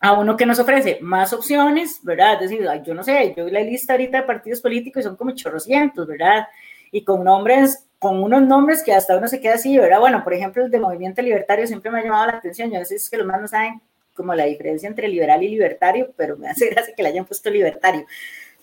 a 0.00 0.12
uno 0.12 0.36
que 0.36 0.46
nos 0.46 0.58
ofrece 0.58 0.98
más 1.00 1.32
opciones, 1.32 2.00
¿verdad? 2.02 2.34
Es 2.34 2.50
decir, 2.50 2.66
yo 2.84 2.94
no 2.94 3.02
sé, 3.02 3.34
yo 3.36 3.46
vi 3.46 3.50
la 3.50 3.60
lista 3.60 3.94
ahorita 3.94 4.18
de 4.18 4.24
partidos 4.24 4.60
políticos 4.60 5.00
y 5.00 5.04
son 5.04 5.16
como 5.16 5.32
chorrocientos, 5.32 6.06
¿verdad? 6.06 6.46
Y 6.92 7.02
con 7.02 7.24
nombres, 7.24 7.86
con 7.98 8.22
unos 8.22 8.42
nombres 8.42 8.82
que 8.82 8.92
hasta 8.92 9.16
uno 9.16 9.26
se 9.26 9.40
queda 9.40 9.54
así, 9.54 9.76
¿verdad? 9.78 10.00
Bueno, 10.00 10.22
por 10.22 10.34
ejemplo, 10.34 10.64
el 10.64 10.70
de 10.70 10.80
Movimiento 10.80 11.22
Libertario 11.22 11.66
siempre 11.66 11.90
me 11.90 12.00
ha 12.00 12.04
llamado 12.04 12.26
la 12.26 12.38
atención, 12.38 12.70
yo 12.70 12.78
no 12.78 12.84
sé 12.84 12.98
si 12.98 13.04
es 13.04 13.10
que 13.10 13.16
los 13.16 13.26
más 13.26 13.40
no 13.40 13.48
saben 13.48 13.80
como 14.14 14.34
la 14.34 14.44
diferencia 14.44 14.88
entre 14.88 15.08
liberal 15.08 15.42
y 15.42 15.48
libertario, 15.48 16.12
pero 16.16 16.36
me 16.36 16.48
hace 16.48 16.68
gracia 16.70 16.94
que 16.94 17.02
le 17.02 17.10
hayan 17.10 17.24
puesto 17.24 17.50
libertario. 17.50 18.06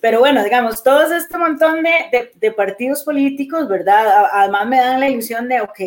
Pero 0.02 0.20
bueno, 0.20 0.44
digamos, 0.44 0.84
todos 0.84 1.12
este 1.12 1.38
montón 1.38 1.82
de, 1.82 1.92
de, 2.12 2.32
de 2.36 2.52
partidos 2.52 3.04
políticos, 3.04 3.68
¿verdad? 3.70 4.28
Además 4.34 4.68
me 4.68 4.78
dan 4.78 5.00
la 5.00 5.10
ilusión 5.10 5.48
de, 5.48 5.62
ok, 5.62 5.80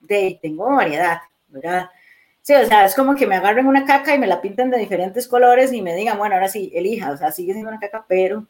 de, 0.00 0.38
tengo 0.42 0.74
variedad, 0.76 1.18
¿verdad? 1.48 1.88
Sí, 2.42 2.54
o 2.54 2.66
sea, 2.66 2.86
es 2.86 2.94
como 2.94 3.14
que 3.14 3.26
me 3.26 3.36
agarren 3.36 3.66
una 3.66 3.84
caca 3.84 4.14
y 4.14 4.18
me 4.18 4.26
la 4.26 4.40
pinten 4.40 4.70
de 4.70 4.78
diferentes 4.78 5.28
colores 5.28 5.72
y 5.72 5.82
me 5.82 5.94
digan, 5.94 6.18
bueno, 6.18 6.34
ahora 6.34 6.48
sí, 6.48 6.72
elija, 6.74 7.10
o 7.12 7.16
sea, 7.16 7.32
sigue 7.32 7.52
siendo 7.52 7.70
una 7.70 7.80
caca, 7.80 8.04
pero 8.08 8.46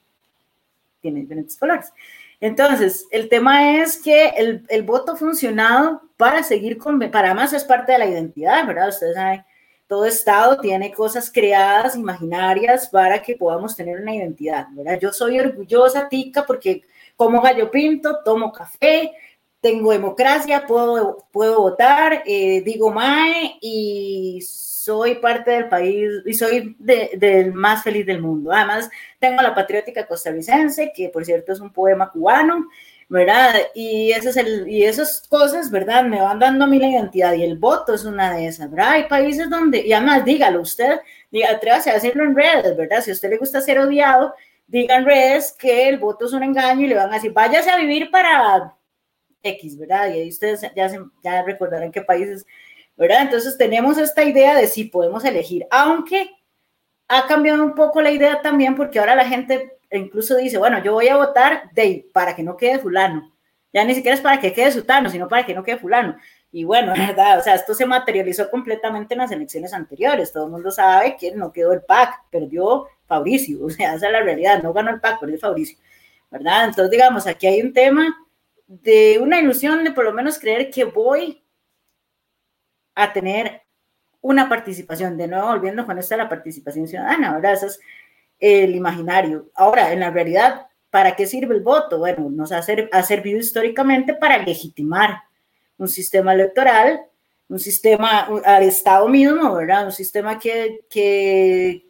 tiene 1.00 1.20
diferentes 1.20 1.56
colores. 1.56 1.92
Entonces, 2.40 3.06
el 3.10 3.28
tema 3.28 3.76
es 3.76 4.00
que 4.00 4.28
el, 4.28 4.64
el 4.68 4.82
voto 4.82 5.16
funcionado 5.16 6.02
para 6.16 6.42
seguir 6.42 6.78
con, 6.78 6.98
para 7.10 7.34
más 7.34 7.52
es 7.52 7.64
parte 7.64 7.92
de 7.92 7.98
la 7.98 8.06
identidad, 8.06 8.66
¿verdad? 8.66 8.88
Ustedes 8.88 9.14
saben, 9.14 9.44
todo 9.90 10.04
Estado 10.04 10.58
tiene 10.60 10.92
cosas 10.92 11.32
creadas, 11.32 11.96
imaginarias, 11.96 12.88
para 12.88 13.20
que 13.20 13.34
podamos 13.34 13.74
tener 13.74 14.00
una 14.00 14.14
identidad, 14.14 14.68
¿verdad? 14.70 15.00
Yo 15.00 15.12
soy 15.12 15.40
orgullosa, 15.40 16.08
tica, 16.08 16.46
porque 16.46 16.82
como 17.16 17.42
gallo 17.42 17.70
pinto, 17.70 18.20
tomo 18.24 18.52
café, 18.52 19.12
tengo 19.60 19.92
democracia, 19.92 20.66
puedo, 20.66 21.26
puedo 21.32 21.60
votar, 21.60 22.22
eh, 22.26 22.62
digo 22.62 22.90
MAE 22.90 23.58
y 23.60 24.40
soy 24.42 25.16
parte 25.16 25.50
del 25.50 25.68
país 25.68 26.08
y 26.24 26.32
soy 26.32 26.74
del 26.78 27.52
más 27.52 27.82
feliz 27.82 28.06
del 28.06 28.22
mundo. 28.22 28.52
Además, 28.52 28.90
tengo 29.18 29.42
la 29.42 29.54
patriótica 29.54 30.06
costarricense, 30.06 30.92
que 30.94 31.10
por 31.10 31.24
cierto 31.24 31.52
es 31.52 31.60
un 31.60 31.72
poema 31.72 32.10
cubano, 32.10 32.68
¿verdad? 33.08 33.54
Y, 33.74 34.12
ese 34.12 34.30
es 34.30 34.36
el, 34.38 34.68
y 34.68 34.84
esas 34.84 35.22
cosas, 35.28 35.70
¿verdad? 35.70 36.04
Me 36.04 36.22
van 36.22 36.38
dando 36.38 36.64
a 36.64 36.68
mí 36.68 36.78
la 36.78 36.88
identidad 36.88 37.34
y 37.34 37.42
el 37.42 37.58
voto 37.58 37.92
es 37.94 38.04
una 38.04 38.32
de 38.32 38.46
esas, 38.46 38.70
¿verdad? 38.70 38.92
Hay 38.92 39.08
países 39.08 39.50
donde, 39.50 39.86
y 39.86 39.92
además 39.92 40.24
dígalo 40.24 40.62
usted, 40.62 41.00
diga, 41.30 41.50
atrévase 41.50 41.90
a 41.90 41.94
decirlo 41.94 42.24
en 42.24 42.34
redes, 42.34 42.76
¿verdad? 42.76 43.02
Si 43.02 43.10
a 43.10 43.14
usted 43.14 43.30
le 43.30 43.36
gusta 43.36 43.60
ser 43.60 43.78
odiado, 43.78 44.34
diga 44.66 44.96
en 44.96 45.04
redes 45.04 45.54
que 45.58 45.88
el 45.88 45.98
voto 45.98 46.26
es 46.26 46.32
un 46.32 46.44
engaño 46.44 46.86
y 46.86 46.88
le 46.88 46.94
van 46.94 47.10
a 47.10 47.16
decir, 47.16 47.32
váyase 47.32 47.70
a 47.70 47.76
vivir 47.76 48.10
para 48.10 48.74
X, 49.42 49.78
¿verdad? 49.78 50.08
Y 50.08 50.18
ahí 50.20 50.28
ustedes 50.28 50.62
ya, 50.74 50.88
se, 50.88 50.98
ya 51.22 51.42
recordarán 51.42 51.92
qué 51.92 52.02
países, 52.02 52.46
¿verdad? 52.96 53.22
Entonces 53.22 53.56
tenemos 53.56 53.98
esta 53.98 54.24
idea 54.24 54.56
de 54.56 54.66
si 54.66 54.84
podemos 54.84 55.24
elegir, 55.24 55.66
aunque 55.70 56.30
ha 57.08 57.26
cambiado 57.26 57.64
un 57.64 57.74
poco 57.74 58.00
la 58.00 58.10
idea 58.10 58.40
también 58.40 58.76
porque 58.76 58.98
ahora 58.98 59.14
la 59.16 59.24
gente 59.24 59.76
incluso 59.90 60.36
dice, 60.36 60.58
bueno, 60.58 60.82
yo 60.82 60.92
voy 60.92 61.08
a 61.08 61.16
votar 61.16 61.70
de 61.72 62.08
para 62.12 62.36
que 62.36 62.42
no 62.42 62.56
quede 62.56 62.78
fulano. 62.78 63.32
Ya 63.72 63.84
ni 63.84 63.94
siquiera 63.94 64.16
es 64.16 64.20
para 64.20 64.40
que 64.40 64.52
quede 64.52 64.72
sutano, 64.72 65.10
sino 65.10 65.28
para 65.28 65.46
que 65.46 65.54
no 65.54 65.62
quede 65.62 65.78
fulano. 65.78 66.16
Y 66.52 66.64
bueno, 66.64 66.92
¿verdad? 66.96 67.38
O 67.38 67.42
sea, 67.42 67.54
esto 67.54 67.74
se 67.74 67.86
materializó 67.86 68.50
completamente 68.50 69.14
en 69.14 69.18
las 69.18 69.30
elecciones 69.30 69.72
anteriores. 69.72 70.32
Todo 70.32 70.46
el 70.46 70.52
mundo 70.52 70.70
sabe 70.70 71.16
que 71.18 71.32
no 71.32 71.52
quedó 71.52 71.72
el 71.72 71.82
PAC, 71.82 72.24
perdió 72.30 72.86
Fabricio. 73.06 73.58
O 73.64 73.70
sea, 73.70 73.94
esa 73.94 74.06
es 74.06 74.12
la 74.12 74.22
realidad. 74.22 74.62
No 74.62 74.72
ganó 74.72 74.90
el 74.90 75.00
PAC, 75.00 75.20
perdió 75.20 75.38
Fabricio. 75.38 75.78
¿Verdad? 76.30 76.66
Entonces, 76.66 76.90
digamos, 76.90 77.26
aquí 77.26 77.46
hay 77.46 77.60
un 77.60 77.72
tema 77.72 78.16
de 78.70 79.18
una 79.20 79.40
ilusión 79.40 79.82
de 79.82 79.90
por 79.90 80.04
lo 80.04 80.12
menos 80.12 80.38
creer 80.38 80.70
que 80.70 80.84
voy 80.84 81.42
a 82.94 83.12
tener 83.12 83.62
una 84.20 84.48
participación. 84.48 85.16
De 85.16 85.26
nuevo, 85.26 85.48
volviendo 85.48 85.84
con 85.84 85.98
esto 85.98 86.14
de 86.14 86.22
la 86.22 86.28
participación 86.28 86.86
ciudadana, 86.86 87.34
¿verdad? 87.34 87.54
Eso 87.54 87.66
es 87.66 87.80
el 88.38 88.76
imaginario. 88.76 89.50
Ahora, 89.56 89.92
en 89.92 89.98
la 89.98 90.10
realidad, 90.12 90.68
¿para 90.88 91.16
qué 91.16 91.26
sirve 91.26 91.56
el 91.56 91.62
voto? 91.62 91.98
Bueno, 91.98 92.30
nos 92.30 92.52
ha, 92.52 92.62
servido 92.62 93.40
históricamente 93.40 94.14
para 94.14 94.38
legitimar 94.38 95.20
un 95.76 95.88
sistema 95.88 96.32
electoral, 96.32 97.00
un 97.48 97.58
sistema 97.58 98.28
al 98.44 98.62
Estado 98.62 99.08
mismo, 99.08 99.52
¿verdad? 99.52 99.86
Un 99.86 99.92
sistema 99.92 100.38
que, 100.38 100.84
que 100.88 101.88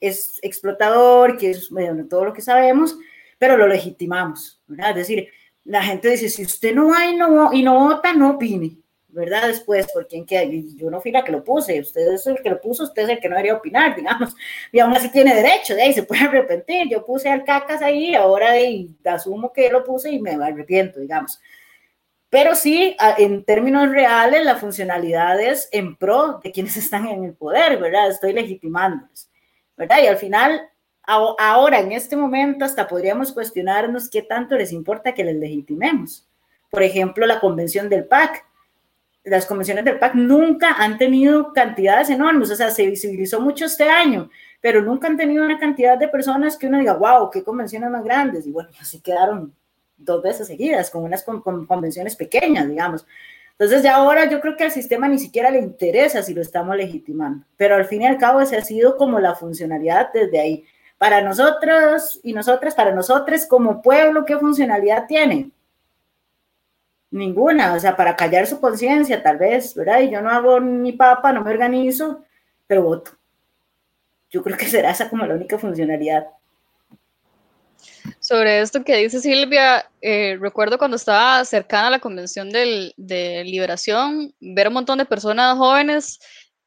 es 0.00 0.38
explotador, 0.40 1.36
que 1.36 1.50
es 1.50 1.68
todo 2.08 2.24
lo 2.24 2.32
que 2.32 2.40
sabemos, 2.40 2.96
pero 3.36 3.58
lo 3.58 3.66
legitimamos, 3.66 4.62
¿verdad? 4.66 4.90
Es 4.90 4.96
decir, 4.96 5.28
la 5.64 5.82
gente 5.82 6.10
dice, 6.10 6.28
si 6.28 6.42
usted 6.42 6.74
no 6.74 6.88
va 6.88 7.06
y 7.06 7.16
no, 7.16 7.52
y 7.52 7.62
no 7.62 7.78
vota, 7.78 8.12
no 8.12 8.30
opine. 8.30 8.82
¿verdad? 9.12 9.48
Después, 9.48 9.86
por 9.92 10.08
quién 10.08 10.24
queda. 10.24 10.44
Yo 10.44 10.90
no 10.90 11.00
fui 11.00 11.12
la 11.12 11.22
que 11.22 11.32
lo 11.32 11.44
puse, 11.44 11.78
usted 11.80 12.14
es 12.14 12.26
el 12.26 12.42
que 12.42 12.50
lo 12.50 12.60
puso, 12.60 12.84
usted 12.84 13.02
es 13.02 13.08
el 13.10 13.20
que 13.20 13.28
no 13.28 13.36
debería 13.36 13.54
opinar, 13.54 13.94
digamos. 13.96 14.34
Y 14.72 14.80
aún 14.80 14.94
así 14.94 15.10
tiene 15.10 15.34
derecho, 15.34 15.74
de 15.74 15.82
ahí 15.82 15.92
se 15.92 16.02
puede 16.02 16.22
arrepentir. 16.24 16.88
Yo 16.88 17.04
puse 17.04 17.28
al 17.28 17.44
cacas 17.44 17.82
ahí, 17.82 18.14
ahora 18.14 18.52
de, 18.52 18.88
asumo 19.04 19.52
que 19.52 19.70
lo 19.70 19.84
puse 19.84 20.10
y 20.10 20.20
me 20.20 20.32
arrepiento, 20.32 21.00
digamos. 21.00 21.40
Pero 22.30 22.54
sí, 22.54 22.96
en 23.18 23.44
términos 23.44 23.90
reales, 23.90 24.42
la 24.44 24.56
funcionalidad 24.56 25.38
es 25.38 25.68
en 25.70 25.96
pro 25.96 26.40
de 26.42 26.50
quienes 26.50 26.76
están 26.78 27.06
en 27.06 27.24
el 27.24 27.34
poder, 27.34 27.78
¿verdad? 27.78 28.08
Estoy 28.08 28.32
legitimándolos, 28.32 29.30
¿verdad? 29.76 30.02
Y 30.02 30.06
al 30.06 30.16
final, 30.16 30.70
ahora, 31.06 31.80
en 31.80 31.92
este 31.92 32.16
momento, 32.16 32.64
hasta 32.64 32.88
podríamos 32.88 33.32
cuestionarnos 33.32 34.08
qué 34.08 34.22
tanto 34.22 34.56
les 34.56 34.72
importa 34.72 35.14
que 35.14 35.24
les 35.24 35.36
legitimemos. 35.36 36.28
Por 36.70 36.82
ejemplo, 36.82 37.26
la 37.26 37.40
convención 37.40 37.88
del 37.88 38.04
PAC 38.04 38.44
las 39.24 39.46
convenciones 39.46 39.84
del 39.84 39.98
PAC 39.98 40.14
nunca 40.14 40.74
han 40.74 40.98
tenido 40.98 41.52
cantidades 41.52 42.10
enormes, 42.10 42.50
o 42.50 42.56
sea, 42.56 42.70
se 42.70 42.86
visibilizó 42.86 43.40
mucho 43.40 43.66
este 43.66 43.84
año, 43.84 44.30
pero 44.60 44.82
nunca 44.82 45.06
han 45.06 45.16
tenido 45.16 45.44
una 45.44 45.58
cantidad 45.58 45.96
de 45.96 46.08
personas 46.08 46.56
que 46.56 46.66
uno 46.66 46.78
diga, 46.78 46.94
wow, 46.94 47.30
qué 47.30 47.44
convenciones 47.44 47.90
más 47.90 48.02
grandes, 48.02 48.46
y 48.46 48.50
bueno, 48.50 48.70
así 48.80 49.00
quedaron 49.00 49.54
dos 49.96 50.22
veces 50.22 50.48
seguidas, 50.48 50.90
con 50.90 51.04
unas 51.04 51.22
convenciones 51.22 52.16
pequeñas, 52.16 52.68
digamos. 52.68 53.06
Entonces 53.52 53.84
ya 53.84 53.94
ahora 53.94 54.28
yo 54.28 54.40
creo 54.40 54.56
que 54.56 54.64
al 54.64 54.72
sistema 54.72 55.06
ni 55.06 55.18
siquiera 55.18 55.50
le 55.50 55.60
interesa 55.60 56.22
si 56.22 56.34
lo 56.34 56.42
estamos 56.42 56.76
legitimando, 56.76 57.44
pero 57.56 57.76
al 57.76 57.84
fin 57.84 58.02
y 58.02 58.06
al 58.06 58.18
cabo 58.18 58.40
esa 58.40 58.56
ha 58.56 58.62
sido 58.62 58.96
como 58.96 59.20
la 59.20 59.36
funcionalidad 59.36 60.08
desde 60.12 60.40
ahí. 60.40 60.64
Para 61.02 61.20
nosotros 61.20 62.20
y 62.22 62.32
nosotras, 62.32 62.76
para 62.76 62.94
nosotros 62.94 63.44
como 63.46 63.82
pueblo, 63.82 64.24
¿qué 64.24 64.38
funcionalidad 64.38 65.08
tiene? 65.08 65.50
Ninguna, 67.10 67.74
o 67.74 67.80
sea, 67.80 67.96
para 67.96 68.14
callar 68.14 68.46
su 68.46 68.60
conciencia, 68.60 69.20
tal 69.20 69.36
vez, 69.36 69.74
¿verdad? 69.74 69.98
Y 69.98 70.10
yo 70.10 70.22
no 70.22 70.30
hago 70.30 70.60
ni 70.60 70.92
papa, 70.92 71.32
no 71.32 71.42
me 71.42 71.50
organizo, 71.50 72.22
pero 72.68 72.84
voto. 72.84 73.10
Yo 74.30 74.44
creo 74.44 74.56
que 74.56 74.66
será 74.66 74.92
esa 74.92 75.10
como 75.10 75.26
la 75.26 75.34
única 75.34 75.58
funcionalidad. 75.58 76.28
Sobre 78.20 78.60
esto 78.60 78.84
que 78.84 78.98
dice 78.98 79.18
Silvia, 79.18 79.90
eh, 80.02 80.38
recuerdo 80.40 80.78
cuando 80.78 80.96
estaba 80.96 81.44
cercana 81.44 81.88
a 81.88 81.90
la 81.90 81.98
convención 81.98 82.48
del, 82.50 82.94
de 82.96 83.42
liberación, 83.42 84.32
ver 84.38 84.68
un 84.68 84.74
montón 84.74 84.98
de 84.98 85.04
personas 85.04 85.58
jóvenes 85.58 86.20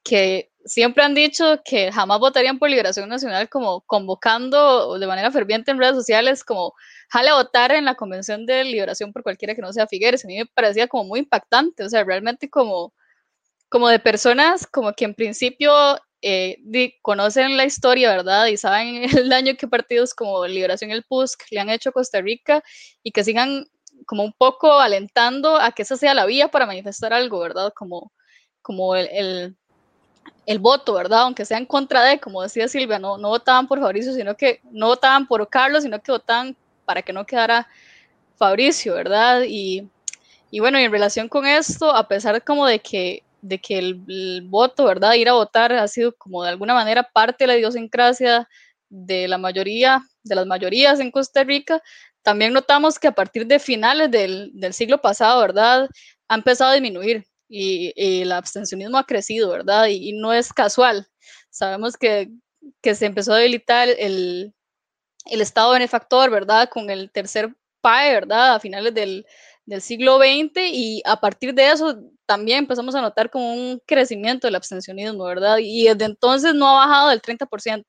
que 0.04 0.52
siempre 0.66 1.04
han 1.04 1.14
dicho 1.14 1.62
que 1.64 1.92
jamás 1.92 2.20
votarían 2.20 2.60
por 2.60 2.70
Liberación 2.70 3.08
Nacional, 3.08 3.50
como 3.50 3.82
convocando 3.82 4.98
de 4.98 5.08
manera 5.08 5.32
ferviente 5.32 5.72
en 5.72 5.78
redes 5.80 5.96
sociales, 5.96 6.44
como 6.44 6.74
jale 7.10 7.30
a 7.30 7.36
votar 7.36 7.72
en 7.72 7.86
la 7.86 7.96
Convención 7.96 8.46
de 8.46 8.64
Liberación 8.64 9.14
por 9.14 9.24
cualquiera 9.24 9.56
que 9.56 9.62
no 9.62 9.72
sea 9.72 9.88
Figueres. 9.88 10.26
A 10.26 10.28
mí 10.28 10.38
me 10.38 10.46
parecía 10.48 10.88
como 10.88 11.06
muy 11.06 11.20
impactante, 11.20 11.84
o 11.84 11.90
sea, 11.90 12.04
realmente 12.04 12.50
como, 12.50 12.94
como 13.70 13.90
de 13.90 14.00
personas 14.00 14.68
como 14.68 14.94
que 14.94 15.06
en 15.06 15.14
principio 15.16 15.72
eh, 16.22 16.58
conocen 17.02 17.58
la 17.58 17.66
historia, 17.66 18.10
¿verdad? 18.10 18.48
Y 18.48 18.58
saben 18.58 19.04
el 19.18 19.30
daño 19.30 19.56
que 19.58 19.68
partidos 19.68 20.14
como 20.14 20.48
Liberación 20.48 20.90
y 20.90 20.94
el 20.94 21.04
PUSC 21.04 21.44
le 21.52 21.60
han 21.60 21.70
hecho 21.70 21.90
a 21.90 21.94
Costa 21.94 22.22
Rica 22.22 22.64
y 23.04 23.12
que 23.12 23.24
sigan 23.24 23.66
como 24.08 24.24
un 24.24 24.34
poco 24.34 24.80
alentando 24.80 25.58
a 25.60 25.72
que 25.72 25.84
esa 25.84 25.96
sea 25.98 26.14
la 26.14 26.26
vía 26.26 26.50
para 26.50 26.66
manifestar 26.66 27.14
algo, 27.14 27.40
¿verdad? 27.40 27.72
Como, 27.76 28.12
como 28.62 28.96
el 28.96 29.08
el 29.12 29.58
voto, 30.60 30.94
¿verdad? 30.94 31.22
Aunque 31.22 31.46
sea 31.46 31.58
en 31.58 31.66
contra 31.66 32.04
de, 32.04 32.20
como 32.20 32.42
decía 32.42 32.68
Silvia, 32.68 33.00
no, 33.00 33.18
no 33.18 33.30
votaban 33.30 33.68
por 33.68 33.80
Fabricio, 33.80 34.14
sino 34.14 34.36
que 34.38 34.62
no 34.72 34.88
votaban 34.88 35.28
por 35.28 35.48
Carlos, 35.50 35.84
sino 35.84 36.02
que 36.02 36.12
votaban 36.12 36.56
para 36.86 37.02
que 37.02 37.14
no 37.14 37.26
quedara 37.26 37.68
Fabricio, 38.38 38.94
¿verdad? 38.94 39.44
Y, 39.48 39.90
y 40.52 40.60
bueno, 40.60 40.80
y 40.80 40.84
en 40.84 40.92
relación 40.92 41.28
con 41.30 41.46
esto, 41.46 41.94
a 41.96 42.08
pesar 42.08 42.44
como 42.44 42.68
de 42.68 42.80
que, 42.80 43.24
de 43.42 43.60
que 43.60 43.78
el, 43.80 44.42
voto, 44.44 44.86
¿verdad? 44.86 45.14
Ir 45.14 45.30
a 45.30 45.34
votar 45.34 45.74
ha 45.74 45.88
sido 45.88 46.16
como 46.16 46.44
de 46.44 46.50
alguna 46.50 46.74
manera 46.74 47.04
parte 47.04 47.44
de 47.44 47.48
la 47.48 47.58
idiosincrasia 47.58 48.48
de 48.90 49.28
la 49.28 49.38
mayoría, 49.38 50.02
de 50.24 50.36
las 50.36 50.46
mayorías 50.46 51.00
en 51.00 51.12
Costa 51.12 51.44
Rica, 51.44 51.82
también 52.22 52.54
notamos 52.54 52.98
que 53.00 53.08
a 53.08 53.12
partir 53.12 53.46
de 53.46 53.60
finales 53.60 54.10
del, 54.10 54.52
del 54.54 54.74
siglo 54.74 55.02
pasado, 55.02 55.42
¿verdad? 55.42 55.90
Ha 56.28 56.36
empezado 56.36 56.72
a 56.72 56.74
disminuir 56.74 57.26
y, 57.50 57.94
el 57.96 58.32
abstencionismo 58.32 58.98
ha 58.98 59.06
crecido, 59.06 59.50
¿verdad? 59.50 59.88
Y, 59.88 60.14
no 60.14 60.34
es 60.34 60.54
casual. 60.54 61.08
Sabemos 61.50 61.98
que, 61.98 62.32
que 62.82 62.96
se 62.96 63.06
empezó 63.06 63.34
a 63.34 63.38
debilitar 63.38 63.90
el, 63.90 64.54
el, 65.26 65.42
Estado 65.42 65.74
benefactor, 65.74 66.30
¿verdad? 66.30 66.70
Con 66.70 66.90
el 66.90 67.12
tercer 67.12 67.56
PAE, 67.82 68.14
¿verdad? 68.14 68.56
A 68.56 68.60
finales 68.60 68.94
del, 68.94 69.26
del 69.66 69.82
siglo 69.82 70.18
XX 70.18 70.62
y 70.72 71.02
a 71.06 71.20
partir 71.20 71.54
de 71.54 71.72
eso 71.72 72.00
también 72.26 72.60
empezamos 72.60 72.96
a 72.96 73.02
notar 73.02 73.30
como 73.30 73.54
un 73.54 73.82
crecimiento 73.86 74.48
del 74.48 74.56
abstencionismo, 74.56 75.24
¿verdad? 75.26 75.58
Y 75.62 75.86
desde 75.86 76.06
entonces 76.06 76.54
no 76.54 76.70
ha 76.70 76.86
bajado 76.86 77.10
del 77.10 77.22
30%. 77.22 77.86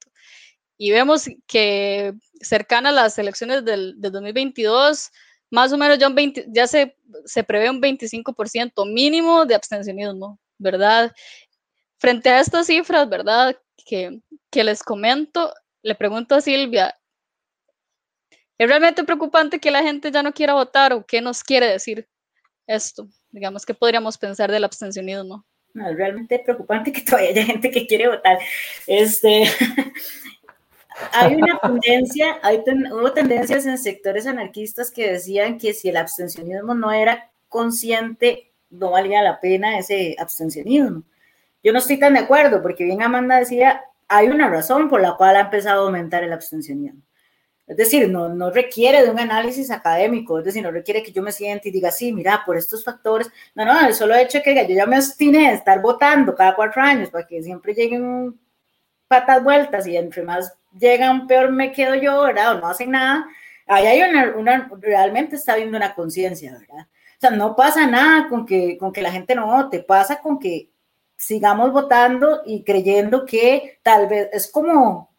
Y 0.79 0.91
vemos 0.91 1.25
que 1.47 2.13
cercana 2.41 2.91
a 2.91 2.93
las 2.93 3.19
elecciones 3.19 3.65
del, 3.65 3.95
del 3.99 4.13
2022, 4.13 5.11
más 5.51 5.73
o 5.73 5.79
menos 5.79 5.99
ya, 5.99 6.13
ya 6.49 6.67
se, 6.67 6.97
se 7.25 7.45
prevé 7.45 7.71
un 7.71 7.81
25% 7.81 8.93
mínimo 8.93 9.47
de 9.47 9.55
abstencionismo, 9.55 10.39
¿verdad? 10.59 11.15
Frente 11.99 12.29
a 12.29 12.41
estas 12.41 12.67
cifras, 12.67 13.09
¿verdad? 13.09 13.57
Que, 13.85 14.21
que 14.51 14.65
les 14.65 14.83
comento, 14.83 15.53
le 15.83 15.95
pregunto 15.95 16.35
a 16.35 16.41
Silvia, 16.41 16.97
¿es 18.59 18.69
realmente 18.69 19.05
preocupante 19.05 19.61
que 19.61 19.71
la 19.71 19.83
gente 19.83 20.11
ya 20.11 20.23
no 20.23 20.33
quiera 20.33 20.55
votar 20.55 20.93
o 20.93 21.05
qué 21.07 21.21
nos 21.21 21.43
quiere 21.45 21.67
decir 21.67 22.09
esto? 22.67 23.09
Digamos, 23.31 23.65
¿qué 23.65 23.75
podríamos 23.75 24.19
pensar 24.19 24.51
del 24.51 24.65
abstencionismo? 24.65 25.45
No, 25.75 25.91
es 25.91 25.97
realmente 25.97 26.39
preocupante 26.39 26.91
que 26.91 27.03
todavía 27.03 27.31
haya 27.31 27.45
gente 27.45 27.71
que 27.71 27.87
quiere 27.87 28.09
votar. 28.09 28.39
Este, 28.87 29.45
hay 31.13 31.35
una 31.35 31.59
tendencia, 31.59 32.39
hay 32.43 32.63
hubo 32.93 33.13
tendencias 33.13 33.67
en 33.67 33.79
sectores 33.79 34.27
anarquistas 34.27 34.91
que 34.91 35.13
decían 35.13 35.59
que 35.59 35.73
si 35.75 35.89
el 35.89 35.97
abstencionismo 35.97 36.75
no 36.75 36.93
era 36.93 37.31
consciente, 37.49 38.53
no 38.71 38.91
valía 38.91 39.23
la 39.23 39.41
pena 39.41 39.79
ese 39.79 40.17
abstencionismo. 40.19 41.03
Yo 41.63 41.73
no 41.73 41.79
estoy 41.79 41.99
tan 41.99 42.15
de 42.15 42.21
acuerdo, 42.21 42.63
porque 42.63 42.85
bien 42.85 43.03
Amanda 43.03 43.39
decía, 43.39 43.83
hay 44.09 44.29
una 44.29 44.49
razón 44.49 44.89
por 44.89 45.01
la 45.01 45.17
cual 45.17 45.37
ha 45.37 45.41
empezado 45.41 45.83
a 45.83 45.87
aumentar 45.87 46.23
el 46.23 46.33
abstencionismo. 46.33 47.03
Es 47.67 47.77
decir, 47.77 48.09
no, 48.09 48.29
no 48.29 48.51
requiere 48.51 49.03
de 49.03 49.11
un 49.11 49.19
análisis 49.19 49.73
académico, 49.73 50.39
es 50.39 50.45
decir, 50.45 50.63
no 50.63 50.71
requiere 50.71 51.03
que 51.03 51.11
yo 51.11 51.21
me 51.23 51.33
siente 51.33 51.69
y 51.69 51.73
diga, 51.73 51.91
sí, 51.91 52.13
mira, 52.13 52.43
por 52.47 52.57
estos 52.57 52.85
factores. 52.85 53.29
No, 53.57 53.65
no, 53.65 53.85
el 53.85 53.93
solo 53.93 54.15
hecho 54.15 54.39
de 54.39 54.45
que 54.45 54.69
yo 54.69 54.75
ya 54.75 54.87
me 54.87 54.97
obstine 54.97 55.49
de 55.49 55.55
estar 55.55 55.83
votando 55.83 56.35
cada 56.37 56.55
cuatro 56.55 56.81
años 56.81 57.11
para 57.11 57.27
que 57.27 57.43
siempre 57.43 57.75
lleguen 57.75 58.39
patas 59.09 59.43
vueltas 59.43 59.87
y 59.87 59.97
entre 59.97 60.23
más 60.23 60.57
llegan, 60.79 61.27
peor 61.27 61.53
me 61.53 61.73
quedo 61.73 61.95
yo, 61.95 62.23
¿verdad? 62.23 62.57
O 62.57 62.61
no 62.61 62.69
hacen 62.69 62.91
nada. 62.91 63.27
Ahí 63.67 63.87
hay 63.87 64.03
una, 64.03 64.71
realmente 64.81 65.37
está 65.37 65.55
habiendo 65.55 65.77
una 65.77 65.95
conciencia, 65.95 66.53
¿verdad? 66.53 66.87
O 66.87 67.21
sea, 67.21 67.31
no 67.31 67.57
pasa 67.57 67.87
nada 67.87 68.29
con 68.29 68.47
que, 68.47 68.77
con 68.79 68.93
que 68.93 69.03
la 69.03 69.11
gente 69.11 69.35
no 69.35 69.47
vote, 69.47 69.81
pasa 69.81 70.21
con 70.21 70.39
que 70.39 70.71
sigamos 71.17 71.73
votando 71.73 72.43
y 72.45 72.63
creyendo 72.63 73.25
que 73.25 73.79
tal 73.83 74.07
vez 74.07 74.29
es 74.33 74.51
como, 74.51 75.11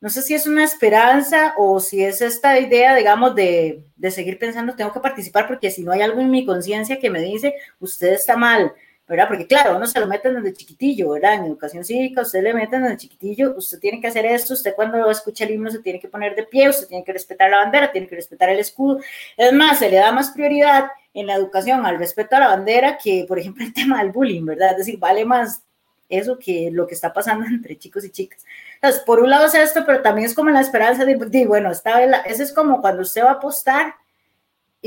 no 0.00 0.08
sé 0.08 0.22
si 0.22 0.34
es 0.34 0.46
una 0.46 0.64
esperanza 0.64 1.54
o 1.58 1.78
si 1.78 2.02
es 2.02 2.22
esta 2.22 2.58
idea, 2.58 2.94
digamos, 2.94 3.34
de, 3.34 3.84
de 3.96 4.10
seguir 4.10 4.38
pensando, 4.38 4.74
tengo 4.74 4.92
que 4.92 5.00
participar 5.00 5.46
porque 5.46 5.70
si 5.70 5.82
no 5.84 5.92
hay 5.92 6.00
algo 6.00 6.20
en 6.20 6.30
mi 6.30 6.46
conciencia 6.46 6.98
que 6.98 7.10
me 7.10 7.20
dice, 7.20 7.54
usted 7.80 8.14
está 8.14 8.36
mal, 8.36 8.72
¿verdad? 9.08 9.28
Porque 9.28 9.46
claro, 9.46 9.76
uno 9.76 9.86
se 9.86 10.00
lo 10.00 10.06
meten 10.06 10.34
desde 10.34 10.52
chiquitillo, 10.52 11.10
¿verdad? 11.10 11.34
En 11.34 11.44
educación 11.44 11.84
cívica, 11.84 12.22
usted 12.22 12.42
le 12.42 12.54
meten 12.54 12.82
desde 12.82 12.96
chiquitillo, 12.96 13.54
usted 13.56 13.78
tiene 13.78 14.00
que 14.00 14.08
hacer 14.08 14.26
esto, 14.26 14.54
usted 14.54 14.74
cuando 14.74 15.08
escucha 15.10 15.44
el 15.44 15.52
himno 15.52 15.70
se 15.70 15.78
tiene 15.78 16.00
que 16.00 16.08
poner 16.08 16.34
de 16.34 16.42
pie, 16.42 16.68
usted 16.68 16.88
tiene 16.88 17.04
que 17.04 17.12
respetar 17.12 17.50
la 17.50 17.58
bandera, 17.58 17.92
tiene 17.92 18.08
que 18.08 18.16
respetar 18.16 18.48
el 18.48 18.58
escudo. 18.58 19.00
Es 19.36 19.52
más, 19.52 19.78
se 19.78 19.90
le 19.90 19.96
da 19.96 20.10
más 20.10 20.30
prioridad 20.30 20.86
en 21.14 21.26
la 21.26 21.34
educación 21.34 21.86
al 21.86 21.98
respeto 21.98 22.36
a 22.36 22.40
la 22.40 22.48
bandera 22.48 22.98
que, 22.98 23.24
por 23.28 23.38
ejemplo, 23.38 23.64
el 23.64 23.72
tema 23.72 24.02
del 24.02 24.12
bullying, 24.12 24.44
¿verdad? 24.44 24.72
Es 24.72 24.78
decir, 24.78 24.98
vale 24.98 25.24
más 25.24 25.62
eso 26.08 26.38
que 26.38 26.70
lo 26.72 26.86
que 26.86 26.94
está 26.94 27.12
pasando 27.12 27.46
entre 27.48 27.78
chicos 27.78 28.04
y 28.04 28.10
chicas. 28.10 28.44
Entonces, 28.74 29.02
por 29.02 29.20
un 29.20 29.30
lado 29.30 29.46
es 29.46 29.54
esto, 29.54 29.84
pero 29.86 30.02
también 30.02 30.26
es 30.26 30.34
como 30.34 30.50
la 30.50 30.60
esperanza 30.60 31.04
de, 31.04 31.16
de 31.16 31.46
bueno, 31.46 31.70
esta 31.70 31.98
vez, 31.98 32.10
ese 32.26 32.42
es 32.42 32.52
como 32.52 32.80
cuando 32.80 33.02
usted 33.02 33.24
va 33.24 33.30
a 33.30 33.34
apostar 33.34 33.94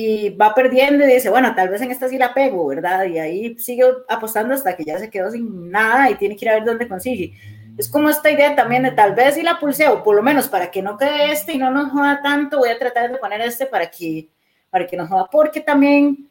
y 0.02 0.30
va 0.30 0.56
perdiendo 0.56 1.04
y 1.04 1.14
dice, 1.14 1.30
bueno, 1.30 1.54
tal 1.54 1.68
vez 1.68 1.82
en 1.82 1.92
esta 1.92 2.08
sí 2.08 2.18
la 2.18 2.34
pego, 2.34 2.68
¿verdad? 2.68 3.04
Y 3.04 3.20
ahí 3.20 3.60
sigue 3.60 3.84
apostando 4.08 4.54
hasta 4.54 4.74
que 4.78 4.86
ya 4.86 4.98
se 4.98 5.10
quedó 5.10 5.30
sin 5.30 5.70
nada 5.70 6.10
y 6.10 6.16
tiene 6.16 6.38
que 6.38 6.46
ir 6.46 6.52
a 6.52 6.54
ver 6.54 6.64
dónde 6.64 6.88
consigue. 6.88 7.34
Es 7.78 7.90
como 7.90 8.10
esta 8.10 8.32
idea 8.32 8.56
también 8.56 8.84
de 8.84 8.92
tal 8.92 9.14
vez 9.14 9.36
si 9.36 9.44
la 9.44 9.60
pulseo, 9.60 10.02
por 10.02 10.16
lo 10.16 10.24
menos 10.24 10.48
para 10.48 10.72
que 10.72 10.82
no 10.82 10.98
quede 10.98 11.34
este 11.34 11.52
y 11.52 11.58
no 11.58 11.70
nos 11.70 11.92
joda 11.92 12.22
tanto, 12.22 12.60
voy 12.60 12.70
a 12.70 12.80
tratar 12.80 13.12
de 13.12 13.18
poner 13.18 13.42
este 13.42 13.66
para 13.66 13.92
que, 13.92 14.30
para 14.70 14.88
que 14.88 14.96
nos 14.96 15.10
joda, 15.10 15.28
porque 15.30 15.60
también 15.60 16.30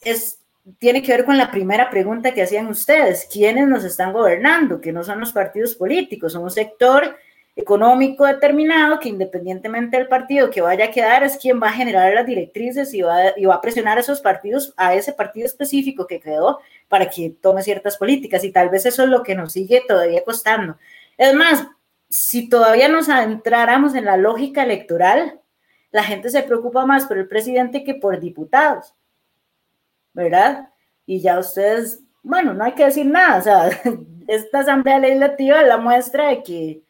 es, 0.00 0.38
tiene 0.78 1.02
que 1.02 1.12
ver 1.12 1.26
con 1.26 1.36
la 1.36 1.50
primera 1.50 1.90
pregunta 1.90 2.32
que 2.32 2.44
hacían 2.44 2.66
ustedes, 2.68 3.28
¿quiénes 3.30 3.68
nos 3.68 3.84
están 3.84 4.14
gobernando? 4.14 4.80
Que 4.80 4.90
no 4.90 5.04
son 5.04 5.20
los 5.20 5.32
partidos 5.32 5.74
políticos, 5.74 6.32
son 6.32 6.44
un 6.44 6.50
sector 6.50 7.14
económico 7.60 8.26
determinado 8.26 8.98
que 8.98 9.08
independientemente 9.08 9.96
del 9.96 10.08
partido 10.08 10.50
que 10.50 10.60
vaya 10.60 10.86
a 10.86 10.90
quedar 10.90 11.22
es 11.22 11.36
quien 11.36 11.60
va 11.62 11.68
a 11.68 11.72
generar 11.72 12.12
las 12.14 12.26
directrices 12.26 12.92
y 12.94 13.02
va, 13.02 13.36
y 13.36 13.44
va 13.44 13.56
a 13.56 13.60
presionar 13.60 13.98
a 13.98 14.00
esos 14.00 14.20
partidos, 14.20 14.74
a 14.76 14.94
ese 14.94 15.12
partido 15.12 15.46
específico 15.46 16.06
que 16.06 16.20
quedó 16.20 16.60
para 16.88 17.08
que 17.08 17.30
tome 17.40 17.62
ciertas 17.62 17.96
políticas 17.96 18.42
y 18.44 18.52
tal 18.52 18.68
vez 18.68 18.86
eso 18.86 19.04
es 19.04 19.08
lo 19.08 19.22
que 19.22 19.34
nos 19.34 19.52
sigue 19.52 19.82
todavía 19.86 20.24
costando. 20.24 20.76
Es 21.16 21.34
más, 21.34 21.66
si 22.08 22.48
todavía 22.48 22.88
nos 22.88 23.08
adentráramos 23.08 23.94
en 23.94 24.04
la 24.04 24.16
lógica 24.16 24.64
electoral, 24.64 25.40
la 25.92 26.02
gente 26.02 26.30
se 26.30 26.42
preocupa 26.42 26.86
más 26.86 27.06
por 27.06 27.18
el 27.18 27.28
presidente 27.28 27.84
que 27.84 27.94
por 27.94 28.20
diputados, 28.20 28.94
¿verdad? 30.12 30.70
Y 31.06 31.20
ya 31.20 31.38
ustedes, 31.38 32.02
bueno, 32.22 32.54
no 32.54 32.64
hay 32.64 32.72
que 32.72 32.84
decir 32.84 33.06
nada, 33.06 33.38
o 33.38 33.42
sea, 33.42 33.70
esta 34.28 34.60
asamblea 34.60 34.98
legislativa 34.98 35.62
la 35.62 35.76
muestra 35.76 36.28
de 36.28 36.42
que 36.42 36.82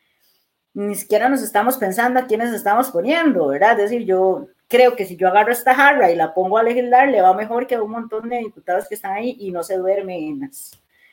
ni 0.75 0.95
siquiera 0.95 1.29
nos 1.29 1.43
estamos 1.43 1.77
pensando 1.77 2.21
a 2.21 2.27
quiénes 2.27 2.53
estamos 2.53 2.91
poniendo, 2.91 3.49
¿verdad? 3.49 3.73
Es 3.73 3.91
decir, 3.91 4.07
yo 4.07 4.49
creo 4.69 4.95
que 4.95 5.05
si 5.05 5.17
yo 5.17 5.29
agarro 5.29 5.53
esta 5.53 5.75
jarra 5.75 6.11
y 6.11 6.17
la 6.17 6.33
pongo 6.33 6.59
a 6.59 6.63
legislar, 6.63 7.09
le 7.09 7.21
va 7.21 7.35
mejor 7.35 7.67
que 7.67 7.75
a 7.75 7.83
un 7.83 7.91
montón 7.91 8.29
de 8.29 8.39
diputados 8.39 8.87
que 8.89 8.95
están 8.95 9.13
ahí 9.13 9.37
y 9.41 9.51
no 9.51 9.63
se 9.63 9.77
duermen 9.77 10.23
en 10.23 10.41
las 10.41 10.71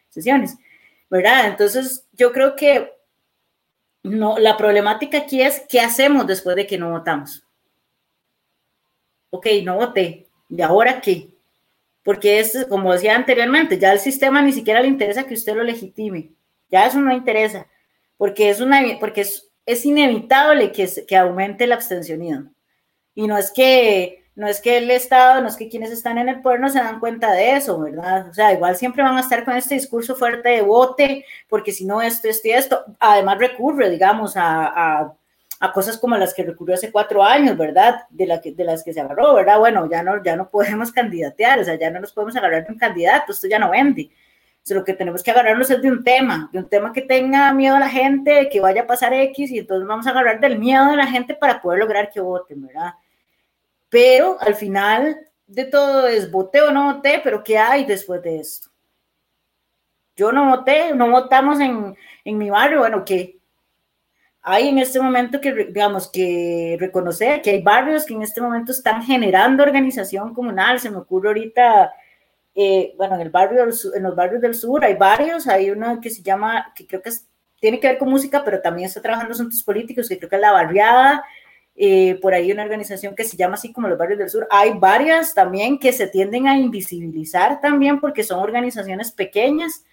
sesiones, 0.10 0.58
¿verdad? 1.10 1.48
Entonces, 1.48 2.06
yo 2.14 2.32
creo 2.32 2.56
que 2.56 2.94
no, 4.04 4.38
la 4.38 4.58
problemática 4.58 5.18
aquí 5.18 5.42
es 5.42 5.64
qué 5.68 5.82
hacemos 5.82 6.28
después 6.28 6.56
de 6.56 6.68
que 6.68 6.78
no 6.78 6.92
votamos. 6.92 7.44
Ok, 9.32 9.48
no 9.64 9.76
voté. 9.76 10.28
¿Y 10.50 10.62
ahora 10.62 11.02
qué? 11.02 11.30
Porque 12.04 12.40
es, 12.40 12.66
como 12.70 12.94
decía 12.94 13.16
anteriormente, 13.16 13.78
ya 13.78 13.92
el 13.92 14.00
sistema 14.00 14.42
ni 14.42 14.54
siquiera 14.54 14.82
le 14.82 14.88
interesa 14.88 15.26
que 15.26 15.34
usted 15.34 15.56
lo 15.56 15.64
legitime. 15.64 16.32
Ya 16.70 16.86
eso 16.86 17.00
no 17.00 17.12
interesa. 17.12 17.68
Porque 18.18 18.50
es, 18.50 18.62
una, 18.62 18.82
porque 19.00 19.22
es, 19.22 19.47
es 19.68 19.86
inevitable 19.86 20.72
que, 20.72 20.90
que 21.06 21.18
aumente 21.18 21.66
el 21.66 21.74
abstencionismo. 21.74 22.52
Y 23.14 23.28
no 23.28 23.38
es 23.38 23.52
que 23.52 24.24
no 24.36 24.48
es 24.48 24.62
que 24.62 24.78
el 24.78 24.92
Estado, 24.92 25.42
no 25.42 25.48
es 25.48 25.56
que 25.56 25.68
quienes 25.68 25.90
están 25.92 26.20
en 26.20 26.30
el 26.30 26.42
poder 26.44 26.60
no 26.60 26.70
se 26.70 26.78
dan 26.78 27.00
cuenta 27.00 27.32
de 27.34 27.56
eso, 27.56 27.80
¿verdad? 27.80 28.30
O 28.30 28.34
sea, 28.36 28.54
igual 28.54 28.76
siempre 28.76 29.02
van 29.02 29.18
a 29.18 29.22
estar 29.22 29.44
con 29.44 29.56
este 29.56 29.74
discurso 29.74 30.16
fuerte 30.16 30.50
de 30.50 30.62
vote, 30.62 31.26
porque 31.50 31.72
si 31.72 31.86
no 31.86 32.04
esto, 32.04 32.28
esto 32.28 32.48
y 32.48 32.52
esto, 32.52 32.86
además 33.00 33.40
recurre, 33.40 33.90
digamos, 33.90 34.38
a, 34.38 34.68
a, 34.68 35.14
a, 35.60 35.74
cosas 35.74 35.98
como 35.98 36.16
las 36.18 36.36
que 36.36 36.44
recurrió 36.44 36.76
hace 36.76 36.92
cuatro 36.92 37.24
años, 37.24 37.58
¿verdad? 37.58 38.02
De, 38.12 38.28
la 38.28 38.40
que, 38.40 38.52
de 38.52 38.64
las 38.64 38.84
que 38.84 38.94
se 38.94 39.02
agarró, 39.02 39.34
¿verdad? 39.34 39.58
Bueno, 39.58 39.90
ya 39.90 40.04
no, 40.04 40.24
ya 40.24 40.36
no 40.36 40.52
podemos 40.52 40.92
candidatear, 40.94 41.60
o 41.60 41.64
sea, 41.64 41.74
ya 41.74 41.90
no 41.90 42.00
nos 42.00 42.14
podemos 42.14 42.36
agarrar 42.36 42.64
de 42.68 42.72
un 42.72 42.78
candidato, 42.78 43.32
esto 43.32 43.48
ya 43.48 43.58
no 43.58 43.72
vende 43.72 44.12
lo 44.76 44.84
que 44.84 44.94
tenemos 44.94 45.24
que 45.24 45.32
agarrarnos 45.32 45.70
es 45.70 45.82
de 45.82 45.90
un 45.90 46.04
tema, 46.04 46.50
de 46.52 46.60
un 46.60 46.70
tema 46.70 46.94
que 46.94 47.02
tenga 47.02 47.54
miedo 47.54 47.76
a 47.76 47.80
la 47.80 47.90
gente, 47.90 48.50
que 48.50 48.60
vaya 48.60 48.82
a 48.82 48.88
pasar 48.88 49.14
X, 49.14 49.52
y 49.52 49.60
entonces 49.60 49.88
vamos 49.88 50.08
a 50.08 50.12
agarrar 50.12 50.40
del 50.40 50.60
miedo 50.60 50.90
de 50.90 50.98
la 50.98 51.08
gente 51.08 51.34
para 51.34 51.62
poder 51.62 51.80
lograr 51.80 52.10
que 52.10 52.20
voten, 52.20 52.66
¿verdad? 52.66 52.94
Pero 53.90 54.38
al 54.42 54.56
final 54.56 55.18
de 55.46 55.66
todo 55.66 56.08
es 56.08 56.30
voté 56.30 56.62
o 56.62 56.72
no 56.72 56.94
voté, 56.94 57.22
pero 57.24 57.44
¿qué 57.44 57.58
hay 57.58 57.86
después 57.86 58.22
de 58.22 58.40
esto? 58.40 58.70
Yo 60.16 60.32
no 60.32 60.50
voté, 60.50 60.94
no 60.94 61.10
votamos 61.10 61.60
en, 61.60 61.96
en 62.26 62.38
mi 62.38 62.50
barrio, 62.50 62.80
bueno, 62.80 63.06
¿qué? 63.06 63.38
Hay 64.42 64.70
en 64.70 64.80
este 64.80 65.00
momento 65.00 65.42
que, 65.42 65.54
digamos, 65.66 66.10
que 66.10 66.78
reconocer 66.80 67.42
que 67.42 67.50
hay 67.52 67.62
barrios 67.62 68.06
que 68.06 68.14
en 68.14 68.22
este 68.22 68.42
momento 68.42 68.72
están 68.72 69.04
generando 69.04 69.64
organización 69.64 70.34
comunal, 70.34 70.80
se 70.80 70.90
me 70.90 70.98
ocurre 70.98 71.30
ahorita 71.30 71.94
eh, 72.60 72.96
bueno, 72.98 73.14
en 73.14 73.22
el 73.22 73.30
barrio 73.30 73.62
en 73.62 74.04
los 74.04 74.16
barrios 74.16 74.42
del 74.42 74.56
sur 74.56 74.84
hay 74.84 74.96
varios, 74.96 75.46
hay 75.48 75.70
uno 75.70 76.02
que 76.02 76.10
se 76.10 76.24
llama, 76.24 76.74
que 76.76 76.88
creo 76.88 77.04
que 77.04 77.12
tiene 77.60 77.80
que 77.80 77.88
ver 77.88 78.00
con 78.00 78.10
música, 78.10 78.44
pero 78.44 78.62
también 78.62 78.88
está 78.88 79.00
trabajando 79.00 79.34
asuntos 79.36 79.62
políticos, 79.62 80.10
que 80.10 80.18
creo 80.18 80.28
que 80.28 80.38
es 80.38 80.42
La 80.42 80.54
Barriada, 80.54 81.24
eh, 81.76 82.18
por 82.20 82.34
ahí 82.34 82.52
una 82.52 82.64
organización 82.64 83.14
que 83.14 83.26
se 83.26 83.38
llama 83.38 83.54
así 83.54 83.72
como 83.72 83.88
los 83.88 84.00
barrios 84.00 84.18
del 84.18 84.32
sur. 84.32 84.48
Hay 84.50 84.72
varias 84.74 85.36
también 85.36 85.78
que 85.78 85.94
se 85.94 86.08
tienden 86.08 86.48
a 86.48 86.58
invisibilizar 86.58 87.62
también 87.62 88.00
porque 88.00 88.24
son 88.24 88.40
organizaciones 88.40 89.12
pequeñas 89.12 89.84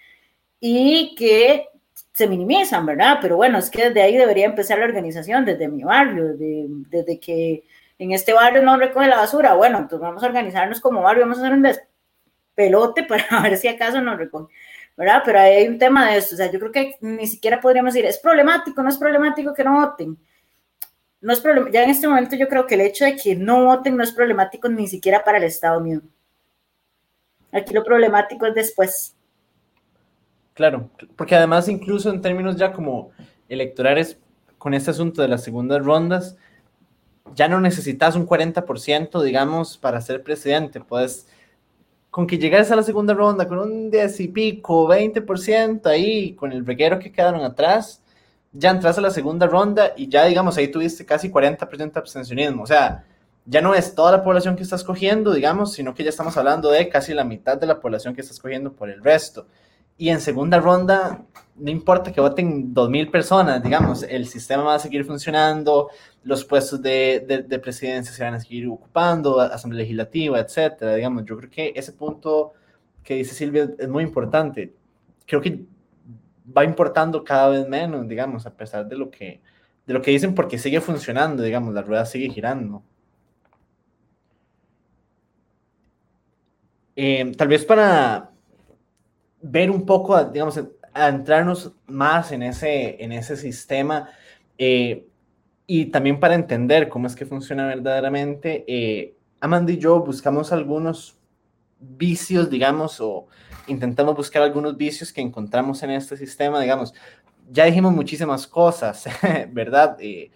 y 0.58 1.14
que 1.16 1.68
se 2.14 2.26
minimizan, 2.26 2.86
¿verdad? 2.86 3.18
Pero 3.20 3.36
bueno, 3.36 3.58
es 3.58 3.68
que 3.68 3.88
desde 3.90 4.00
ahí 4.00 4.16
debería 4.16 4.46
empezar 4.46 4.78
la 4.78 4.86
organización, 4.86 5.44
desde 5.44 5.68
mi 5.68 5.84
barrio, 5.84 6.28
desde, 6.28 6.64
desde 6.88 7.20
que 7.20 7.64
en 7.98 8.12
este 8.12 8.32
barrio 8.32 8.62
no 8.62 8.78
recoge 8.78 9.06
la 9.06 9.16
basura. 9.16 9.52
Bueno, 9.52 9.80
entonces 9.80 10.00
vamos 10.00 10.22
a 10.22 10.26
organizarnos 10.28 10.80
como 10.80 11.02
barrio, 11.02 11.24
vamos 11.24 11.38
a 11.38 11.42
hacer 11.42 11.52
un 11.52 11.62
pelote 12.54 13.02
para 13.08 13.42
ver 13.42 13.56
si 13.56 13.68
acaso 13.68 14.00
nos 14.00 14.18
recoge, 14.18 14.52
¿verdad? 14.96 15.22
Pero 15.24 15.40
hay 15.40 15.66
un 15.68 15.78
tema 15.78 16.10
de 16.10 16.18
esto, 16.18 16.34
o 16.34 16.38
sea, 16.38 16.50
yo 16.50 16.58
creo 16.58 16.72
que 16.72 16.96
ni 17.00 17.26
siquiera 17.26 17.60
podríamos 17.60 17.94
decir, 17.94 18.08
es 18.08 18.18
problemático, 18.18 18.82
no 18.82 18.88
es 18.88 18.98
problemático 18.98 19.54
que 19.54 19.64
no 19.64 19.80
voten. 19.80 20.18
No 21.20 21.32
es 21.32 21.42
ya 21.72 21.84
en 21.84 21.90
este 21.90 22.06
momento 22.06 22.36
yo 22.36 22.48
creo 22.48 22.66
que 22.66 22.74
el 22.74 22.82
hecho 22.82 23.06
de 23.06 23.16
que 23.16 23.34
no 23.34 23.64
voten 23.64 23.96
no 23.96 24.02
es 24.02 24.12
problemático 24.12 24.68
ni 24.68 24.86
siquiera 24.86 25.24
para 25.24 25.38
el 25.38 25.44
Estado 25.44 25.80
mismo. 25.80 26.08
Aquí 27.50 27.72
lo 27.72 27.82
problemático 27.82 28.44
es 28.44 28.54
después. 28.54 29.16
Claro, 30.52 30.90
porque 31.16 31.34
además 31.34 31.68
incluso 31.68 32.10
en 32.10 32.20
términos 32.20 32.56
ya 32.56 32.72
como 32.72 33.12
electorales, 33.48 34.18
con 34.58 34.74
este 34.74 34.90
asunto 34.90 35.22
de 35.22 35.28
las 35.28 35.42
segundas 35.42 35.84
rondas, 35.84 36.36
ya 37.34 37.48
no 37.48 37.60
necesitas 37.60 38.16
un 38.16 38.26
40%, 38.26 39.22
digamos, 39.22 39.78
para 39.78 40.00
ser 40.00 40.22
presidente. 40.22 40.80
Puedes 40.80 41.26
con 42.14 42.28
que 42.28 42.38
llegaras 42.38 42.70
a 42.70 42.76
la 42.76 42.84
segunda 42.84 43.12
ronda 43.12 43.48
con 43.48 43.58
un 43.58 43.90
10 43.90 44.20
y 44.20 44.28
pico, 44.28 44.86
20% 44.86 45.84
ahí, 45.86 46.32
con 46.34 46.52
el 46.52 46.64
reguero 46.64 47.00
que 47.00 47.10
quedaron 47.10 47.42
atrás, 47.42 48.04
ya 48.52 48.70
entras 48.70 48.96
a 48.98 49.00
la 49.00 49.10
segunda 49.10 49.48
ronda 49.48 49.94
y 49.96 50.08
ya, 50.08 50.24
digamos, 50.24 50.56
ahí 50.56 50.68
tuviste 50.68 51.04
casi 51.04 51.28
40% 51.28 51.92
de 51.92 51.98
abstencionismo. 51.98 52.62
O 52.62 52.66
sea, 52.68 53.04
ya 53.46 53.60
no 53.60 53.74
es 53.74 53.96
toda 53.96 54.12
la 54.12 54.22
población 54.22 54.54
que 54.54 54.62
estás 54.62 54.84
cogiendo, 54.84 55.32
digamos, 55.32 55.72
sino 55.72 55.92
que 55.92 56.04
ya 56.04 56.10
estamos 56.10 56.36
hablando 56.36 56.70
de 56.70 56.88
casi 56.88 57.14
la 57.14 57.24
mitad 57.24 57.58
de 57.58 57.66
la 57.66 57.80
población 57.80 58.14
que 58.14 58.20
estás 58.20 58.38
cogiendo 58.38 58.72
por 58.74 58.90
el 58.90 59.02
resto. 59.02 59.48
Y 59.98 60.10
en 60.10 60.20
segunda 60.20 60.60
ronda, 60.60 61.24
no 61.56 61.70
importa 61.72 62.12
que 62.12 62.20
voten 62.20 62.72
2.000 62.72 63.10
personas, 63.10 63.60
digamos, 63.60 64.04
el 64.04 64.28
sistema 64.28 64.62
va 64.62 64.76
a 64.76 64.78
seguir 64.78 65.04
funcionando, 65.04 65.90
los 66.24 66.44
puestos 66.44 66.80
de, 66.82 67.44
de, 67.46 67.58
presidencia 67.58 68.12
se 68.12 68.24
van 68.24 68.34
a 68.34 68.40
seguir 68.40 68.66
ocupando, 68.68 69.40
asamblea 69.40 69.82
legislativa, 69.82 70.40
etcétera, 70.40 70.94
digamos, 70.94 71.24
yo 71.26 71.36
creo 71.36 71.50
que 71.50 71.72
ese 71.76 71.92
punto 71.92 72.54
que 73.02 73.16
dice 73.16 73.34
Silvia 73.34 73.70
es 73.78 73.88
muy 73.88 74.02
importante. 74.02 74.74
Creo 75.26 75.40
que 75.42 75.64
va 76.56 76.64
importando 76.64 77.22
cada 77.24 77.48
vez 77.50 77.68
menos, 77.68 78.08
digamos, 78.08 78.46
a 78.46 78.56
pesar 78.56 78.88
de 78.88 78.96
lo 78.96 79.10
que, 79.10 79.40
de 79.86 79.94
lo 79.94 80.02
que 80.02 80.10
dicen, 80.10 80.34
porque 80.34 80.58
sigue 80.58 80.80
funcionando, 80.80 81.42
digamos, 81.42 81.74
la 81.74 81.82
rueda 81.82 82.06
sigue 82.06 82.30
girando. 82.30 82.82
Eh, 86.96 87.32
tal 87.36 87.48
vez 87.48 87.64
para 87.64 88.30
ver 89.42 89.70
un 89.70 89.84
poco, 89.84 90.22
digamos, 90.24 90.60
entrarnos 90.94 91.72
más 91.86 92.32
en 92.32 92.42
ese, 92.42 93.02
en 93.02 93.12
ese 93.12 93.36
sistema 93.36 94.08
eh, 94.56 95.06
y 95.66 95.86
también 95.86 96.20
para 96.20 96.34
entender 96.34 96.88
cómo 96.88 97.06
es 97.06 97.16
que 97.16 97.26
funciona 97.26 97.66
verdaderamente, 97.66 98.64
eh, 98.66 99.16
Amanda 99.40 99.72
y 99.72 99.78
yo 99.78 100.00
buscamos 100.00 100.52
algunos 100.52 101.18
vicios, 101.80 102.50
digamos, 102.50 103.00
o 103.00 103.26
intentamos 103.66 104.16
buscar 104.16 104.42
algunos 104.42 104.76
vicios 104.76 105.12
que 105.12 105.20
encontramos 105.20 105.82
en 105.82 105.90
este 105.90 106.16
sistema, 106.16 106.60
digamos, 106.60 106.94
ya 107.50 107.64
dijimos 107.64 107.92
muchísimas 107.92 108.46
cosas, 108.46 109.04
¿verdad? 109.50 109.96
Eh, 110.00 110.30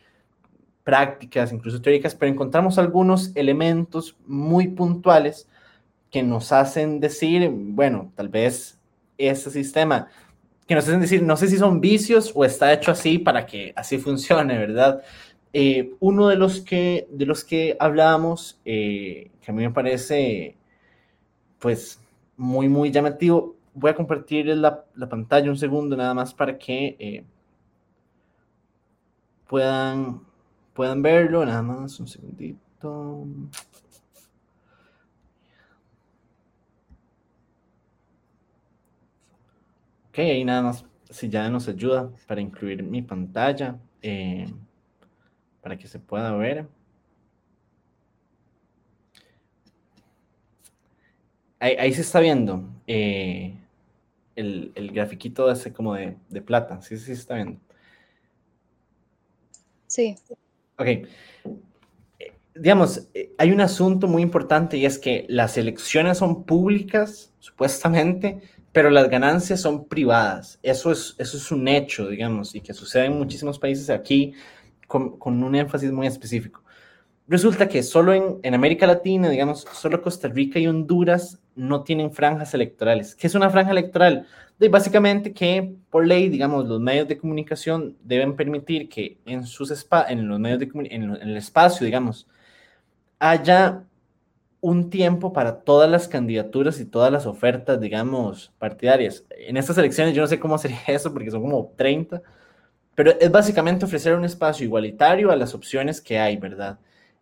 prácticas, 0.84 1.52
incluso 1.52 1.82
teóricas, 1.82 2.14
pero 2.14 2.32
encontramos 2.32 2.78
algunos 2.78 3.34
elementos 3.36 4.16
muy 4.26 4.68
puntuales 4.68 5.46
que 6.10 6.22
nos 6.22 6.52
hacen 6.52 7.00
decir, 7.00 7.50
bueno, 7.52 8.12
tal 8.14 8.28
vez 8.28 8.78
este 9.18 9.50
sistema 9.50 10.08
que 10.68 10.74
nos 10.74 10.84
hacen 10.84 11.00
decir, 11.00 11.22
no 11.22 11.36
sé 11.38 11.48
si 11.48 11.56
son 11.56 11.80
vicios 11.80 12.30
o 12.34 12.44
está 12.44 12.72
hecho 12.74 12.90
así 12.92 13.18
para 13.18 13.46
que 13.46 13.72
así 13.74 13.96
funcione, 13.96 14.58
¿verdad? 14.58 15.02
Eh, 15.54 15.94
uno 16.00 16.28
de 16.28 16.36
los 16.36 16.60
que, 16.60 17.08
de 17.10 17.24
los 17.24 17.42
que 17.42 17.74
hablábamos, 17.80 18.60
eh, 18.66 19.30
que 19.40 19.50
a 19.50 19.54
mí 19.54 19.62
me 19.62 19.70
parece, 19.70 20.56
pues, 21.58 21.98
muy, 22.36 22.68
muy 22.68 22.90
llamativo, 22.90 23.56
voy 23.72 23.92
a 23.92 23.94
compartir 23.94 24.46
la, 24.48 24.84
la 24.94 25.08
pantalla 25.08 25.50
un 25.50 25.56
segundo 25.56 25.96
nada 25.96 26.12
más 26.12 26.34
para 26.34 26.58
que 26.58 26.96
eh, 26.98 27.24
puedan, 29.46 30.20
puedan 30.74 31.00
verlo, 31.00 31.46
nada 31.46 31.62
más 31.62 31.98
un 31.98 32.08
segundito. 32.08 33.24
Ok, 40.18 40.22
ahí 40.24 40.44
nada 40.44 40.62
más, 40.62 40.84
si 41.10 41.28
ya 41.28 41.48
nos 41.48 41.68
ayuda 41.68 42.10
para 42.26 42.40
incluir 42.40 42.82
mi 42.82 43.02
pantalla, 43.02 43.78
eh, 44.02 44.52
para 45.62 45.78
que 45.78 45.86
se 45.86 46.00
pueda 46.00 46.32
ver. 46.32 46.66
Ahí, 51.60 51.92
se 51.92 52.00
está 52.00 52.18
viendo 52.18 52.68
eh, 52.88 53.54
el, 54.34 54.72
el, 54.74 54.90
grafiquito 54.90 55.48
ese 55.52 55.72
como 55.72 55.94
de, 55.94 56.16
de 56.28 56.42
plata, 56.42 56.82
sí, 56.82 56.98
sí 56.98 57.04
se 57.04 57.12
está 57.12 57.36
viendo. 57.36 57.60
Sí. 59.86 60.16
Ok. 60.78 60.88
Digamos, 62.56 63.08
eh, 63.14 63.32
hay 63.38 63.52
un 63.52 63.60
asunto 63.60 64.08
muy 64.08 64.22
importante 64.22 64.78
y 64.78 64.84
es 64.84 64.98
que 64.98 65.26
las 65.28 65.56
elecciones 65.56 66.18
son 66.18 66.42
públicas, 66.42 67.32
supuestamente, 67.38 68.40
pero 68.78 68.90
las 68.90 69.10
ganancias 69.10 69.60
son 69.60 69.88
privadas. 69.88 70.60
Eso 70.62 70.92
es, 70.92 71.16
eso 71.18 71.36
es 71.36 71.50
un 71.50 71.66
hecho, 71.66 72.06
digamos, 72.06 72.54
y 72.54 72.60
que 72.60 72.72
sucede 72.72 73.06
en 73.06 73.18
muchísimos 73.18 73.58
países 73.58 73.90
aquí 73.90 74.34
con, 74.86 75.18
con 75.18 75.42
un 75.42 75.56
énfasis 75.56 75.90
muy 75.90 76.06
específico. 76.06 76.62
Resulta 77.26 77.68
que 77.68 77.82
solo 77.82 78.12
en, 78.12 78.38
en, 78.44 78.54
América 78.54 78.86
Latina, 78.86 79.30
digamos, 79.30 79.66
solo 79.72 80.00
Costa 80.00 80.28
Rica 80.28 80.60
y 80.60 80.68
Honduras 80.68 81.40
no 81.56 81.82
tienen 81.82 82.12
franjas 82.12 82.54
electorales. 82.54 83.16
¿Qué 83.16 83.26
es 83.26 83.34
una 83.34 83.50
franja 83.50 83.72
electoral? 83.72 84.28
De 84.60 84.68
básicamente 84.68 85.32
que 85.32 85.74
por 85.90 86.06
ley, 86.06 86.28
digamos, 86.28 86.68
los 86.68 86.80
medios 86.80 87.08
de 87.08 87.18
comunicación 87.18 87.96
deben 88.04 88.36
permitir 88.36 88.88
que 88.88 89.18
en, 89.26 89.44
sus 89.44 89.72
en 90.08 90.28
los 90.28 90.38
medios 90.38 90.60
de 90.60 90.70
en, 90.72 91.16
en 91.16 91.28
el 91.30 91.36
espacio, 91.36 91.84
digamos, 91.84 92.28
haya 93.18 93.87
un 94.60 94.90
tiempo 94.90 95.32
para 95.32 95.60
todas 95.60 95.90
las 95.90 96.08
candidaturas 96.08 96.80
y 96.80 96.84
todas 96.84 97.12
las 97.12 97.26
ofertas, 97.26 97.80
digamos, 97.80 98.52
partidarias. 98.58 99.24
En 99.30 99.56
estas 99.56 99.78
elecciones 99.78 100.14
yo 100.14 100.22
no 100.22 100.28
sé 100.28 100.40
cómo 100.40 100.58
sería 100.58 100.80
eso 100.88 101.12
porque 101.12 101.30
son 101.30 101.42
como 101.42 101.72
30, 101.76 102.22
pero 102.94 103.12
es 103.18 103.30
básicamente 103.30 103.84
ofrecer 103.84 104.14
un 104.14 104.24
espacio 104.24 104.64
igualitario 104.64 105.30
a 105.30 105.36
las 105.36 105.54
opciones 105.54 106.00
que 106.00 106.18
hay, 106.18 106.36
¿verdad? 106.36 106.78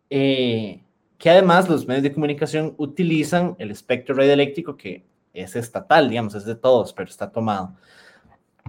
Eh, 0.09 0.82
que 1.18 1.30
además 1.30 1.68
los 1.68 1.87
medios 1.87 2.03
de 2.03 2.12
comunicación 2.12 2.74
utilizan 2.78 3.57
el 3.59 3.70
espectro 3.70 4.14
radioeléctrico 4.14 4.76
que 4.76 5.05
es 5.32 5.57
estatal, 5.57 6.09
digamos, 6.09 6.34
es 6.34 6.45
de 6.45 6.55
todos, 6.55 6.93
pero 6.93 7.11
está 7.11 7.30
tomado. 7.30 7.74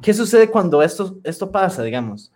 ¿Qué 0.02 0.14
sucede 0.14 0.50
cuando 0.50 0.82
esto, 0.82 1.18
esto 1.24 1.52
pasa, 1.52 1.84
digamos? 1.84 2.32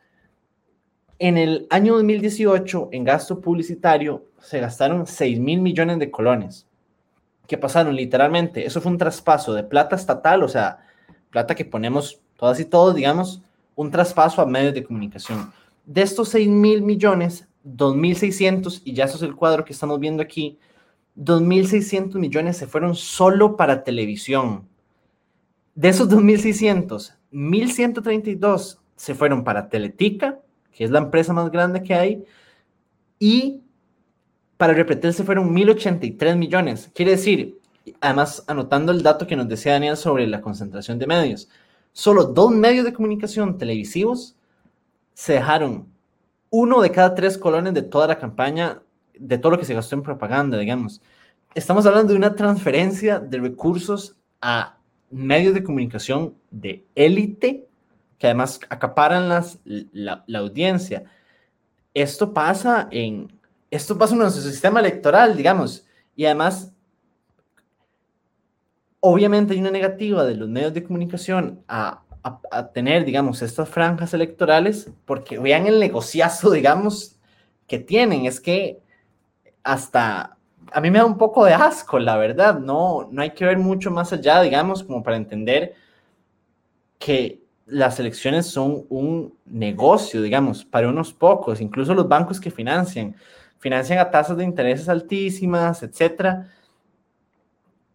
En 1.19 1.38
el 1.38 1.67
año 1.69 1.95
2018, 1.95 2.89
en 2.91 3.03
gasto 3.03 3.39
publicitario, 3.41 4.25
se 4.41 4.59
gastaron 4.59 5.07
6 5.07 5.39
mil 5.39 5.61
millones 5.61 5.99
de 5.99 6.11
colones. 6.11 6.67
¿Qué 7.47 7.57
pasaron? 7.57 7.95
Literalmente, 7.95 8.65
eso 8.65 8.81
fue 8.81 8.91
un 8.91 8.97
traspaso 8.97 9.53
de 9.53 9.63
plata 9.63 9.95
estatal, 9.95 10.43
o 10.43 10.47
sea, 10.47 10.79
plata 11.29 11.55
que 11.55 11.65
ponemos 11.65 12.21
todas 12.37 12.59
y 12.59 12.65
todos, 12.65 12.95
digamos, 12.95 13.41
un 13.75 13.91
traspaso 13.91 14.41
a 14.41 14.45
medios 14.45 14.73
de 14.73 14.83
comunicación. 14.83 15.51
De 15.85 16.01
estos 16.01 16.29
6 16.29 16.47
mil 16.47 16.81
millones, 16.81 17.47
2.600, 17.65 18.81
y 18.85 18.93
ya 18.93 19.05
eso 19.05 19.17
es 19.17 19.23
el 19.23 19.35
cuadro 19.35 19.65
que 19.65 19.73
estamos 19.73 19.99
viendo 19.99 20.23
aquí, 20.23 20.57
2.600 21.17 22.15
millones 22.15 22.57
se 22.57 22.67
fueron 22.67 22.95
solo 22.95 23.57
para 23.57 23.83
televisión. 23.83 24.67
De 25.75 25.89
esos 25.89 26.09
2.600, 26.09 27.15
1.132 27.31 28.77
se 28.95 29.15
fueron 29.15 29.43
para 29.43 29.69
Teletica, 29.69 30.39
que 30.71 30.83
es 30.83 30.91
la 30.91 30.99
empresa 30.99 31.33
más 31.33 31.51
grande 31.51 31.83
que 31.83 31.93
hay, 31.93 32.23
y 33.19 33.61
para 34.62 34.76
Repretel 34.76 35.12
se 35.12 35.24
fueron 35.24 35.55
1.083 35.55 36.36
millones. 36.36 36.91
Quiere 36.93 37.09
decir, 37.09 37.59
además 37.99 38.43
anotando 38.45 38.91
el 38.91 39.01
dato 39.01 39.26
que 39.26 39.36
nos 39.36 39.49
decía 39.49 39.72
Daniel 39.72 39.97
sobre 39.97 40.28
la 40.28 40.39
concentración 40.39 40.99
de 40.99 41.07
medios, 41.07 41.49
solo 41.93 42.26
dos 42.26 42.51
medios 42.51 42.86
de 42.86 42.93
comunicación 42.93 43.57
televisivos 43.57 44.36
se 45.16 45.34
dejaron 45.34 45.88
uno 46.51 46.80
de 46.80 46.91
cada 46.91 47.16
tres 47.16 47.39
colones 47.39 47.74
de 47.74 47.82
toda 47.82 48.05
la 48.05 48.20
campaña, 48.20 48.84
de 49.18 49.39
todo 49.39 49.53
lo 49.53 49.57
que 49.57 49.66
se 49.66 49.74
gastó 49.74 49.95
en 49.95 50.03
propaganda, 50.03 50.59
digamos. 50.59 51.01
Estamos 51.55 51.88
hablando 51.88 52.14
de 52.14 52.20
una 52.20 52.36
transferencia 52.36 53.20
de 53.20 53.39
recursos 53.39 54.16
a 54.41 54.78
medios 55.09 55.55
de 55.55 55.64
comunicación 55.64 56.36
de 56.51 56.86
élite 56.93 57.68
que 58.20 58.28
además 58.28 58.59
acaparan 58.70 59.28
las, 59.28 59.57
la, 59.66 60.24
audiencia. 60.36 61.05
Esto 61.95 62.32
pasa 62.32 62.88
en 62.91 63.40
esto 63.72 63.97
pasa 63.97 64.13
en 64.13 64.19
nuestro 64.19 64.43
sistema 64.43 64.80
electoral, 64.80 65.36
digamos, 65.36 65.88
y 66.15 66.26
además 66.26 66.72
obviamente 68.99 69.53
hay 69.53 69.59
una 69.59 69.72
negativa 69.72 70.24
de 70.24 70.36
los 70.36 70.47
medios 70.47 70.74
de 70.74 70.84
comunicación 70.84 71.63
a 71.67 72.03
tener, 72.74 73.05
digamos, 73.05 73.41
estas 73.41 73.67
franjas 73.69 74.13
electorales, 74.13 74.91
porque 75.05 75.39
vean 75.39 75.67
el 75.67 75.80
negociazo, 75.80 76.51
digamos, 76.51 77.17
que 77.67 77.80
tienen. 77.80 78.26
Es 78.26 78.39
que 78.39 78.80
hasta 79.63 80.38
a 80.72 80.82
mí 80.82 80.89
me 80.89 80.99
da 80.99 81.05
un 81.05 81.17
poco 81.17 81.45
de 81.45 81.53
asco, 81.53 81.99
la 81.99 82.17
verdad. 82.17 82.59
No, 82.59 83.09
no 83.11 83.22
hay 83.22 83.32
que 83.32 83.45
ver 83.45 83.57
mucho 83.57 83.91
más 83.91 84.13
allá, 84.13 84.41
digamos, 84.41 84.84
como 84.84 85.03
para 85.03 85.17
entender 85.17 85.76
que 86.99 87.41
las 87.65 87.99
elecciones 87.99 88.47
son 88.47 88.86
un 88.89 89.34
negocio, 89.45 90.22
digamos, 90.22 90.65
para 90.65 90.89
unos 90.89 91.13
pocos, 91.13 91.61
incluso 91.61 91.93
los 91.93 92.07
bancos 92.07 92.39
que 92.39 92.51
financian, 92.51 93.15
financian 93.62 93.99
a 93.99 94.12
tasas 94.12 94.36
de 94.36 94.43
intereses 94.43 94.89
altísimas, 94.89 95.84
etcétera. 95.84 96.49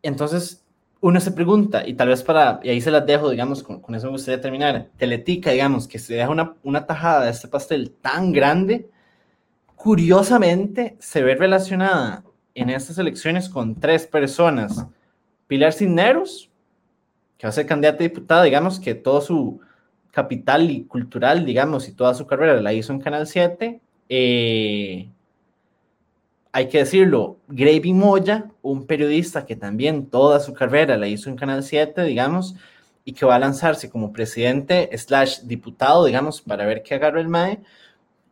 Entonces, 0.01 0.65
uno 1.01 1.21
se 1.21 1.33
pregunta, 1.33 1.87
y 1.87 1.95
tal 1.95 2.09
vez 2.09 2.23
para, 2.23 2.61
y 2.63 2.71
ahí 2.71 2.81
se 2.81 2.91
las 2.91 3.05
dejo, 3.05 3.29
digamos, 3.29 3.63
con, 3.63 3.95
eso 3.95 4.07
me 4.07 4.13
gustaría 4.13 4.41
terminar, 4.41 4.89
Teletica, 4.97 5.51
digamos, 5.51 5.87
que 5.87 5.99
se 5.99 6.15
deja 6.15 6.31
una, 6.31 6.55
una 6.63 6.87
tajada 6.87 7.25
de 7.25 7.31
este 7.31 7.49
pastel 7.49 7.91
tan 8.01 8.33
grande, 8.33 8.89
curiosamente 9.75 10.97
se 10.99 11.23
ve 11.23 11.35
relacionada 11.35 12.25
en 12.55 12.71
estas 12.71 12.99
elecciones 12.99 13.49
con 13.49 13.75
tres 13.75 14.07
personas. 14.07 14.87
Pilar 15.47 15.73
Cisneros, 15.73 16.51
que 17.37 17.47
va 17.47 17.51
a 17.51 17.53
ser 17.53 17.67
candidata 17.67 17.99
a 17.99 18.09
diputada, 18.09 18.43
digamos, 18.45 18.81
que 18.81 18.95
todo 18.95 19.21
su 19.21 19.61
capital 20.11 20.71
y 20.71 20.85
cultural, 20.85 21.45
digamos, 21.45 21.89
y 21.89 21.93
toda 21.93 22.15
su 22.15 22.27
carrera 22.27 22.61
la 22.63 22.73
hizo 22.73 22.93
en 22.93 23.01
Canal 23.01 23.27
7. 23.27 23.81
Eh, 24.09 25.11
hay 26.57 26.71
que 26.71 26.79
decirlo, 26.79 27.37
Gravy 27.49 27.93
Moya, 27.93 28.51
un 28.63 28.87
periodista 28.87 29.45
que 29.45 29.57
también 29.57 30.07
toda 30.07 30.41
su 30.41 30.55
carrera 30.55 30.97
la 30.97 31.07
hizo 31.07 31.29
en 31.29 31.37
Canal 31.37 31.63
7, 31.63 32.03
digamos, 32.05 32.55
y 33.05 33.13
que 33.13 33.27
va 33.27 33.35
a 33.35 33.39
lanzarse 33.39 33.91
como 33.91 34.11
presidente 34.11 34.89
slash 34.97 35.41
diputado, 35.43 36.07
digamos, 36.07 36.41
para 36.41 36.65
ver 36.65 36.83
qué 36.83 36.95
agarra 36.95 37.21
el 37.21 37.29
MAE. 37.29 37.61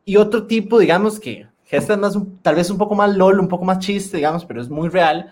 Y 0.07 0.17
otro 0.17 0.47
tipo, 0.47 0.79
digamos, 0.79 1.21
que, 1.21 1.49
es 1.69 1.99
más, 1.99 2.17
tal 2.41 2.55
vez 2.55 2.71
un 2.71 2.79
poco 2.79 2.95
más 2.95 3.15
LOL, 3.15 3.41
un 3.41 3.49
poco 3.49 3.67
más 3.67 3.81
chiste, 3.81 4.17
digamos, 4.17 4.47
pero 4.47 4.63
es 4.63 4.71
muy 4.71 4.89
real. 4.89 5.31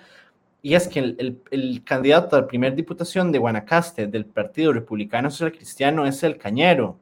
Y 0.61 0.74
es 0.74 0.86
que 0.86 0.99
el, 0.99 1.40
el, 1.51 1.82
candidato 1.84 2.36
a 2.36 2.43
la 2.43 2.47
primera 2.47 2.76
diputación 2.76 3.32
de 3.32 3.38
Guanacaste 3.38 4.07
del 4.07 4.26
Partido 4.26 4.70
Republicano 4.70 5.30
Social 5.30 5.53
Cristiano 5.53 6.05
es 6.05 6.22
el 6.24 6.36
Cañero. 6.36 6.99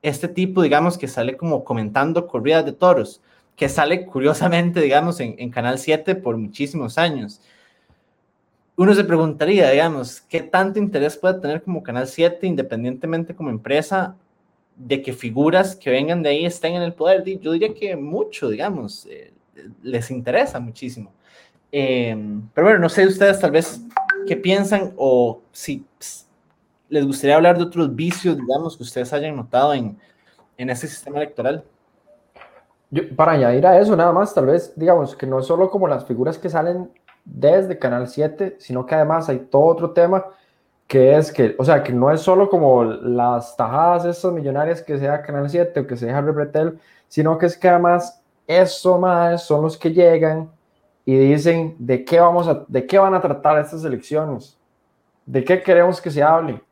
Este 0.00 0.28
tipo, 0.28 0.62
digamos, 0.62 0.96
que 0.96 1.08
sale 1.08 1.36
como 1.36 1.64
comentando 1.64 2.28
corridas 2.28 2.64
de 2.64 2.72
toros 2.72 3.20
que 3.56 3.68
sale 3.68 4.04
curiosamente, 4.06 4.80
digamos, 4.80 5.20
en, 5.20 5.50
Canal 5.50 5.78
7 5.78 6.14
por 6.16 6.36
muchísimos 6.36 6.98
años. 6.98 7.40
Uno 8.76 8.94
se 8.94 9.04
preguntaría, 9.04 9.70
digamos, 9.70 10.20
¿qué 10.22 10.40
tanto 10.40 10.80
interés 10.80 11.16
puede 11.16 11.40
tener 11.40 11.62
como 11.62 11.82
Canal 11.82 12.08
7, 12.08 12.46
independientemente 12.46 13.34
como 13.34 13.50
empresa, 13.50 14.16
de 14.76 15.00
que 15.02 15.12
figuras 15.12 15.76
que 15.76 15.90
vengan 15.90 16.22
de 16.22 16.30
ahí 16.30 16.44
estén 16.44 16.74
en 16.74 16.82
el 16.82 16.94
poder? 16.94 17.22
Yo 17.40 17.52
diría 17.52 17.72
que 17.72 17.94
mucho, 17.96 18.48
digamos, 18.48 19.06
eh, 19.06 19.32
les 19.82 20.10
interesa 20.10 20.58
muchísimo. 20.58 21.12
Em, 21.70 22.42
pero 22.54 22.66
bueno, 22.66 22.80
no 22.80 22.88
sé 22.88 23.06
ustedes 23.06 23.38
tal 23.38 23.52
vez 23.52 23.80
qué 24.26 24.36
piensan 24.36 24.92
o 24.96 25.42
si 25.52 25.84
les 26.88 27.06
gustaría 27.06 27.36
hablar 27.36 27.56
de 27.56 27.64
otros 27.64 27.94
vicios, 27.94 28.36
digamos, 28.36 28.76
que 28.76 28.82
ustedes 28.82 29.12
hayan 29.12 29.36
notado 29.36 29.74
en, 29.74 29.96
en 30.56 30.70
ese 30.70 30.88
sistema 30.88 31.18
electoral 31.18 31.64
para 33.16 33.32
añadir 33.32 33.66
a 33.66 33.78
eso, 33.78 33.96
nada 33.96 34.12
más, 34.12 34.34
tal 34.34 34.46
vez, 34.46 34.72
digamos, 34.76 35.16
que 35.16 35.26
no 35.26 35.40
es 35.40 35.46
solo 35.46 35.70
como 35.70 35.88
las 35.88 36.04
figuras 36.04 36.38
que 36.38 36.48
salen 36.48 36.90
desde 37.24 37.78
Canal 37.78 38.08
7, 38.08 38.56
sino 38.58 38.86
que 38.86 38.94
además 38.94 39.28
hay 39.28 39.38
todo 39.38 39.64
otro 39.64 39.90
tema 39.92 40.24
que 40.86 41.16
es 41.16 41.32
que, 41.32 41.54
o 41.58 41.64
sea, 41.64 41.82
que 41.82 41.92
no 41.92 42.10
es 42.10 42.20
solo 42.20 42.48
como 42.48 42.84
las 42.84 43.56
tajadas 43.56 44.04
estas 44.04 44.32
millonarias 44.32 44.82
que 44.82 44.98
sea 44.98 45.22
Canal 45.22 45.48
7 45.48 45.80
o 45.80 45.86
que 45.86 45.96
sea 45.96 46.20
Repretel, 46.20 46.78
sino 47.08 47.38
que 47.38 47.46
es 47.46 47.56
que 47.56 47.68
además 47.68 48.22
eso 48.46 48.98
más 48.98 49.44
son 49.44 49.62
los 49.62 49.78
que 49.78 49.92
llegan 49.92 50.50
y 51.06 51.16
dicen 51.16 51.76
de 51.78 52.04
qué 52.04 52.20
vamos 52.20 52.48
de 52.68 52.86
qué 52.86 52.98
van 52.98 53.14
a 53.14 53.20
tratar 53.20 53.58
estas 53.58 53.84
elecciones, 53.84 54.58
de 55.26 55.44
qué 55.44 55.62
queremos 55.62 56.00
que 56.00 56.10
se 56.10 56.22
hable. 56.22 56.62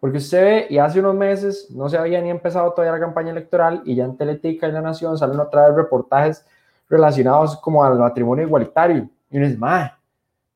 Porque 0.00 0.18
usted 0.18 0.42
ve, 0.42 0.66
y 0.70 0.78
hace 0.78 0.98
unos 0.98 1.14
meses 1.14 1.70
no 1.70 1.88
se 1.88 1.98
había 1.98 2.20
ni 2.22 2.30
empezado 2.30 2.72
todavía 2.72 2.92
la 2.92 3.04
campaña 3.04 3.30
electoral 3.30 3.82
y 3.84 3.94
ya 3.94 4.04
en 4.04 4.16
Teletica 4.16 4.66
y 4.66 4.72
La 4.72 4.80
Nación 4.80 5.18
salen 5.18 5.38
otra 5.38 5.68
vez 5.68 5.76
reportajes 5.76 6.46
relacionados 6.88 7.56
como 7.58 7.84
al 7.84 7.98
matrimonio 7.98 8.46
igualitario. 8.46 9.08
Y 9.30 9.36
uno 9.36 9.46
dice, 9.46 9.58
madre, 9.58 9.92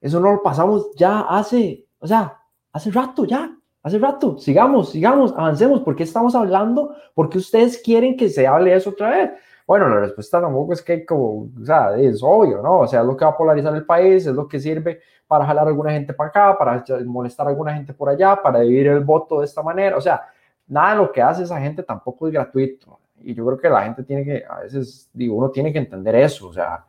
eso 0.01 0.19
no 0.19 0.33
lo 0.33 0.43
pasamos 0.43 0.91
ya 0.97 1.21
hace, 1.21 1.87
o 1.99 2.07
sea, 2.07 2.39
hace 2.73 2.91
rato 2.91 3.25
ya. 3.25 3.55
Hace 3.85 3.99
rato, 3.99 4.39
sigamos, 4.39 4.93
sigamos, 4.93 5.35
avancemos. 5.37 5.81
¿Por 5.81 5.95
qué 5.95 6.05
estamos 6.05 6.35
hablando? 6.35 6.97
Porque 7.13 7.37
ustedes 7.37 7.77
quieren 7.77 8.17
que 8.17 8.31
se 8.31 8.47
hable 8.47 8.75
eso 8.75 8.89
otra 8.89 9.11
vez. 9.11 9.31
Bueno, 9.67 9.89
la 9.89 10.01
respuesta 10.01 10.41
tampoco 10.41 10.75
es 10.75 10.83
que, 10.83 11.07
como, 11.07 11.49
o 11.61 11.65
sea, 11.65 11.97
es 11.97 12.23
obvio, 12.23 12.61
¿no? 12.63 12.81
O 12.81 12.87
sea, 12.87 13.01
es 13.01 13.07
lo 13.07 13.17
que 13.17 13.25
va 13.25 13.31
a 13.31 13.37
polarizar 13.37 13.75
el 13.75 13.87
país, 13.87 14.27
es 14.27 14.35
lo 14.35 14.47
que 14.47 14.61
sirve 14.61 15.01
para 15.27 15.47
jalar 15.47 15.67
a 15.67 15.69
alguna 15.69 15.91
gente 15.91 16.13
para 16.13 16.29
acá, 16.29 16.59
para 16.59 16.85
molestar 17.07 17.47
a 17.47 17.51
alguna 17.51 17.73
gente 17.75 17.95
por 17.95 18.11
allá, 18.11 18.41
para 18.43 18.61
dividir 18.61 18.89
el 18.89 19.01
voto 19.01 19.41
de 19.41 19.47
esta 19.47 19.63
manera. 19.63 19.97
O 19.97 20.01
sea, 20.03 20.23
nada 20.67 20.91
de 20.91 20.97
lo 20.97 21.13
que 21.13 21.23
hace 21.23 21.45
esa 21.45 21.59
gente 21.61 21.83
tampoco 21.83 22.27
es 22.27 22.35
gratuito. 22.35 22.99
Y 23.23 23.35
yo 23.35 23.47
creo 23.47 23.59
que 23.59 23.71
la 23.71 23.83
gente 23.83 24.03
tiene 24.03 24.25
que, 24.25 24.45
a 24.47 24.61
veces, 24.61 25.09
digo, 25.15 25.35
uno 25.37 25.51
tiene 25.51 25.73
que 25.73 25.79
entender 25.79 26.15
eso. 26.17 26.49
O 26.49 26.53
sea, 26.53 26.85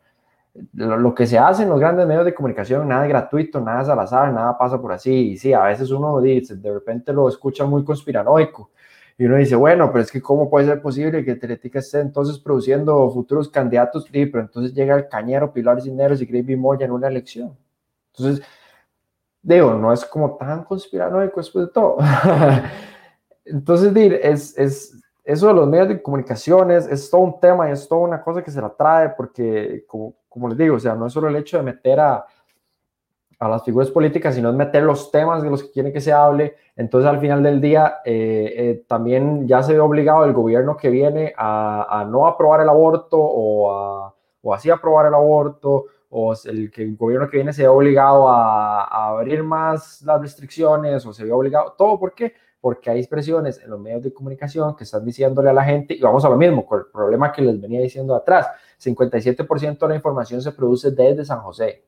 lo, 0.74 1.14
que 1.14 1.26
se 1.26 1.38
hace 1.38 1.62
en 1.62 1.70
los 1.70 1.80
grandes 1.80 2.06
medios 2.06 2.24
de 2.24 2.34
comunicación, 2.34 2.86
nada 2.88 3.04
es 3.04 3.08
gratuito, 3.08 3.60
nada 3.60 3.82
es 3.82 3.88
al 3.88 3.98
azar, 3.98 4.32
nada 4.32 4.56
pasa 4.56 4.80
por 4.80 4.92
así. 4.92 5.30
Y 5.30 5.36
sí, 5.38 5.52
a 5.52 5.64
veces 5.64 5.90
uno 5.90 6.20
dice, 6.20 6.56
de 6.56 6.72
repente 6.72 7.12
lo 7.12 7.28
escucha 7.28 7.64
muy 7.64 7.84
conspiranoico. 7.84 8.70
Y 9.18 9.24
uno 9.24 9.36
dice, 9.36 9.56
bueno, 9.56 9.90
pero 9.90 10.04
es 10.04 10.10
que 10.10 10.20
¿cómo 10.20 10.50
puede 10.50 10.66
ser 10.66 10.82
posible 10.82 11.24
que 11.24 11.36
Teletica 11.36 11.78
esté 11.78 12.00
entonces 12.00 12.38
produciendo 12.38 13.10
futuros 13.10 13.48
candidatos? 13.48 14.04
Sí, 14.04 14.26
pero 14.26 14.42
entonces 14.42 14.74
llega 14.74 14.94
el 14.94 15.08
cañero 15.08 15.52
Pilar 15.52 15.80
Cisneros 15.80 16.20
y 16.20 16.26
Gravy 16.26 16.56
Moya 16.56 16.84
en 16.84 16.92
una 16.92 17.08
elección. 17.08 17.56
Entonces, 18.12 18.44
digo, 19.40 19.72
no 19.74 19.92
es 19.92 20.04
como 20.04 20.36
tan 20.36 20.64
conspiranoico 20.64 21.40
después 21.40 21.66
de 21.66 21.72
todo. 21.72 21.96
entonces, 23.46 23.96
es, 24.22 24.58
es, 24.58 25.02
eso 25.24 25.48
de 25.48 25.54
los 25.54 25.68
medios 25.68 25.88
de 25.88 26.02
comunicaciones 26.02 26.86
es 26.86 27.08
todo 27.10 27.22
un 27.22 27.40
tema, 27.40 27.70
es 27.70 27.88
toda 27.88 28.02
una 28.02 28.22
cosa 28.22 28.42
que 28.42 28.50
se 28.50 28.60
la 28.60 28.68
trae 28.68 29.10
porque, 29.10 29.84
como, 29.86 30.14
como 30.28 30.48
les 30.48 30.58
digo, 30.58 30.76
o 30.76 30.80
sea, 30.80 30.94
no 30.94 31.06
es 31.06 31.12
solo 31.12 31.28
el 31.28 31.36
hecho 31.36 31.56
de 31.56 31.62
meter 31.62 32.00
a, 32.00 32.26
a 33.38 33.48
las 33.48 33.64
figuras 33.64 33.90
políticas, 33.90 34.34
sino 34.34 34.50
es 34.50 34.56
meter 34.56 34.82
los 34.82 35.10
temas 35.10 35.42
de 35.42 35.50
los 35.50 35.62
que 35.62 35.70
quieren 35.70 35.92
que 35.92 36.00
se 36.00 36.12
hable. 36.12 36.56
Entonces, 36.74 37.08
al 37.08 37.20
final 37.20 37.42
del 37.42 37.60
día, 37.60 37.98
eh, 38.04 38.54
eh, 38.56 38.84
también 38.88 39.46
ya 39.46 39.62
se 39.62 39.74
ve 39.74 39.80
obligado 39.80 40.24
el 40.24 40.32
gobierno 40.32 40.76
que 40.76 40.90
viene 40.90 41.34
a, 41.36 42.00
a 42.00 42.04
no 42.04 42.26
aprobar 42.26 42.60
el 42.60 42.68
aborto 42.68 43.18
o, 43.18 43.72
a, 43.72 44.14
o 44.42 44.54
así 44.54 44.70
aprobar 44.70 45.06
el 45.06 45.14
aborto, 45.14 45.86
o 46.08 46.34
el, 46.44 46.70
que 46.70 46.82
el 46.82 46.96
gobierno 46.96 47.28
que 47.28 47.36
viene 47.38 47.52
se 47.52 47.62
ve 47.62 47.68
obligado 47.68 48.28
a, 48.28 48.84
a 48.84 49.08
abrir 49.08 49.42
más 49.42 50.00
las 50.02 50.20
restricciones, 50.20 51.04
o 51.04 51.12
se 51.12 51.24
ve 51.24 51.32
obligado, 51.32 51.74
todo, 51.76 51.98
¿por 51.98 52.14
qué? 52.14 52.32
porque 52.66 52.90
hay 52.90 52.98
expresiones 52.98 53.60
en 53.62 53.70
los 53.70 53.78
medios 53.78 54.02
de 54.02 54.12
comunicación 54.12 54.74
que 54.74 54.82
están 54.82 55.04
diciéndole 55.04 55.50
a 55.50 55.52
la 55.52 55.62
gente, 55.62 55.94
y 55.94 56.00
vamos 56.00 56.24
a 56.24 56.28
lo 56.28 56.36
mismo, 56.36 56.66
con 56.66 56.80
el 56.80 56.86
problema 56.86 57.30
que 57.30 57.40
les 57.40 57.60
venía 57.60 57.80
diciendo 57.80 58.12
atrás, 58.16 58.48
57% 58.82 59.78
de 59.78 59.88
la 59.88 59.94
información 59.94 60.42
se 60.42 60.50
produce 60.50 60.90
desde 60.90 61.24
San 61.24 61.42
José. 61.42 61.84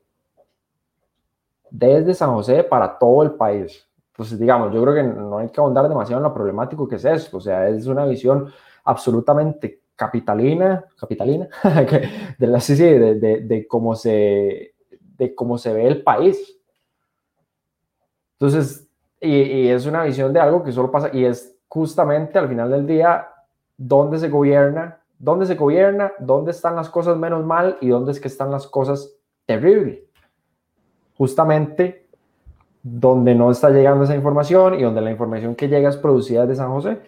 Desde 1.71 2.15
San 2.15 2.33
José 2.33 2.65
para 2.65 2.99
todo 2.99 3.23
el 3.23 3.33
país. 3.33 3.87
Entonces, 4.13 4.39
digamos, 4.39 4.73
yo 4.75 4.83
creo 4.83 4.95
que 4.95 5.03
no 5.03 5.39
hay 5.39 5.49
que 5.49 5.61
ahondar 5.61 5.89
demasiado 5.89 6.21
en 6.21 6.25
lo 6.25 6.35
problemático 6.35 6.89
que 6.89 6.97
es 6.97 7.05
esto. 7.05 7.37
O 7.37 7.41
sea, 7.41 7.69
es 7.69 7.87
una 7.87 8.05
visión 8.05 8.51
absolutamente 8.85 9.83
capitalina, 9.95 10.85
capitalina, 10.99 11.49
de, 12.39 12.47
la, 12.47 12.61
sí, 12.61 12.75
de, 12.75 13.17
de, 13.17 13.41
de, 13.41 13.67
cómo 13.67 13.95
se, 13.95 14.75
de 15.01 15.35
cómo 15.35 15.59
se 15.59 15.73
ve 15.73 15.87
el 15.87 16.03
país. 16.03 16.59
Entonces, 18.35 18.89
y, 19.21 19.69
es 19.69 19.87
una 19.87 20.05
visión 20.05 20.33
de 20.33 20.41
algo 20.41 20.63
que 20.63 20.73
solo 20.73 20.91
pasa, 20.91 21.11
y 21.13 21.25
es 21.25 21.59
justamente 21.69 22.39
al 22.39 22.49
final 22.49 22.71
del 22.71 22.87
día 22.87 23.29
dónde 23.77 24.19
se 24.19 24.29
gobierna, 24.29 25.01
dónde 25.19 25.47
se 25.47 25.57
gobierna, 25.57 26.13
dónde 26.21 26.53
están 26.53 26.77
las 26.77 26.89
cosas 26.89 27.17
menos 27.17 27.45
mal 27.45 27.77
y 27.81 27.89
dónde 27.89 28.13
es 28.13 28.21
que 28.21 28.29
están 28.29 28.51
las 28.51 28.67
cosas 28.67 29.13
terribles. 29.47 30.08
Justamente 31.19 32.07
donde 32.83 33.35
no 33.35 33.51
está 33.51 33.71
llegando 33.71 34.05
esa 34.05 34.17
información 34.17 34.79
y 34.79 34.83
donde 34.83 35.03
la 35.03 35.11
información 35.11 35.55
que 35.55 35.69
llega 35.69 35.91
es 35.91 35.97
producida 35.97 36.47
desde 36.47 36.63
San 36.63 36.71
José. 36.71 36.99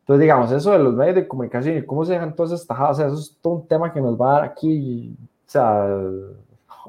Entonces, 0.00 0.20
digamos, 0.20 0.52
eso 0.52 0.72
de 0.72 0.78
los 0.78 0.94
medios 0.94 1.16
de 1.16 1.26
comunicación 1.26 1.78
y 1.78 1.82
cómo 1.82 2.04
se 2.04 2.12
dejan 2.12 2.36
todas 2.36 2.52
esas 2.52 2.66
tajadas, 2.66 2.98
eso 3.00 3.14
es 3.14 3.36
todo 3.40 3.54
un 3.54 3.66
tema 3.66 3.92
que 3.92 4.00
nos 4.00 4.20
va 4.20 4.30
a 4.30 4.40
dar 4.40 4.44
aquí, 4.44 5.16
o 5.46 5.50
sea, 5.50 5.88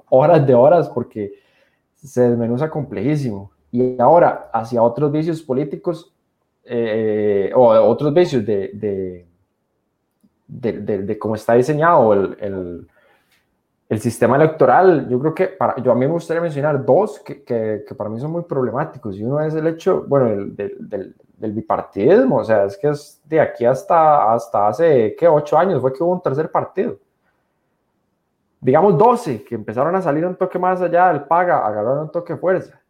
horas 0.10 0.46
de 0.46 0.54
horas, 0.54 0.90
porque 0.90 1.34
se 1.96 2.30
desmenuza 2.30 2.70
complejísimo 2.70 3.52
y 3.72 4.00
ahora 4.00 4.50
hacia 4.54 4.82
otros 4.82 5.12
vicios 5.12 5.42
políticos 5.42 6.14
eh, 6.66 7.52
o 7.56 7.68
otros 7.68 8.14
vicios 8.14 8.46
de, 8.46 8.72
de, 10.48 10.74
de, 10.82 11.20
cómo 11.20 11.36
está 11.36 11.54
diseñado 11.54 12.14
el, 12.14 12.38
el, 12.40 12.88
el, 13.92 14.00
sistema 14.00 14.36
electoral, 14.36 15.08
yo 15.10 15.20
creo 15.20 15.34
que 15.36 15.48
para, 15.48 15.76
yo 15.82 15.92
a 15.92 15.96
mí 15.96 16.06
me 16.06 16.14
gustaría 16.14 16.42
mencionar 16.42 16.84
dos 16.84 17.20
que, 17.20 17.44
que, 17.44 17.84
que 17.88 17.96
para 17.96 18.10
mí 18.10 18.20
son 18.20 18.32
muy 18.32 18.44
problemáticos. 18.44 19.16
Y 19.18 19.24
uno 19.24 19.40
es 19.42 19.54
el 19.54 19.68
hecho, 19.68 20.06
bueno, 20.08 20.28
el, 20.28 20.56
del, 20.56 21.16
del, 21.38 21.52
bipartidismo, 21.52 22.38
o 22.38 22.44
sea, 22.44 22.66
es 22.66 22.78
que 22.78 22.90
es 22.90 23.22
de 23.26 23.40
aquí 23.40 23.66
hasta, 23.66 24.34
hasta 24.34 24.68
hace, 24.68 25.16
¿qué? 25.18 25.28
Ocho 25.28 25.58
años 25.58 25.82
fue 25.82 25.92
que 25.94 26.04
hubo 26.04 26.14
un 26.14 26.22
tercer 26.22 26.50
partido. 26.50 26.98
Digamos 28.60 28.98
12, 28.98 29.44
que 29.44 29.56
empezaron 29.56 29.96
a 29.96 30.02
salir 30.02 30.26
un 30.26 30.36
toque 30.36 30.60
más 30.60 30.82
allá 30.82 31.08
del 31.12 31.24
paga, 31.24 31.66
agarraron 31.66 32.00
un 32.00 32.12
toque 32.12 32.36
fuerza 32.36 32.82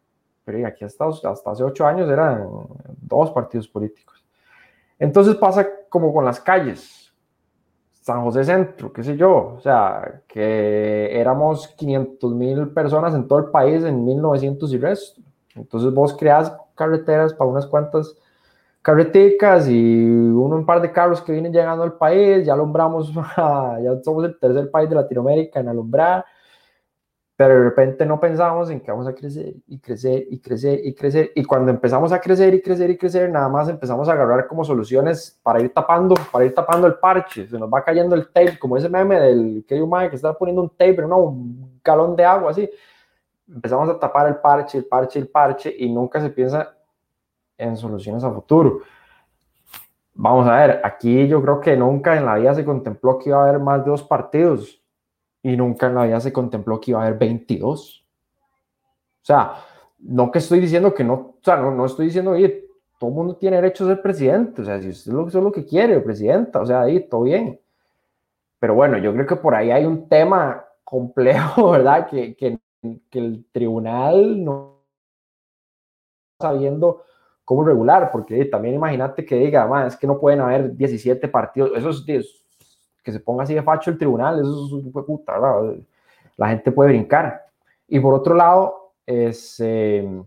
pero 0.44 0.66
aquí 0.66 0.84
hasta, 0.84 1.06
hasta 1.06 1.50
hace 1.50 1.62
ocho 1.62 1.86
años 1.86 2.10
eran 2.10 2.48
dos 3.00 3.30
partidos 3.30 3.68
políticos. 3.68 4.24
Entonces 4.98 5.36
pasa 5.36 5.66
como 5.88 6.12
con 6.12 6.24
las 6.24 6.40
calles. 6.40 7.01
San 8.02 8.24
José 8.24 8.42
Centro, 8.42 8.92
qué 8.92 9.04
sé 9.04 9.16
yo, 9.16 9.54
o 9.56 9.60
sea, 9.60 10.22
que 10.26 11.08
éramos 11.18 11.68
500 11.68 12.34
mil 12.34 12.68
personas 12.70 13.14
en 13.14 13.28
todo 13.28 13.38
el 13.38 13.44
país 13.46 13.84
en 13.84 14.04
1900 14.04 14.72
y 14.72 14.78
resto. 14.78 15.22
Entonces 15.54 15.94
vos 15.94 16.16
creas 16.18 16.52
carreteras 16.74 17.32
para 17.32 17.48
unas 17.48 17.64
cuantas 17.64 18.16
carreticas 18.82 19.68
y 19.68 20.04
uno 20.04 20.56
un 20.56 20.66
par 20.66 20.82
de 20.82 20.90
carros 20.90 21.22
que 21.22 21.30
vienen 21.30 21.52
llegando 21.52 21.84
al 21.84 21.92
país, 21.92 22.44
ya 22.44 22.54
alumbramos, 22.54 23.14
ya 23.36 24.02
somos 24.02 24.24
el 24.24 24.36
tercer 24.36 24.68
país 24.68 24.88
de 24.90 24.96
Latinoamérica 24.96 25.60
en 25.60 25.68
alumbrar, 25.68 26.24
pero 27.44 27.58
de 27.58 27.64
repente 27.64 28.06
no 28.06 28.20
pensamos 28.20 28.70
en 28.70 28.80
que 28.80 28.92
vamos 28.92 29.08
a 29.08 29.14
crecer 29.16 29.54
y 29.66 29.80
crecer 29.80 30.28
y 30.30 30.38
crecer 30.38 30.80
y 30.84 30.94
crecer. 30.94 31.32
Y 31.34 31.42
cuando 31.42 31.72
empezamos 31.72 32.12
a 32.12 32.20
crecer 32.20 32.54
y 32.54 32.62
crecer 32.62 32.88
y 32.88 32.96
crecer, 32.96 33.28
nada 33.30 33.48
más 33.48 33.68
empezamos 33.68 34.08
a 34.08 34.12
agarrar 34.12 34.46
como 34.46 34.64
soluciones 34.64 35.40
para 35.42 35.60
ir 35.60 35.74
tapando, 35.74 36.14
para 36.30 36.44
ir 36.44 36.54
tapando 36.54 36.86
el 36.86 36.94
parche. 37.00 37.48
Se 37.48 37.58
nos 37.58 37.68
va 37.68 37.82
cayendo 37.82 38.14
el 38.14 38.28
tape, 38.28 38.60
como 38.60 38.76
ese 38.76 38.88
meme 38.88 39.18
del 39.18 39.64
que 39.66 39.82
un 39.82 39.90
que 40.08 40.14
está 40.14 40.32
poniendo 40.34 40.62
un 40.62 40.68
tape, 40.70 40.94
pero 40.94 41.08
no, 41.08 41.18
un 41.18 41.80
galón 41.82 42.14
de 42.14 42.24
agua 42.24 42.52
así. 42.52 42.70
Empezamos 43.52 43.88
a 43.88 43.98
tapar 43.98 44.28
el 44.28 44.36
parche, 44.36 44.78
el 44.78 44.84
parche, 44.84 45.18
el 45.18 45.26
parche 45.26 45.74
y 45.76 45.92
nunca 45.92 46.20
se 46.20 46.30
piensa 46.30 46.76
en 47.58 47.76
soluciones 47.76 48.22
a 48.22 48.30
futuro. 48.30 48.82
Vamos 50.14 50.46
a 50.46 50.58
ver, 50.58 50.80
aquí 50.84 51.26
yo 51.26 51.42
creo 51.42 51.60
que 51.60 51.76
nunca 51.76 52.16
en 52.16 52.24
la 52.24 52.36
vida 52.36 52.54
se 52.54 52.64
contempló 52.64 53.18
que 53.18 53.30
iba 53.30 53.40
a 53.40 53.48
haber 53.48 53.58
más 53.58 53.84
de 53.84 53.90
dos 53.90 54.04
partidos 54.04 54.81
y 55.42 55.56
nunca 55.56 55.88
en 55.88 55.94
la 55.94 56.04
vida 56.04 56.20
se 56.20 56.32
contempló 56.32 56.80
que 56.80 56.92
iba 56.92 57.02
a 57.02 57.06
haber 57.06 57.18
22. 57.18 58.04
O 59.22 59.24
sea, 59.24 59.54
no 59.98 60.30
que 60.30 60.38
estoy 60.38 60.60
diciendo 60.60 60.94
que 60.94 61.04
no, 61.04 61.14
o 61.14 61.38
sea, 61.42 61.56
no, 61.56 61.70
no 61.70 61.86
estoy 61.86 62.06
diciendo, 62.06 62.32
oye, 62.32 62.66
todo 62.98 63.10
el 63.10 63.16
mundo 63.16 63.36
tiene 63.36 63.56
derecho 63.56 63.84
a 63.84 63.88
ser 63.88 64.02
presidente, 64.02 64.62
o 64.62 64.64
sea, 64.64 64.80
si 64.80 64.88
usted 64.88 65.10
es 65.10 65.14
lo, 65.14 65.26
es 65.26 65.34
lo 65.34 65.52
que 65.52 65.64
quiere, 65.64 66.00
presidenta, 66.00 66.60
o 66.60 66.66
sea, 66.66 66.82
ahí 66.82 67.08
todo 67.08 67.22
bien. 67.22 67.60
Pero 68.60 68.74
bueno, 68.74 68.96
yo 68.98 69.12
creo 69.12 69.26
que 69.26 69.36
por 69.36 69.54
ahí 69.56 69.72
hay 69.72 69.84
un 69.84 70.08
tema 70.08 70.64
complejo, 70.84 71.70
¿verdad? 71.72 72.08
Que, 72.08 72.36
que, 72.36 72.58
el 73.12 73.44
tribunal 73.52 74.44
no 74.44 74.82
sabiendo 76.40 77.04
cómo 77.44 77.64
regular, 77.64 78.10
porque 78.12 78.44
también 78.46 78.74
imagínate 78.74 79.24
que 79.24 79.36
diga, 79.36 79.86
es 79.86 79.96
que 79.96 80.06
no 80.06 80.18
pueden 80.18 80.40
haber 80.40 80.76
17 80.76 81.28
partidos, 81.28 81.72
esos 81.76 82.04
que 83.02 83.12
se 83.12 83.20
ponga 83.20 83.44
así 83.44 83.54
de 83.54 83.62
facho 83.62 83.90
el 83.90 83.98
tribunal, 83.98 84.40
eso 84.40 84.66
es 84.66 84.72
un 84.72 84.92
puta, 84.92 85.34
la 86.36 86.48
gente 86.48 86.72
puede 86.72 86.90
brincar. 86.90 87.46
Y 87.88 88.00
por 88.00 88.14
otro 88.14 88.34
lado, 88.34 88.94
es, 89.06 89.60
eh, 89.60 90.22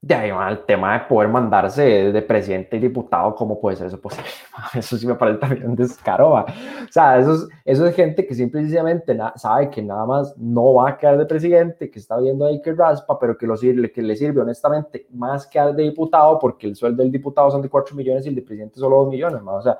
el 0.00 0.64
tema 0.64 0.94
de 0.94 1.06
poder 1.06 1.28
mandarse 1.28 1.82
de 2.12 2.22
presidente 2.22 2.76
y 2.76 2.80
diputado, 2.80 3.34
¿cómo 3.34 3.60
puede 3.60 3.76
ser 3.76 3.88
eso 3.88 4.00
posible? 4.00 4.30
Eso 4.74 4.96
sí 4.96 5.06
me 5.06 5.14
parece 5.14 5.38
también 5.38 5.68
un 5.68 5.76
descaro. 5.76 6.34
O 6.34 6.46
sea, 6.90 7.18
eso 7.18 7.34
es, 7.34 7.48
eso 7.64 7.86
es 7.86 7.94
gente 7.94 8.26
que 8.26 8.34
simplemente 8.34 9.16
sabe 9.36 9.70
que 9.70 9.82
nada 9.82 10.06
más 10.06 10.36
no 10.36 10.74
va 10.74 10.90
a 10.90 10.96
quedar 10.96 11.18
de 11.18 11.26
presidente, 11.26 11.90
que 11.90 11.98
está 11.98 12.18
viendo 12.18 12.46
ahí 12.46 12.60
que 12.62 12.72
raspa, 12.72 13.18
pero 13.18 13.36
que, 13.36 13.46
lo 13.46 13.56
sirve, 13.56 13.92
que 13.92 14.02
le 14.02 14.16
sirve 14.16 14.40
honestamente 14.40 15.06
más 15.10 15.46
quedar 15.46 15.74
de 15.74 15.84
diputado, 15.84 16.38
porque 16.38 16.66
el 16.66 16.76
sueldo 16.76 17.02
del 17.02 17.12
diputado 17.12 17.50
son 17.50 17.62
de 17.62 17.68
4 17.68 17.94
millones 17.94 18.24
y 18.26 18.30
el 18.30 18.34
de 18.36 18.42
presidente 18.42 18.80
solo 18.80 18.96
2 18.96 19.10
millones. 19.10 19.42
O 19.44 19.62
sea, 19.62 19.78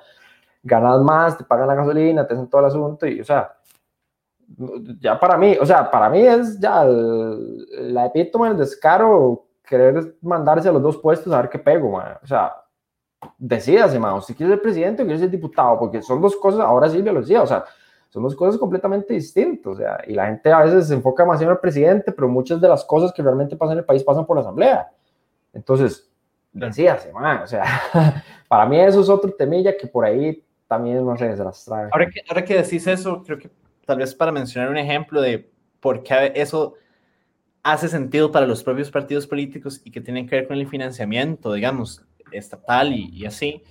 ganas 0.63 1.01
más, 1.01 1.39
te 1.39 1.45
pagan 1.45 1.69
la 1.69 1.75
gasolina, 1.75 2.27
te 2.27 2.35
hacen 2.35 2.49
todo 2.49 2.61
el 2.61 2.67
asunto 2.67 3.07
y, 3.07 3.21
o 3.21 3.25
sea, 3.25 3.55
ya 5.01 5.19
para 5.19 5.37
mí, 5.37 5.57
o 5.61 5.67
sea, 5.67 5.91
para 5.91 6.09
mí 6.09 6.21
es 6.21 6.59
ya 6.59 6.85
la 6.85 8.07
epítome 8.07 8.49
del 8.49 8.59
descaro 8.59 9.47
querer 9.63 10.17
mandarse 10.23 10.69
a 10.69 10.73
los 10.73 10.83
dos 10.83 10.97
puestos 10.97 11.33
a 11.33 11.43
ver 11.43 11.51
qué 11.51 11.59
pego, 11.59 11.91
man. 11.91 12.17
o 12.23 12.27
sea, 12.27 12.55
decídase, 13.37 13.99
man, 13.99 14.23
si 14.23 14.35
quieres 14.35 14.55
ser 14.55 14.63
presidente 14.63 15.03
o 15.03 15.05
quieres 15.05 15.21
ser 15.21 15.31
diputado, 15.31 15.79
porque 15.79 16.03
son 16.03 16.21
dos 16.21 16.37
cosas, 16.37 16.61
ahora 16.61 16.89
sí 16.89 17.03
lo 17.03 17.21
decía, 17.21 17.43
o 17.43 17.47
sea, 17.47 17.65
son 18.09 18.23
dos 18.23 18.35
cosas 18.35 18.59
completamente 18.59 19.13
distintas, 19.13 19.75
o 19.75 19.77
sea, 19.77 19.99
y 20.07 20.15
la 20.15 20.27
gente 20.27 20.51
a 20.51 20.61
veces 20.61 20.89
se 20.89 20.95
enfoca 20.95 21.27
más 21.27 21.43
en 21.43 21.51
el 21.51 21.59
presidente, 21.59 22.11
pero 22.11 22.29
muchas 22.29 22.61
de 22.61 22.69
las 22.69 22.85
cosas 22.85 23.13
que 23.13 23.23
realmente 23.23 23.57
pasan 23.57 23.75
en 23.75 23.79
el 23.81 23.85
país 23.85 24.03
pasan 24.03 24.25
por 24.25 24.37
la 24.37 24.41
asamblea. 24.41 24.91
Entonces, 25.53 26.11
decíase, 26.53 27.13
man, 27.13 27.43
o 27.43 27.47
sea, 27.47 27.65
para 28.49 28.65
mí 28.65 28.81
eso 28.81 29.01
es 29.01 29.09
otro 29.11 29.31
temilla 29.33 29.77
que 29.77 29.87
por 29.87 30.07
ahí 30.07 30.43
también, 30.69 31.05
no 31.05 31.17
sé, 31.17 31.37
se 31.37 31.43
las. 31.43 31.69
Ahora 31.69 32.09
que, 32.09 32.23
ahora 32.29 32.45
que 32.45 32.63
decís 32.63 32.87
eso, 32.87 33.23
creo 33.25 33.39
que 33.39 33.51
tal 33.87 33.99
vez 33.99 34.15
para 34.15 34.31
mencionar 34.31 34.71
un 34.71 34.79
ejemplo 34.79 35.21
de 35.21 35.51
por 35.81 36.03
qué 36.03 36.33
eso 36.37 36.75
hace 37.63 37.89
sentido 37.89 38.31
para 38.31 38.47
los 38.47 38.63
propios 38.63 38.91
partidos 38.91 39.27
políticos 39.27 39.81
y 39.85 39.91
que 39.91 40.01
tienen 40.01 40.29
que 40.29 40.37
ver 40.37 40.47
con 40.47 40.59
el 40.59 40.69
financiamiento, 40.69 41.53
digamos, 41.53 42.05
estatal 42.31 42.93
y, 42.93 43.09
y 43.13 43.27
así. 43.27 43.63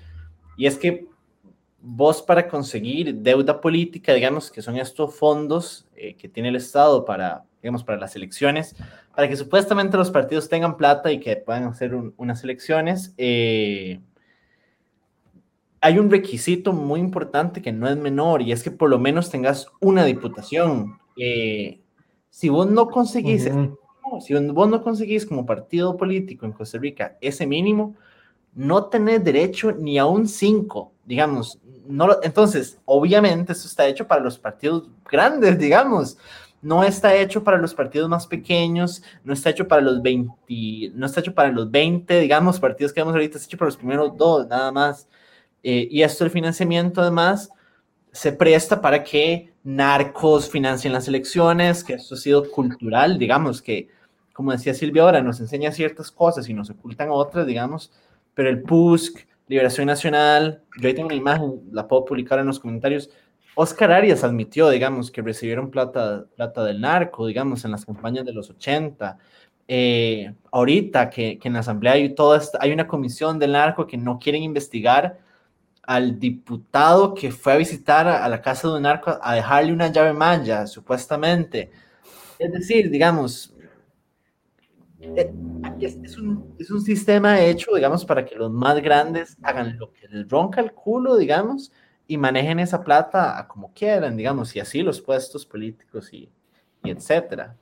Y 0.58 0.66
es 0.66 0.78
que 0.78 1.08
vos 1.80 2.22
para 2.22 2.48
conseguir 2.48 3.16
deuda 3.16 3.62
política, 3.62 4.14
digamos, 4.14 4.52
que 4.52 4.62
son 4.62 4.78
estos 4.78 5.16
fondos 5.16 5.88
eh, 5.95 6.16
que 6.16 6.28
tiene 6.28 6.50
el 6.50 6.56
Estado 6.56 7.06
para, 7.06 7.45
digamos, 7.62 7.84
para 7.84 7.98
las 7.98 8.16
elecciones, 8.16 8.76
para 9.16 9.28
que 9.28 9.38
supuestamente 9.38 9.98
los 9.98 10.12
partidos 10.12 10.50
tengan 10.50 10.78
plata 10.78 11.12
y 11.12 11.20
que 11.20 11.38
puedan 11.38 11.64
hacer 11.64 11.95
un, 11.95 12.14
unas 12.18 12.43
elecciones, 12.43 13.14
eh, 13.18 14.00
hay 15.88 15.99
un 15.99 16.11
requisito 16.11 16.73
muy 16.73 16.99
importante 16.99 17.61
que 17.61 17.71
no 17.71 17.88
es 17.88 17.95
menor 17.95 18.41
y 18.41 18.51
es 18.51 18.61
que 18.61 18.71
por 18.71 18.89
lo 18.89 18.99
menos 18.99 19.29
tengas 19.29 19.67
una 19.79 20.03
diputación. 20.03 20.99
Eh, 21.15 21.79
si 22.29 22.49
vos 22.49 22.69
no 22.69 22.89
conseguís, 22.89 23.45
uh 23.45 23.49
-huh. 24.11 24.19
si 24.19 24.33
vos 24.33 24.67
no 24.67 24.83
conseguís 24.83 25.25
como 25.25 25.45
partido 25.45 25.95
político 25.95 26.45
en 26.45 26.51
Costa 26.51 26.77
Rica 26.77 27.17
ese 27.21 27.47
mínimo, 27.47 27.95
no 28.53 28.88
tenés 28.88 29.23
derecho 29.23 29.71
ni 29.71 29.97
a 29.97 30.05
un 30.05 30.27
5, 30.27 30.91
digamos. 31.05 31.57
No, 31.88 32.17
entonces, 32.21 32.81
obviamente, 32.83 33.53
eso 33.53 33.65
está 33.65 33.88
hecho 33.88 34.05
para 34.05 34.21
los 34.21 34.38
partidos 34.38 34.89
grandes, 35.09 35.57
digamos. 35.57 36.17
No 36.61 36.83
está 36.83 37.15
hecho 37.15 37.45
para 37.45 37.59
los 37.59 37.73
partidos 37.73 38.09
más 38.09 38.27
pequeños, 38.27 39.03
no 39.23 39.31
está 39.31 39.51
hecho 39.51 39.69
para 39.69 39.81
los 39.81 40.01
20, 40.01 40.91
no 40.95 41.05
está 41.05 41.21
hecho 41.21 41.33
para 41.33 41.49
los 41.49 41.71
20, 41.71 42.19
digamos, 42.19 42.59
partidos 42.59 42.91
que 42.91 42.99
vemos 42.99 43.13
ahorita, 43.13 43.38
está 43.38 43.47
hecho 43.47 43.57
para 43.57 43.67
los 43.67 43.77
primeros 43.77 44.17
dos, 44.17 44.47
nada 44.49 44.69
más. 44.73 45.07
Eh, 45.64 45.88
y 45.89 46.01
esto 46.01 46.24
del 46.24 46.32
financiamiento, 46.32 47.01
además, 47.01 47.49
se 48.12 48.32
presta 48.32 48.82
para 48.82 49.03
que 49.03 49.53
narcos 49.64 50.49
financien 50.49 50.93
las 50.93 51.08
elecciones, 51.08 51.84
que 51.84 51.93
esto 51.93 52.16
ha 52.16 52.18
sido 52.18 52.49
cultural, 52.49 53.20
digamos, 53.20 53.62
que, 53.62 53.89
como 54.34 54.51
decía 54.51 54.74
Silvia 54.74 55.03
ahora, 55.03 55.22
nos 55.22 55.39
enseña 55.39 55.72
ciertas 55.72 56.10
cosas 56.12 56.47
y 56.49 56.53
nos 56.53 56.70
ocultan 56.70 57.10
otras, 57.12 57.45
digamos, 57.45 57.91
pero 58.34 58.49
el 58.49 58.62
PUSC, 58.62 59.28
Liberación 59.47 59.88
Nacional, 59.88 60.62
yo 60.80 60.88
ahí 60.88 60.93
tengo 60.93 61.08
una 61.08 61.16
imagen, 61.16 61.62
la 61.72 61.88
puedo 61.88 62.05
publicar 62.05 62.39
en 62.39 62.47
los 62.47 62.60
comentarios. 62.60 63.10
Oscar 63.55 63.91
Arias 63.91 64.24
admitió, 64.24 64.70
digamos, 64.70 65.10
que 65.10 65.22
recibieron 65.22 65.72
plata, 65.72 66.26
plata 66.36 66.64
del 66.64 66.82
narco, 66.82 67.26
digamos, 67.28 67.66
en 67.66 67.72
las 67.72 67.86
campañas 67.86 68.26
de 68.26 68.34
los 68.34 68.49
80. 68.49 69.18
Eh, 69.68 70.34
ahorita 70.51 71.10
que, 71.10 71.38
que, 71.39 71.47
en 71.47 71.53
la 71.55 71.60
Asamblea 71.62 71.93
hay, 71.93 72.16
toda 72.16 72.41
hay 72.60 72.72
una 72.72 72.88
comisión 72.88 73.39
del 73.39 73.53
narco 73.53 73.86
que 73.86 73.97
no 73.97 74.20
quieren 74.20 74.43
investigar 74.43 75.18
al 75.88 76.19
diputado 76.19 77.13
que 77.13 77.31
fue 77.31 77.53
a 77.53 77.55
visitar 77.55 78.07
a, 78.07 78.27
la 78.27 78.41
casa 78.41 78.67
de 78.67 78.75
un 78.75 78.81
narco 78.83 79.17
a 79.21 79.35
dejarle 79.35 79.71
una 79.71 79.88
llave 79.88 80.11
maya, 80.11 80.67
supuestamente. 80.67 81.71
Es 82.38 82.51
decir, 82.51 82.91
digamos, 82.91 83.55
eh, 84.99 85.31
es, 85.79 85.97
es, 86.03 86.17
un, 86.17 86.55
es, 86.59 86.69
un, 86.69 86.81
sistema 86.81 87.39
hecho, 87.39 87.73
digamos, 87.73 88.03
para 88.03 88.25
que 88.25 88.35
los 88.35 88.51
más 88.51 88.81
grandes 88.81 89.38
hagan 89.41 89.77
lo 89.79 89.93
que 89.93 90.09
les 90.09 90.27
ronca 90.27 90.59
el 90.59 90.73
culo, 90.73 91.15
digamos, 91.15 91.71
y 92.05 92.17
manejen 92.17 92.59
esa 92.59 92.83
plata 92.83 93.39
a 93.39 93.47
como 93.47 93.73
quieran, 93.73 94.17
digamos, 94.17 94.53
y 94.57 94.59
así 94.59 94.81
los 94.81 94.99
puestos 94.99 95.45
políticos 95.45 96.11
y, 96.11 96.29
y 96.83 96.91
etcétera. 96.91 97.55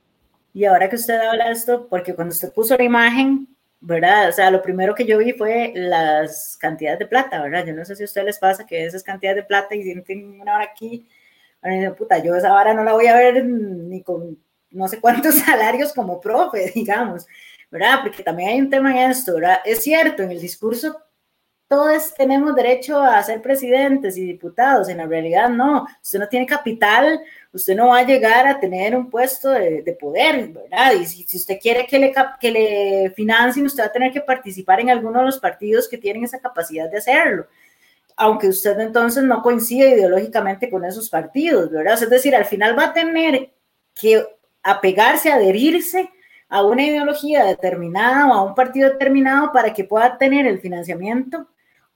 Y 0.52 0.64
ahora 0.64 0.90
que 0.90 0.96
usted 0.96 1.20
habla 1.20 1.46
de 1.46 1.52
esto, 1.52 1.86
porque 1.88 2.12
cuando 2.12 2.32
usted 2.32 2.52
puso 2.52 2.76
la 2.76 2.82
imagen, 2.82 3.55
¿verdad? 3.80 4.28
O 4.28 4.32
sea, 4.32 4.50
lo 4.50 4.62
primero 4.62 4.94
que 4.94 5.06
yo 5.06 5.18
vi 5.18 5.32
fue 5.32 5.72
las 5.74 6.56
cantidades 6.58 6.98
de 6.98 7.06
plata, 7.06 7.42
¿verdad? 7.42 7.66
Yo 7.66 7.74
no 7.74 7.84
sé 7.84 7.96
si 7.96 8.02
a 8.02 8.06
ustedes 8.06 8.26
les 8.26 8.38
pasa 8.38 8.66
que 8.66 8.84
esas 8.84 9.02
cantidades 9.02 9.36
de 9.36 9.44
plata 9.44 9.74
y 9.74 9.82
sienten 9.82 10.40
una 10.40 10.56
hora 10.56 10.64
aquí, 10.64 11.08
bueno, 11.62 11.94
puta, 11.94 12.18
yo 12.18 12.34
esa 12.34 12.52
vara 12.52 12.74
no 12.74 12.84
la 12.84 12.92
voy 12.92 13.06
a 13.06 13.16
ver 13.16 13.44
ni 13.44 14.02
con 14.02 14.38
no 14.70 14.88
sé 14.88 15.00
cuántos 15.00 15.34
salarios 15.46 15.92
como 15.92 16.20
profe, 16.20 16.72
digamos, 16.74 17.26
¿verdad? 17.70 18.00
Porque 18.02 18.22
también 18.22 18.50
hay 18.50 18.60
un 18.60 18.70
tema 18.70 18.90
en 18.92 19.10
esto, 19.10 19.34
¿verdad? 19.34 19.58
Es 19.64 19.82
cierto, 19.82 20.22
en 20.22 20.30
el 20.32 20.40
discurso 20.40 20.96
todos 21.68 22.14
tenemos 22.14 22.54
derecho 22.54 23.00
a 23.00 23.20
ser 23.22 23.42
presidentes 23.42 24.16
y 24.16 24.24
diputados, 24.24 24.88
en 24.88 24.98
la 24.98 25.06
realidad 25.06 25.48
no, 25.48 25.86
usted 26.00 26.20
no 26.20 26.28
tiene 26.28 26.46
capital, 26.46 27.20
usted 27.56 27.74
no 27.74 27.88
va 27.88 27.98
a 27.98 28.06
llegar 28.06 28.46
a 28.46 28.60
tener 28.60 28.94
un 28.94 29.10
puesto 29.10 29.50
de, 29.50 29.82
de 29.82 29.92
poder, 29.94 30.48
¿verdad? 30.48 30.92
Y 30.92 31.06
si, 31.06 31.36
usted 31.36 31.58
quiere 31.60 31.86
que 31.86 31.98
le, 31.98 32.14
que 32.40 32.50
le 32.50 33.10
financien, 33.16 33.66
usted 33.66 33.82
va 33.82 33.86
a 33.86 33.92
tener 33.92 34.12
que 34.12 34.20
participar 34.20 34.80
en 34.80 34.90
alguno 34.90 35.20
de 35.20 35.26
los 35.26 35.38
partidos 35.38 35.88
que 35.88 35.98
tienen 35.98 36.24
esa 36.24 36.40
capacidad 36.40 36.90
de 36.90 36.98
hacerlo 36.98 37.46
aunque 38.18 38.48
usted 38.48 38.80
entonces 38.80 39.22
no 39.24 39.42
coincide 39.42 39.90
ideológicamente 39.90 40.70
con 40.70 40.86
esos 40.86 41.10
partidos, 41.10 41.70
¿verdad? 41.70 42.02
Es 42.02 42.08
decir, 42.08 42.34
al 42.34 42.46
final 42.46 42.76
va 42.76 42.84
a 42.84 42.92
tener 42.94 43.52
que 43.94 44.26
apegarse, 44.62 45.30
adherirse 45.30 46.08
a 46.48 46.64
una 46.64 46.82
ideología 46.82 47.44
determinada 47.44 48.26
o 48.26 48.32
a 48.32 48.42
un 48.42 48.54
partido 48.54 48.88
determinado 48.88 49.52
para 49.52 49.74
que 49.74 49.84
pueda 49.84 50.16
tener 50.16 50.46
el 50.46 50.60
financiamiento 50.60 51.46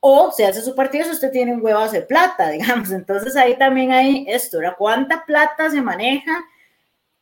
o 0.01 0.33
se 0.33 0.47
hace 0.47 0.63
su 0.63 0.75
partido 0.75 1.05
si 1.05 1.11
usted 1.11 1.31
tiene 1.31 1.53
un 1.53 1.65
huevo 1.65 1.87
de 1.89 2.03
plata, 2.03 2.49
digamos. 2.51 2.91
Entonces 2.91 3.37
ahí 3.37 3.57
también 3.57 3.93
hay 3.93 4.25
esto, 4.29 4.59
¿verdad? 4.59 4.77
¿Cuánta 4.79 5.25
plata 5.25 5.71
se 5.71 5.81
maneja 5.83 6.33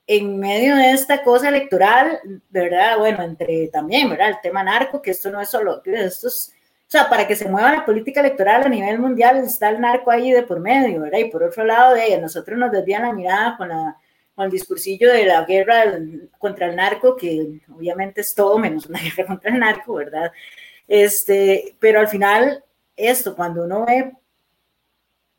en 0.07 0.39
medio 0.39 0.77
de 0.77 0.93
esta 0.93 1.23
cosa 1.23 1.49
electoral, 1.49 2.21
verdad? 2.49 2.99
Bueno, 2.99 3.23
entre 3.23 3.69
también, 3.69 4.09
¿verdad? 4.09 4.31
El 4.31 4.41
tema 4.41 4.63
narco, 4.63 5.03
que 5.03 5.11
esto 5.11 5.31
no 5.31 5.41
es 5.41 5.51
solo, 5.51 5.83
esto 5.85 6.29
es, 6.29 6.55
o 6.55 6.91
sea, 6.91 7.09
para 7.11 7.27
que 7.27 7.37
se 7.37 7.49
mueva 7.49 7.73
la 7.73 7.85
política 7.85 8.21
electoral 8.21 8.65
a 8.65 8.69
nivel 8.69 8.99
mundial 8.99 9.37
está 9.39 9.69
el 9.69 9.81
narco 9.81 10.11
ahí 10.11 10.33
de 10.33 10.45
por 10.45 10.61
medio, 10.61 11.03
¿verdad? 11.03 11.19
Y 11.19 11.31
por 11.31 11.43
otro 11.43 11.65
lado, 11.65 11.95
de 11.95 12.07
ella, 12.07 12.21
nosotros 12.21 12.59
nos 12.59 12.73
desvían 12.73 13.03
la 13.03 13.13
mirada 13.13 13.57
con 13.59 13.69
la 13.69 13.97
con 14.39 14.45
el 14.45 14.53
discursillo 14.53 15.13
de 15.13 15.25
la 15.27 15.43
guerra 15.45 15.99
contra 16.39 16.67
el 16.67 16.77
narco, 16.77 17.17
que 17.17 17.61
obviamente 17.75 18.21
es 18.21 18.37
todo 18.37 18.57
menos 18.57 18.87
una 18.87 19.01
guerra 19.03 19.27
contra 19.27 19.51
el 19.51 19.59
narco, 19.59 19.95
¿verdad? 19.95 20.31
Este, 20.87 21.75
pero 21.81 21.99
al 21.99 22.07
final, 22.07 22.63
esto, 22.99 23.35
cuando 23.37 23.65
uno 23.65 23.87
ve 23.87 24.13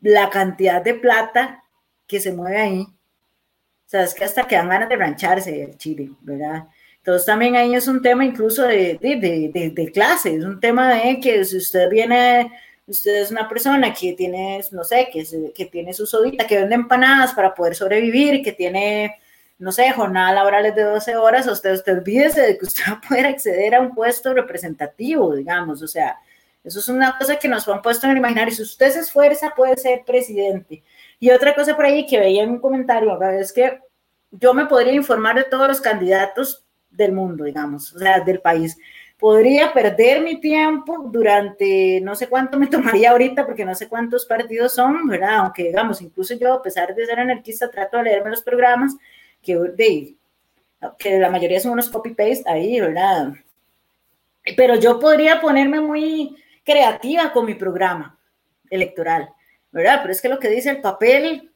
la 0.00 0.30
cantidad 0.30 0.82
de 0.82 0.94
plata 0.94 1.62
que 2.06 2.18
se 2.18 2.32
mueve 2.32 2.60
ahí, 2.60 2.80
o 2.80 3.88
sea, 3.90 4.04
es 4.04 4.14
que 4.14 4.24
hasta 4.24 4.44
que 4.44 4.56
dan 4.56 4.68
ganas 4.68 4.88
de 4.88 4.96
rancharse 4.96 5.62
el 5.62 5.76
Chile, 5.76 6.10
¿verdad? 6.20 6.68
Entonces 6.98 7.26
también 7.26 7.56
ahí 7.56 7.74
es 7.74 7.88
un 7.88 8.02
tema 8.02 8.24
incluso 8.24 8.62
de, 8.64 8.98
de, 9.00 9.50
de, 9.52 9.70
de 9.70 9.92
clase, 9.92 10.34
es 10.34 10.44
un 10.44 10.60
tema 10.60 10.94
de 10.94 11.20
que 11.20 11.44
si 11.44 11.56
usted 11.56 11.88
viene 11.88 12.50
usted 12.90 13.22
es 13.22 13.30
una 13.30 13.48
persona 13.48 13.92
que 13.94 14.12
tiene, 14.12 14.62
no 14.72 14.84
sé, 14.84 15.08
que, 15.12 15.24
que 15.54 15.66
tiene 15.66 15.94
su 15.94 16.06
sodita, 16.06 16.46
que 16.46 16.58
vende 16.58 16.74
empanadas 16.74 17.32
para 17.32 17.54
poder 17.54 17.74
sobrevivir, 17.74 18.42
que 18.42 18.52
tiene, 18.52 19.16
no 19.58 19.72
sé, 19.72 19.90
jornadas 19.92 20.34
laborales 20.34 20.74
de 20.74 20.82
12 20.82 21.16
horas, 21.16 21.46
usted, 21.46 21.72
usted 21.74 21.98
olvídese 21.98 22.40
de 22.42 22.58
que 22.58 22.66
usted 22.66 22.82
va 22.88 22.92
a 22.94 23.00
poder 23.00 23.26
acceder 23.26 23.74
a 23.74 23.80
un 23.80 23.94
puesto 23.94 24.34
representativo, 24.34 25.34
digamos, 25.34 25.82
o 25.82 25.88
sea, 25.88 26.18
eso 26.62 26.78
es 26.78 26.88
una 26.88 27.16
cosa 27.18 27.36
que 27.36 27.48
nos 27.48 27.66
han 27.68 27.82
puesto 27.82 28.06
en 28.06 28.12
el 28.12 28.18
imaginario, 28.18 28.54
si 28.54 28.62
usted 28.62 28.90
se 28.90 29.00
esfuerza 29.00 29.52
puede 29.56 29.76
ser 29.76 30.04
presidente. 30.04 30.82
Y 31.18 31.30
otra 31.30 31.54
cosa 31.54 31.74
por 31.76 31.84
ahí 31.84 32.06
que 32.06 32.18
veía 32.18 32.42
en 32.42 32.50
un 32.50 32.60
comentario, 32.60 33.20
es 33.32 33.52
que 33.52 33.80
yo 34.30 34.54
me 34.54 34.66
podría 34.66 34.92
informar 34.92 35.36
de 35.36 35.44
todos 35.44 35.68
los 35.68 35.80
candidatos 35.80 36.64
del 36.90 37.12
mundo, 37.12 37.44
digamos, 37.44 37.94
o 37.94 37.98
sea, 37.98 38.20
del 38.20 38.40
país 38.40 38.76
podría 39.20 39.72
perder 39.72 40.22
mi 40.22 40.40
tiempo 40.40 41.08
durante 41.12 42.00
no 42.00 42.16
sé 42.16 42.28
cuánto 42.28 42.58
me 42.58 42.66
tomaría 42.68 43.10
ahorita, 43.10 43.46
porque 43.46 43.64
no 43.64 43.74
sé 43.74 43.88
cuántos 43.88 44.24
partidos 44.24 44.74
son, 44.74 45.06
¿verdad? 45.06 45.36
Aunque 45.36 45.64
digamos, 45.64 46.00
incluso 46.00 46.34
yo, 46.34 46.54
a 46.54 46.62
pesar 46.62 46.94
de 46.94 47.06
ser 47.06 47.20
anarquista, 47.20 47.70
trato 47.70 47.98
de 47.98 48.04
leerme 48.04 48.30
los 48.30 48.42
programas, 48.42 48.96
que, 49.42 49.54
de, 49.54 50.16
que 50.98 51.18
la 51.18 51.30
mayoría 51.30 51.60
son 51.60 51.72
unos 51.72 51.90
copy-paste 51.90 52.44
ahí, 52.46 52.80
¿verdad? 52.80 53.34
Pero 54.56 54.76
yo 54.76 54.98
podría 54.98 55.40
ponerme 55.40 55.80
muy 55.80 56.36
creativa 56.70 57.32
con 57.32 57.46
mi 57.46 57.54
programa 57.54 58.18
electoral, 58.68 59.28
¿verdad? 59.72 59.98
Pero 60.02 60.12
es 60.12 60.22
que 60.22 60.28
lo 60.28 60.38
que 60.38 60.48
dice 60.48 60.70
el 60.70 60.80
papel, 60.80 61.52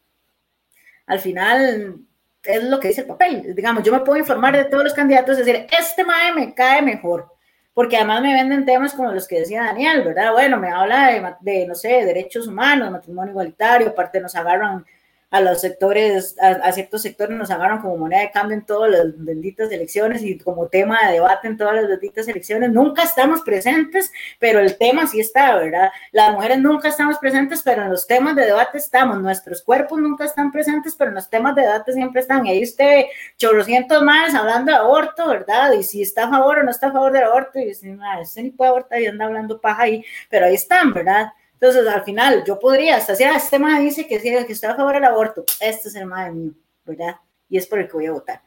al 1.07 1.21
final 1.21 1.97
es 2.43 2.65
lo 2.65 2.81
que 2.81 2.89
dice 2.89 3.03
el 3.03 3.07
papel. 3.07 3.55
Digamos, 3.55 3.85
yo 3.85 3.93
me 3.93 4.01
puedo 4.01 4.19
informar 4.19 4.57
de 4.57 4.65
todos 4.65 4.85
los 4.85 4.95
candidatos, 4.95 5.39
es 5.39 5.47
decir, 5.47 5.67
este 5.79 6.05
MAE 6.05 6.35
me 6.35 6.55
cae 6.55 6.83
mejor, 6.83 7.33
porque 7.73 7.97
además 7.97 8.23
me 8.23 8.35
venden 8.35 8.65
temas 8.65 8.95
como 8.95 9.13
los 9.13 9.29
que 9.29 9.41
decía 9.41 9.65
Daniel, 9.65 10.03
¿verdad? 10.03 10.33
Bueno, 10.33 10.59
me 10.59 10.71
habla 10.71 11.09
de, 11.09 11.35
de 11.41 11.67
no 11.67 11.75
sé, 11.75 12.05
derechos 12.05 12.47
humanos, 12.47 12.91
matrimonio 12.91 13.31
igualitario, 13.31 13.89
aparte 13.89 14.21
nos 14.21 14.35
agarran 14.35 14.85
a 15.31 15.41
los 15.41 15.61
sectores, 15.61 16.37
a, 16.41 16.71
ciertos 16.73 17.03
sectores 17.03 17.37
nos 17.37 17.51
agarran 17.51 17.81
como 17.81 17.97
moneda 17.97 18.21
de 18.21 18.31
cambio 18.31 18.57
en 18.57 18.65
todas 18.65 18.91
las 18.91 19.05
benditas 19.17 19.71
elecciones 19.73 20.23
y 20.23 20.39
como 20.39 20.69
tema 20.69 21.07
de 21.07 21.15
debate 21.15 21.49
en 21.49 21.57
todas 21.57 21.75
las 21.75 21.89
benditas 21.89 22.29
elecciones. 22.29 22.71
Nunca 22.71 23.03
estamos 23.03 23.41
presentes, 23.43 24.13
pero 24.39 24.61
el 24.61 24.79
tema 24.79 25.07
sí 25.09 25.19
está, 25.21 25.57
¿verdad? 25.57 25.91
Las 26.13 26.33
mujeres 26.33 26.59
nunca 26.59 26.89
estamos 26.89 27.19
presentes, 27.19 27.63
pero 27.65 27.83
en 27.83 27.91
los 27.91 28.07
temas 28.07 28.37
de 28.37 28.47
debate 28.47 28.79
estamos. 28.79 29.21
Nuestros 29.21 29.63
cuerpos 29.63 29.99
nunca 29.99 30.25
están 30.25 30.53
presentes, 30.53 30.95
pero 30.97 31.11
en 31.11 31.17
los 31.17 31.29
temas 31.29 31.57
de 31.57 31.63
debate 31.63 31.93
siempre 31.93 32.21
están. 32.21 32.47
Y 32.47 32.51
ahí 32.51 32.63
usted, 32.63 33.07
chorrocientos 33.37 34.03
más 34.03 34.35
hablando 34.35 34.71
de 34.71 34.79
aborto, 34.79 35.29
¿verdad? 35.29 35.73
Y 35.73 35.83
si 35.83 36.03
está 36.03 36.25
a 36.25 36.31
favor 36.31 36.59
o 36.59 36.63
no 36.63 36.71
está 36.71 36.89
a 36.89 36.93
favor 36.93 37.13
del 37.13 37.25
aborto, 37.25 37.59
y 37.59 37.67
dice, 37.67 37.89
no, 37.89 38.05
ese 38.21 38.43
ni 38.43 38.51
puede 38.51 38.71
abortar 38.71 39.01
y 39.01 39.07
anda 39.07 39.25
hablando 39.25 39.61
paja 39.61 39.83
ahí, 39.83 40.05
pero 40.31 40.47
ahí 40.47 40.55
están, 40.55 40.93
¿verdad? 40.93 41.33
Entonces, 41.65 41.91
al 41.91 42.05
final, 42.05 42.45
yo 42.47 42.59
podría, 42.59 42.97
hasta 42.97 43.15
si 43.15 43.25
este 43.25 43.53
tema 43.53 43.81
dice 43.81 44.07
que, 44.07 44.21
que 44.21 44.53
está 44.53 44.73
a 44.73 44.77
favor 44.77 44.93
del 44.93 45.05
aborto, 45.05 45.47
este 45.61 45.89
es 45.89 45.95
el 45.95 46.05
madre 46.05 46.33
mío, 46.33 46.53
¿verdad? 46.85 47.17
Y 47.49 47.57
es 47.57 47.67
por 47.67 47.79
el 47.79 47.87
que 47.87 47.95
voy 47.95 48.05
a 48.05 48.13
votar. 48.13 48.43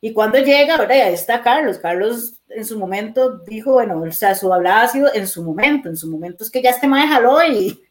Y 0.00 0.12
cuando 0.12 0.38
llega, 0.38 0.76
¿verdad? 0.76 1.08
Ahí 1.08 1.14
está 1.14 1.42
Carlos. 1.42 1.78
Carlos 1.78 2.36
en 2.48 2.64
su 2.64 2.78
momento 2.78 3.38
dijo, 3.38 3.72
bueno, 3.72 4.00
o 4.00 4.12
sea, 4.12 4.36
su 4.36 4.54
hablada 4.54 4.82
ha 4.82 4.86
sido 4.86 5.12
en 5.12 5.26
su 5.26 5.42
momento, 5.42 5.88
en 5.88 5.96
su 5.96 6.08
momento 6.08 6.44
es 6.44 6.50
que 6.50 6.62
ya 6.62 6.70
este 6.70 6.86
madre 6.86 7.08
jaló 7.08 7.42
y, 7.42 7.82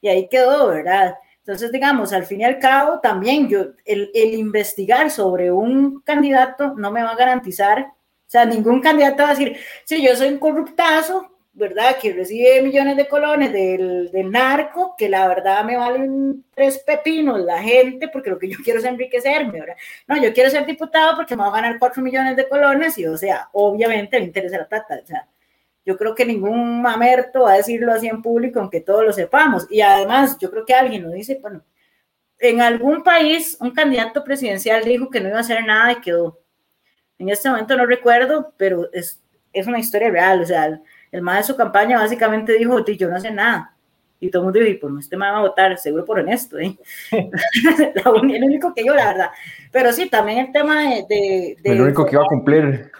y 0.00 0.06
ahí 0.06 0.28
quedó, 0.28 0.68
¿verdad? 0.68 1.16
Entonces, 1.38 1.72
digamos, 1.72 2.12
al 2.12 2.24
fin 2.24 2.42
y 2.42 2.44
al 2.44 2.60
cabo, 2.60 3.00
también 3.00 3.48
yo, 3.48 3.70
el, 3.84 4.12
el 4.14 4.34
investigar 4.34 5.10
sobre 5.10 5.50
un 5.50 6.02
candidato 6.02 6.74
no 6.76 6.92
me 6.92 7.02
va 7.02 7.10
a 7.10 7.16
garantizar, 7.16 7.80
o 7.80 8.30
sea, 8.30 8.44
ningún 8.44 8.80
candidato 8.80 9.24
va 9.24 9.30
a 9.30 9.34
decir, 9.34 9.56
sí, 9.84 10.00
yo 10.00 10.14
soy 10.14 10.28
un 10.28 10.38
corruptazo, 10.38 11.39
¿verdad? 11.52 11.96
Que 12.00 12.12
recibe 12.12 12.62
millones 12.62 12.96
de 12.96 13.08
colones 13.08 13.52
del, 13.52 14.10
del, 14.12 14.30
narco, 14.30 14.94
que 14.96 15.08
la 15.08 15.26
verdad 15.28 15.64
me 15.64 15.76
valen 15.76 16.44
tres 16.54 16.78
pepinos 16.78 17.40
la 17.40 17.62
gente, 17.62 18.08
porque 18.08 18.30
lo 18.30 18.38
que 18.38 18.48
yo 18.48 18.58
quiero 18.64 18.78
es 18.78 18.84
enriquecerme, 18.84 19.60
¿verdad? 19.60 19.76
No, 20.06 20.16
yo 20.22 20.32
quiero 20.32 20.50
ser 20.50 20.64
diputado 20.66 21.16
porque 21.16 21.36
me 21.36 21.42
va 21.42 21.48
a 21.48 21.60
ganar 21.60 21.78
cuatro 21.78 22.02
millones 22.02 22.36
de 22.36 22.48
colones 22.48 22.96
y, 22.98 23.06
o 23.06 23.16
sea, 23.16 23.48
obviamente 23.52 24.18
me 24.18 24.26
interesa 24.26 24.58
la 24.58 24.68
plata, 24.68 25.00
o 25.02 25.06
sea, 25.06 25.28
yo 25.84 25.96
creo 25.96 26.14
que 26.14 26.24
ningún 26.24 26.82
mamerto 26.82 27.42
va 27.42 27.52
a 27.54 27.56
decirlo 27.56 27.92
así 27.92 28.06
en 28.06 28.22
público, 28.22 28.60
aunque 28.60 28.80
todos 28.80 29.04
lo 29.04 29.12
sepamos. 29.12 29.66
Y 29.70 29.80
además, 29.80 30.36
yo 30.38 30.50
creo 30.50 30.64
que 30.64 30.74
alguien 30.74 31.02
lo 31.02 31.10
dice, 31.10 31.38
bueno, 31.40 31.64
en 32.38 32.60
algún 32.60 33.02
país 33.02 33.56
un 33.60 33.72
candidato 33.72 34.22
presidencial 34.24 34.84
dijo 34.84 35.10
que 35.10 35.20
no 35.20 35.28
iba 35.28 35.38
a 35.38 35.40
hacer 35.40 35.64
nada 35.64 35.92
y 35.92 36.00
quedó. 36.00 36.38
En 37.18 37.28
este 37.28 37.50
momento 37.50 37.76
no 37.76 37.86
recuerdo, 37.86 38.54
pero 38.56 38.90
es, 38.92 39.22
es 39.52 39.66
una 39.66 39.78
historia 39.78 40.10
real, 40.10 40.40
o 40.42 40.46
sea, 40.46 40.80
el 41.12 41.22
más 41.22 41.38
de 41.38 41.52
su 41.52 41.56
campaña 41.56 41.98
básicamente 41.98 42.52
dijo, 42.52 42.84
yo 42.84 43.08
no 43.08 43.20
sé 43.20 43.30
nada. 43.30 43.74
Y 44.22 44.30
todo 44.30 44.42
el 44.42 44.44
mundo 44.44 44.60
dijo, 44.60 44.72
y 44.72 44.74
pues 44.74 45.04
este 45.04 45.16
más 45.16 45.32
va 45.32 45.38
a 45.38 45.42
votar, 45.42 45.78
seguro 45.78 46.04
por 46.04 46.18
honesto, 46.18 46.58
¿eh? 46.58 46.76
el 47.10 48.44
único 48.44 48.74
que 48.74 48.84
yo, 48.84 48.94
la 48.94 49.06
verdad. 49.06 49.30
Pero 49.72 49.92
sí, 49.92 50.10
también 50.10 50.38
el 50.38 50.52
tema 50.52 50.82
de... 50.82 51.06
de, 51.08 51.56
el 51.64 51.80
único 51.80 52.04
que 52.04 52.16
iba 52.16 52.22
a 52.22 52.26
cumplir. 52.26 52.92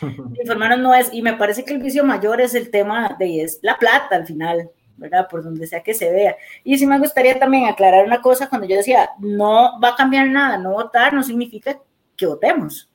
Informarnos 0.40 0.80
no 0.80 0.94
es, 0.94 1.10
y 1.12 1.22
me 1.22 1.34
parece 1.34 1.64
que 1.64 1.74
el 1.74 1.82
vicio 1.82 2.04
mayor 2.04 2.40
es 2.40 2.54
el 2.54 2.70
tema 2.70 3.16
de 3.18 3.42
es 3.42 3.60
la 3.62 3.78
plata 3.78 4.16
al 4.16 4.26
final, 4.26 4.68
¿verdad? 4.96 5.28
Por 5.30 5.44
donde 5.44 5.66
sea 5.68 5.82
que 5.82 5.94
se 5.94 6.10
vea. 6.10 6.36
Y 6.64 6.76
sí 6.76 6.86
me 6.86 6.98
gustaría 6.98 7.38
también 7.38 7.66
aclarar 7.66 8.04
una 8.04 8.20
cosa, 8.20 8.48
cuando 8.48 8.66
yo 8.66 8.76
decía, 8.76 9.10
no 9.20 9.80
va 9.80 9.90
a 9.90 9.96
cambiar 9.96 10.26
nada, 10.26 10.58
no 10.58 10.72
votar 10.72 11.14
no 11.14 11.22
significa 11.22 11.78
que 12.16 12.26
votemos 12.26 12.89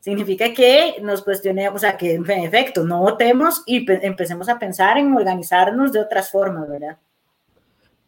significa 0.00 0.52
que 0.52 0.96
nos 1.02 1.22
cuestionemos, 1.22 1.76
o 1.76 1.78
sea, 1.78 1.96
que 1.96 2.14
en 2.14 2.30
efecto 2.30 2.84
no 2.84 3.00
votemos 3.00 3.62
y 3.66 3.84
empecemos 4.04 4.48
a 4.48 4.58
pensar 4.58 4.98
en 4.98 5.12
organizarnos 5.12 5.92
de 5.92 6.00
otras 6.00 6.30
formas, 6.30 6.68
¿verdad? 6.68 6.98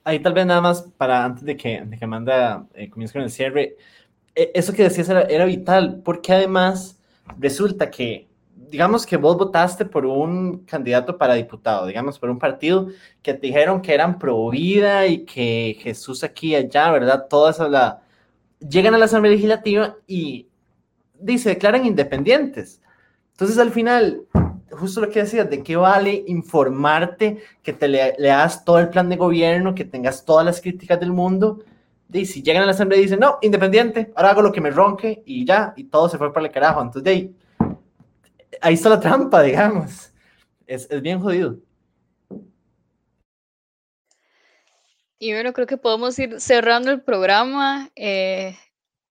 Ahí 0.05 0.19
tal 0.21 0.33
vez 0.33 0.47
nada 0.47 0.61
más 0.61 0.83
para 0.97 1.25
antes 1.25 1.45
de 1.45 1.57
que, 1.57 1.83
de 1.85 1.99
que 1.99 2.05
Amanda 2.05 2.67
eh, 2.75 2.89
comience 2.89 3.13
con 3.13 3.23
el 3.23 3.31
cierre, 3.31 3.77
eh, 4.35 4.51
eso 4.55 4.73
que 4.73 4.85
decías 4.85 5.09
era, 5.09 5.23
era, 5.23 5.45
vital, 5.45 6.01
porque 6.05 6.33
además 6.33 6.99
resulta 7.39 7.91
que, 7.91 8.29
digamos 8.55 9.05
que 9.05 9.17
vos 9.17 9.37
votaste 9.37 9.85
por 9.85 10.07
un 10.07 10.65
candidato 10.65 11.19
para 11.19 11.35
diputado, 11.35 11.87
digamos, 11.87 12.19
por 12.19 12.31
un 12.31 12.39
partido 12.39 12.89
que 13.23 13.35
te 13.35 13.49
dijeron 13.49 13.83
que 13.83 13.93
eran 13.93 14.19
pro 14.19 14.49
vida 14.49 15.07
y 15.07 15.25
que 15.25 15.77
Jesús 15.81 16.25
aquí 16.25 16.53
y 16.53 16.55
allá, 16.55 16.91
¿verdad? 16.91 17.27
Toda 17.29 17.51
esa 17.51 17.69
la... 17.69 18.03
Llegan 18.61 18.95
a 18.95 18.99
la 18.99 19.07
Asamblea 19.07 19.33
Legislativa 19.33 19.97
y 20.07 20.50
dice, 21.21 21.51
declaran 21.51 21.87
independientes. 21.87 22.81
Entonces, 23.33 23.59
al 23.59 23.71
final, 23.71 24.23
justo 24.71 25.01
lo 25.01 25.11
que 25.11 25.21
decías, 25.21 25.49
¿de 25.49 25.63
qué 25.63 25.77
vale 25.77 26.25
informarte, 26.27 27.43
que 27.63 27.73
te 27.73 27.89
le, 27.89 28.15
leas 28.19 28.65
todo 28.65 28.79
el 28.79 28.91
plan 28.91 29.09
de 29.09 29.17
gobierno, 29.17 29.75
que 29.75 29.85
tengas 29.85 30.25
todas 30.25 30.45
las 30.45 30.61
críticas 30.61 31.01
del 31.01 31.13
mundo? 31.13 31.65
Y 32.13 32.27
si 32.27 32.43
llegan 32.43 32.63
a 32.63 32.67
la 32.67 32.73
asamblea 32.73 32.99
y 32.99 33.05
dicen, 33.05 33.21
no, 33.21 33.39
independiente, 33.41 34.13
ahora 34.17 34.31
hago 34.31 34.43
lo 34.43 34.53
que 34.53 34.61
me 34.61 34.71
ronque 34.71 35.23
y 35.25 35.45
ya, 35.45 35.73
y 35.77 35.85
todo 35.85 36.09
se 36.09 36.19
fue 36.19 36.33
para 36.33 36.47
el 36.47 36.53
carajo. 36.53 36.83
Entonces, 36.83 37.05
de 37.05 37.11
ahí, 37.11 37.37
ahí 38.61 38.75
está 38.75 38.89
la 38.89 39.01
trampa, 39.01 39.43
digamos. 39.43 40.13
Es, 40.67 40.89
es 40.91 41.03
bien 41.03 41.21
jodido. 41.21 41.57
Y 45.23 45.33
bueno, 45.35 45.53
creo 45.53 45.67
que 45.67 45.77
podemos 45.77 46.19
ir 46.19 46.41
cerrando 46.41 46.91
el 46.91 47.03
programa. 47.03 47.91
Eh, 47.95 48.57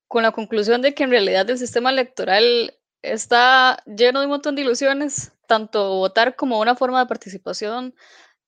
con 0.10 0.24
la 0.24 0.32
conclusión 0.32 0.82
de 0.82 0.94
que 0.94 1.04
en 1.04 1.12
realidad 1.12 1.50
el 1.50 1.60
sistema 1.60 1.92
electoral 1.92 2.76
está 3.04 3.82
lleno 3.86 4.20
de 4.20 4.26
un 4.26 4.32
montón 4.32 4.56
de 4.56 4.64
ilusiones, 4.64 5.32
tanto 5.48 5.96
votar 5.98 6.36
como 6.36 6.60
una 6.60 6.76
forma 6.76 7.00
de 7.00 7.06
participación, 7.06 7.96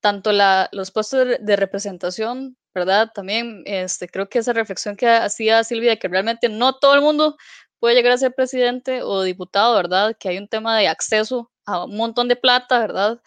tanto 0.02 0.32
los 0.72 0.92
puestos 0.92 1.28
de, 1.40 1.56
representación, 1.56 2.58
¿verdad? 2.74 3.12
También 3.14 3.62
este, 3.66 4.10
creo 4.10 4.28
que 4.28 4.40
esa 4.40 4.54
reflexión 4.54 4.96
que 4.98 5.08
hacía 5.08 5.64
Silvia, 5.64 5.98
que 5.98 6.08
realmente 6.08 6.50
no 6.50 6.78
todo 6.80 6.96
el 6.96 7.02
mundo 7.02 7.38
puede 7.80 7.96
llegar 7.96 8.14
a 8.14 8.18
ser 8.18 8.34
presidente 8.34 9.04
o 9.04 9.22
diputado, 9.22 9.76
¿verdad? 9.76 10.18
Que 10.20 10.30
hay 10.30 10.38
un 10.40 10.48
tema 10.48 10.78
de 10.78 10.88
acceso 10.88 11.52
a 11.66 11.86
un 11.86 11.96
montón 11.96 12.28
de 12.28 12.36
plata, 12.36 12.80
¿verdad? 12.80 13.22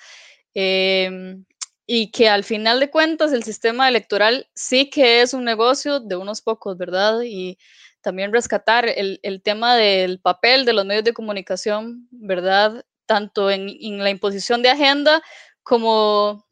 Em, 0.54 1.44
y 1.86 2.10
que 2.10 2.28
al 2.28 2.44
final 2.44 2.80
de 2.80 2.90
cuentas 2.90 3.32
el 3.32 3.44
sistema 3.44 3.88
electoral 3.88 4.48
sí 4.54 4.90
que 4.90 5.22
es 5.22 5.34
un 5.34 5.44
negocio 5.44 6.00
de 6.00 6.16
unos 6.16 6.42
pocos, 6.42 6.76
¿verdad? 6.76 7.22
Y 7.22 7.58
también 8.04 8.32
rescatar 8.32 8.86
el, 8.86 9.18
el, 9.22 9.42
tema 9.42 9.74
del 9.74 10.20
papel 10.20 10.64
de 10.66 10.74
los 10.74 10.84
medios 10.84 11.04
de 11.04 11.14
comunicación, 11.14 12.06
¿verdad? 12.12 12.84
Tanto 13.06 13.50
en, 13.50 13.68
en 13.80 13.98
la 13.98 14.10
imposición 14.10 14.62
de 14.62 14.68
agenda 14.68 15.22
como 15.62 16.46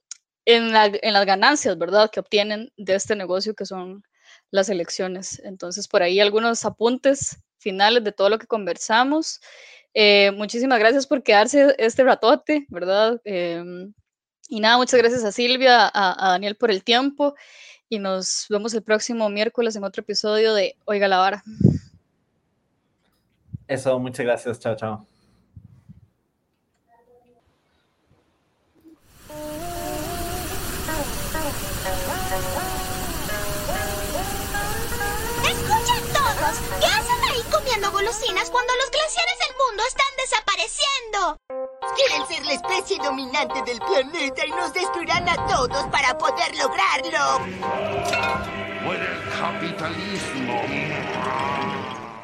en, 0.46 0.72
la, 0.72 0.86
en, 0.86 1.12
las 1.12 1.26
ganancias, 1.26 1.78
¿verdad? 1.78 2.11
Que 2.11 2.20
obtienen 2.20 2.72
de 2.78 2.94
este 2.94 3.14
negocio 3.14 3.55
que 3.55 3.66
son 3.66 4.03
las 4.50 4.70
elecciones. 4.70 5.40
Entonces, 5.44 5.86
por 5.86 6.03
ahí 6.03 6.18
algunos 6.18 6.64
apuntes 6.64 7.36
finales 7.59 8.03
de 8.03 8.12
todo 8.12 8.30
lo 8.30 8.38
que 8.38 8.46
conversamos. 8.46 9.40
Eh, 9.94 10.30
muchísimas 10.32 10.78
gracias 10.78 11.07
por 11.07 11.22
quedarse 11.22 11.74
este 11.78 12.03
ratote, 12.03 12.66
¿verdad? 12.70 13.20
Eh, 13.24 13.62
y 14.48 14.61
nada, 14.61 14.78
muchas 14.78 14.98
gracias 14.98 15.22
a 15.22 15.32
Silvia, 15.32 15.86
a, 15.86 16.26
a 16.26 16.30
Daniel 16.30 16.57
por 16.57 16.70
el 16.70 16.82
tiempo 16.82 17.34
y 17.93 17.99
nos 17.99 18.47
vemos 18.49 18.72
el 18.72 18.82
próximo 18.82 19.28
miércoles 19.28 19.76
en 19.76 19.84
otro 19.84 20.01
episodio 20.01 20.55
de 20.55 20.76
Oiga 20.86 21.09
la 21.09 21.18
Vara. 21.18 21.45
Eso, 23.68 23.99
muchas 23.99 24.24
gracias. 24.24 24.59
Chao, 24.61 24.76
chao. 24.76 25.07
Mundo 39.83 39.89
están 39.89 40.12
desapareciendo? 40.16 41.37
Quieren 41.97 42.26
ser 42.26 42.47
la 42.47 42.53
especie 42.53 42.99
dominante 42.99 43.62
del 43.62 43.78
planeta 43.78 44.47
y 44.47 44.51
nos 44.51 44.72
destruirán 44.72 45.28
a 45.28 45.47
todos 45.47 45.85
para 45.91 46.16
poder 46.16 46.55
lograrlo. 46.57 47.41
Muere 48.85 49.07
el 49.07 49.22
capitalismo. 49.39 50.62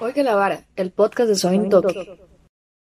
Oiga 0.01 0.23
la 0.23 0.35
vara, 0.35 0.65
el 0.77 0.93
podcast 0.93 1.29
de 1.29 1.37
Soy 1.37 1.69
Tokio. 1.69 2.17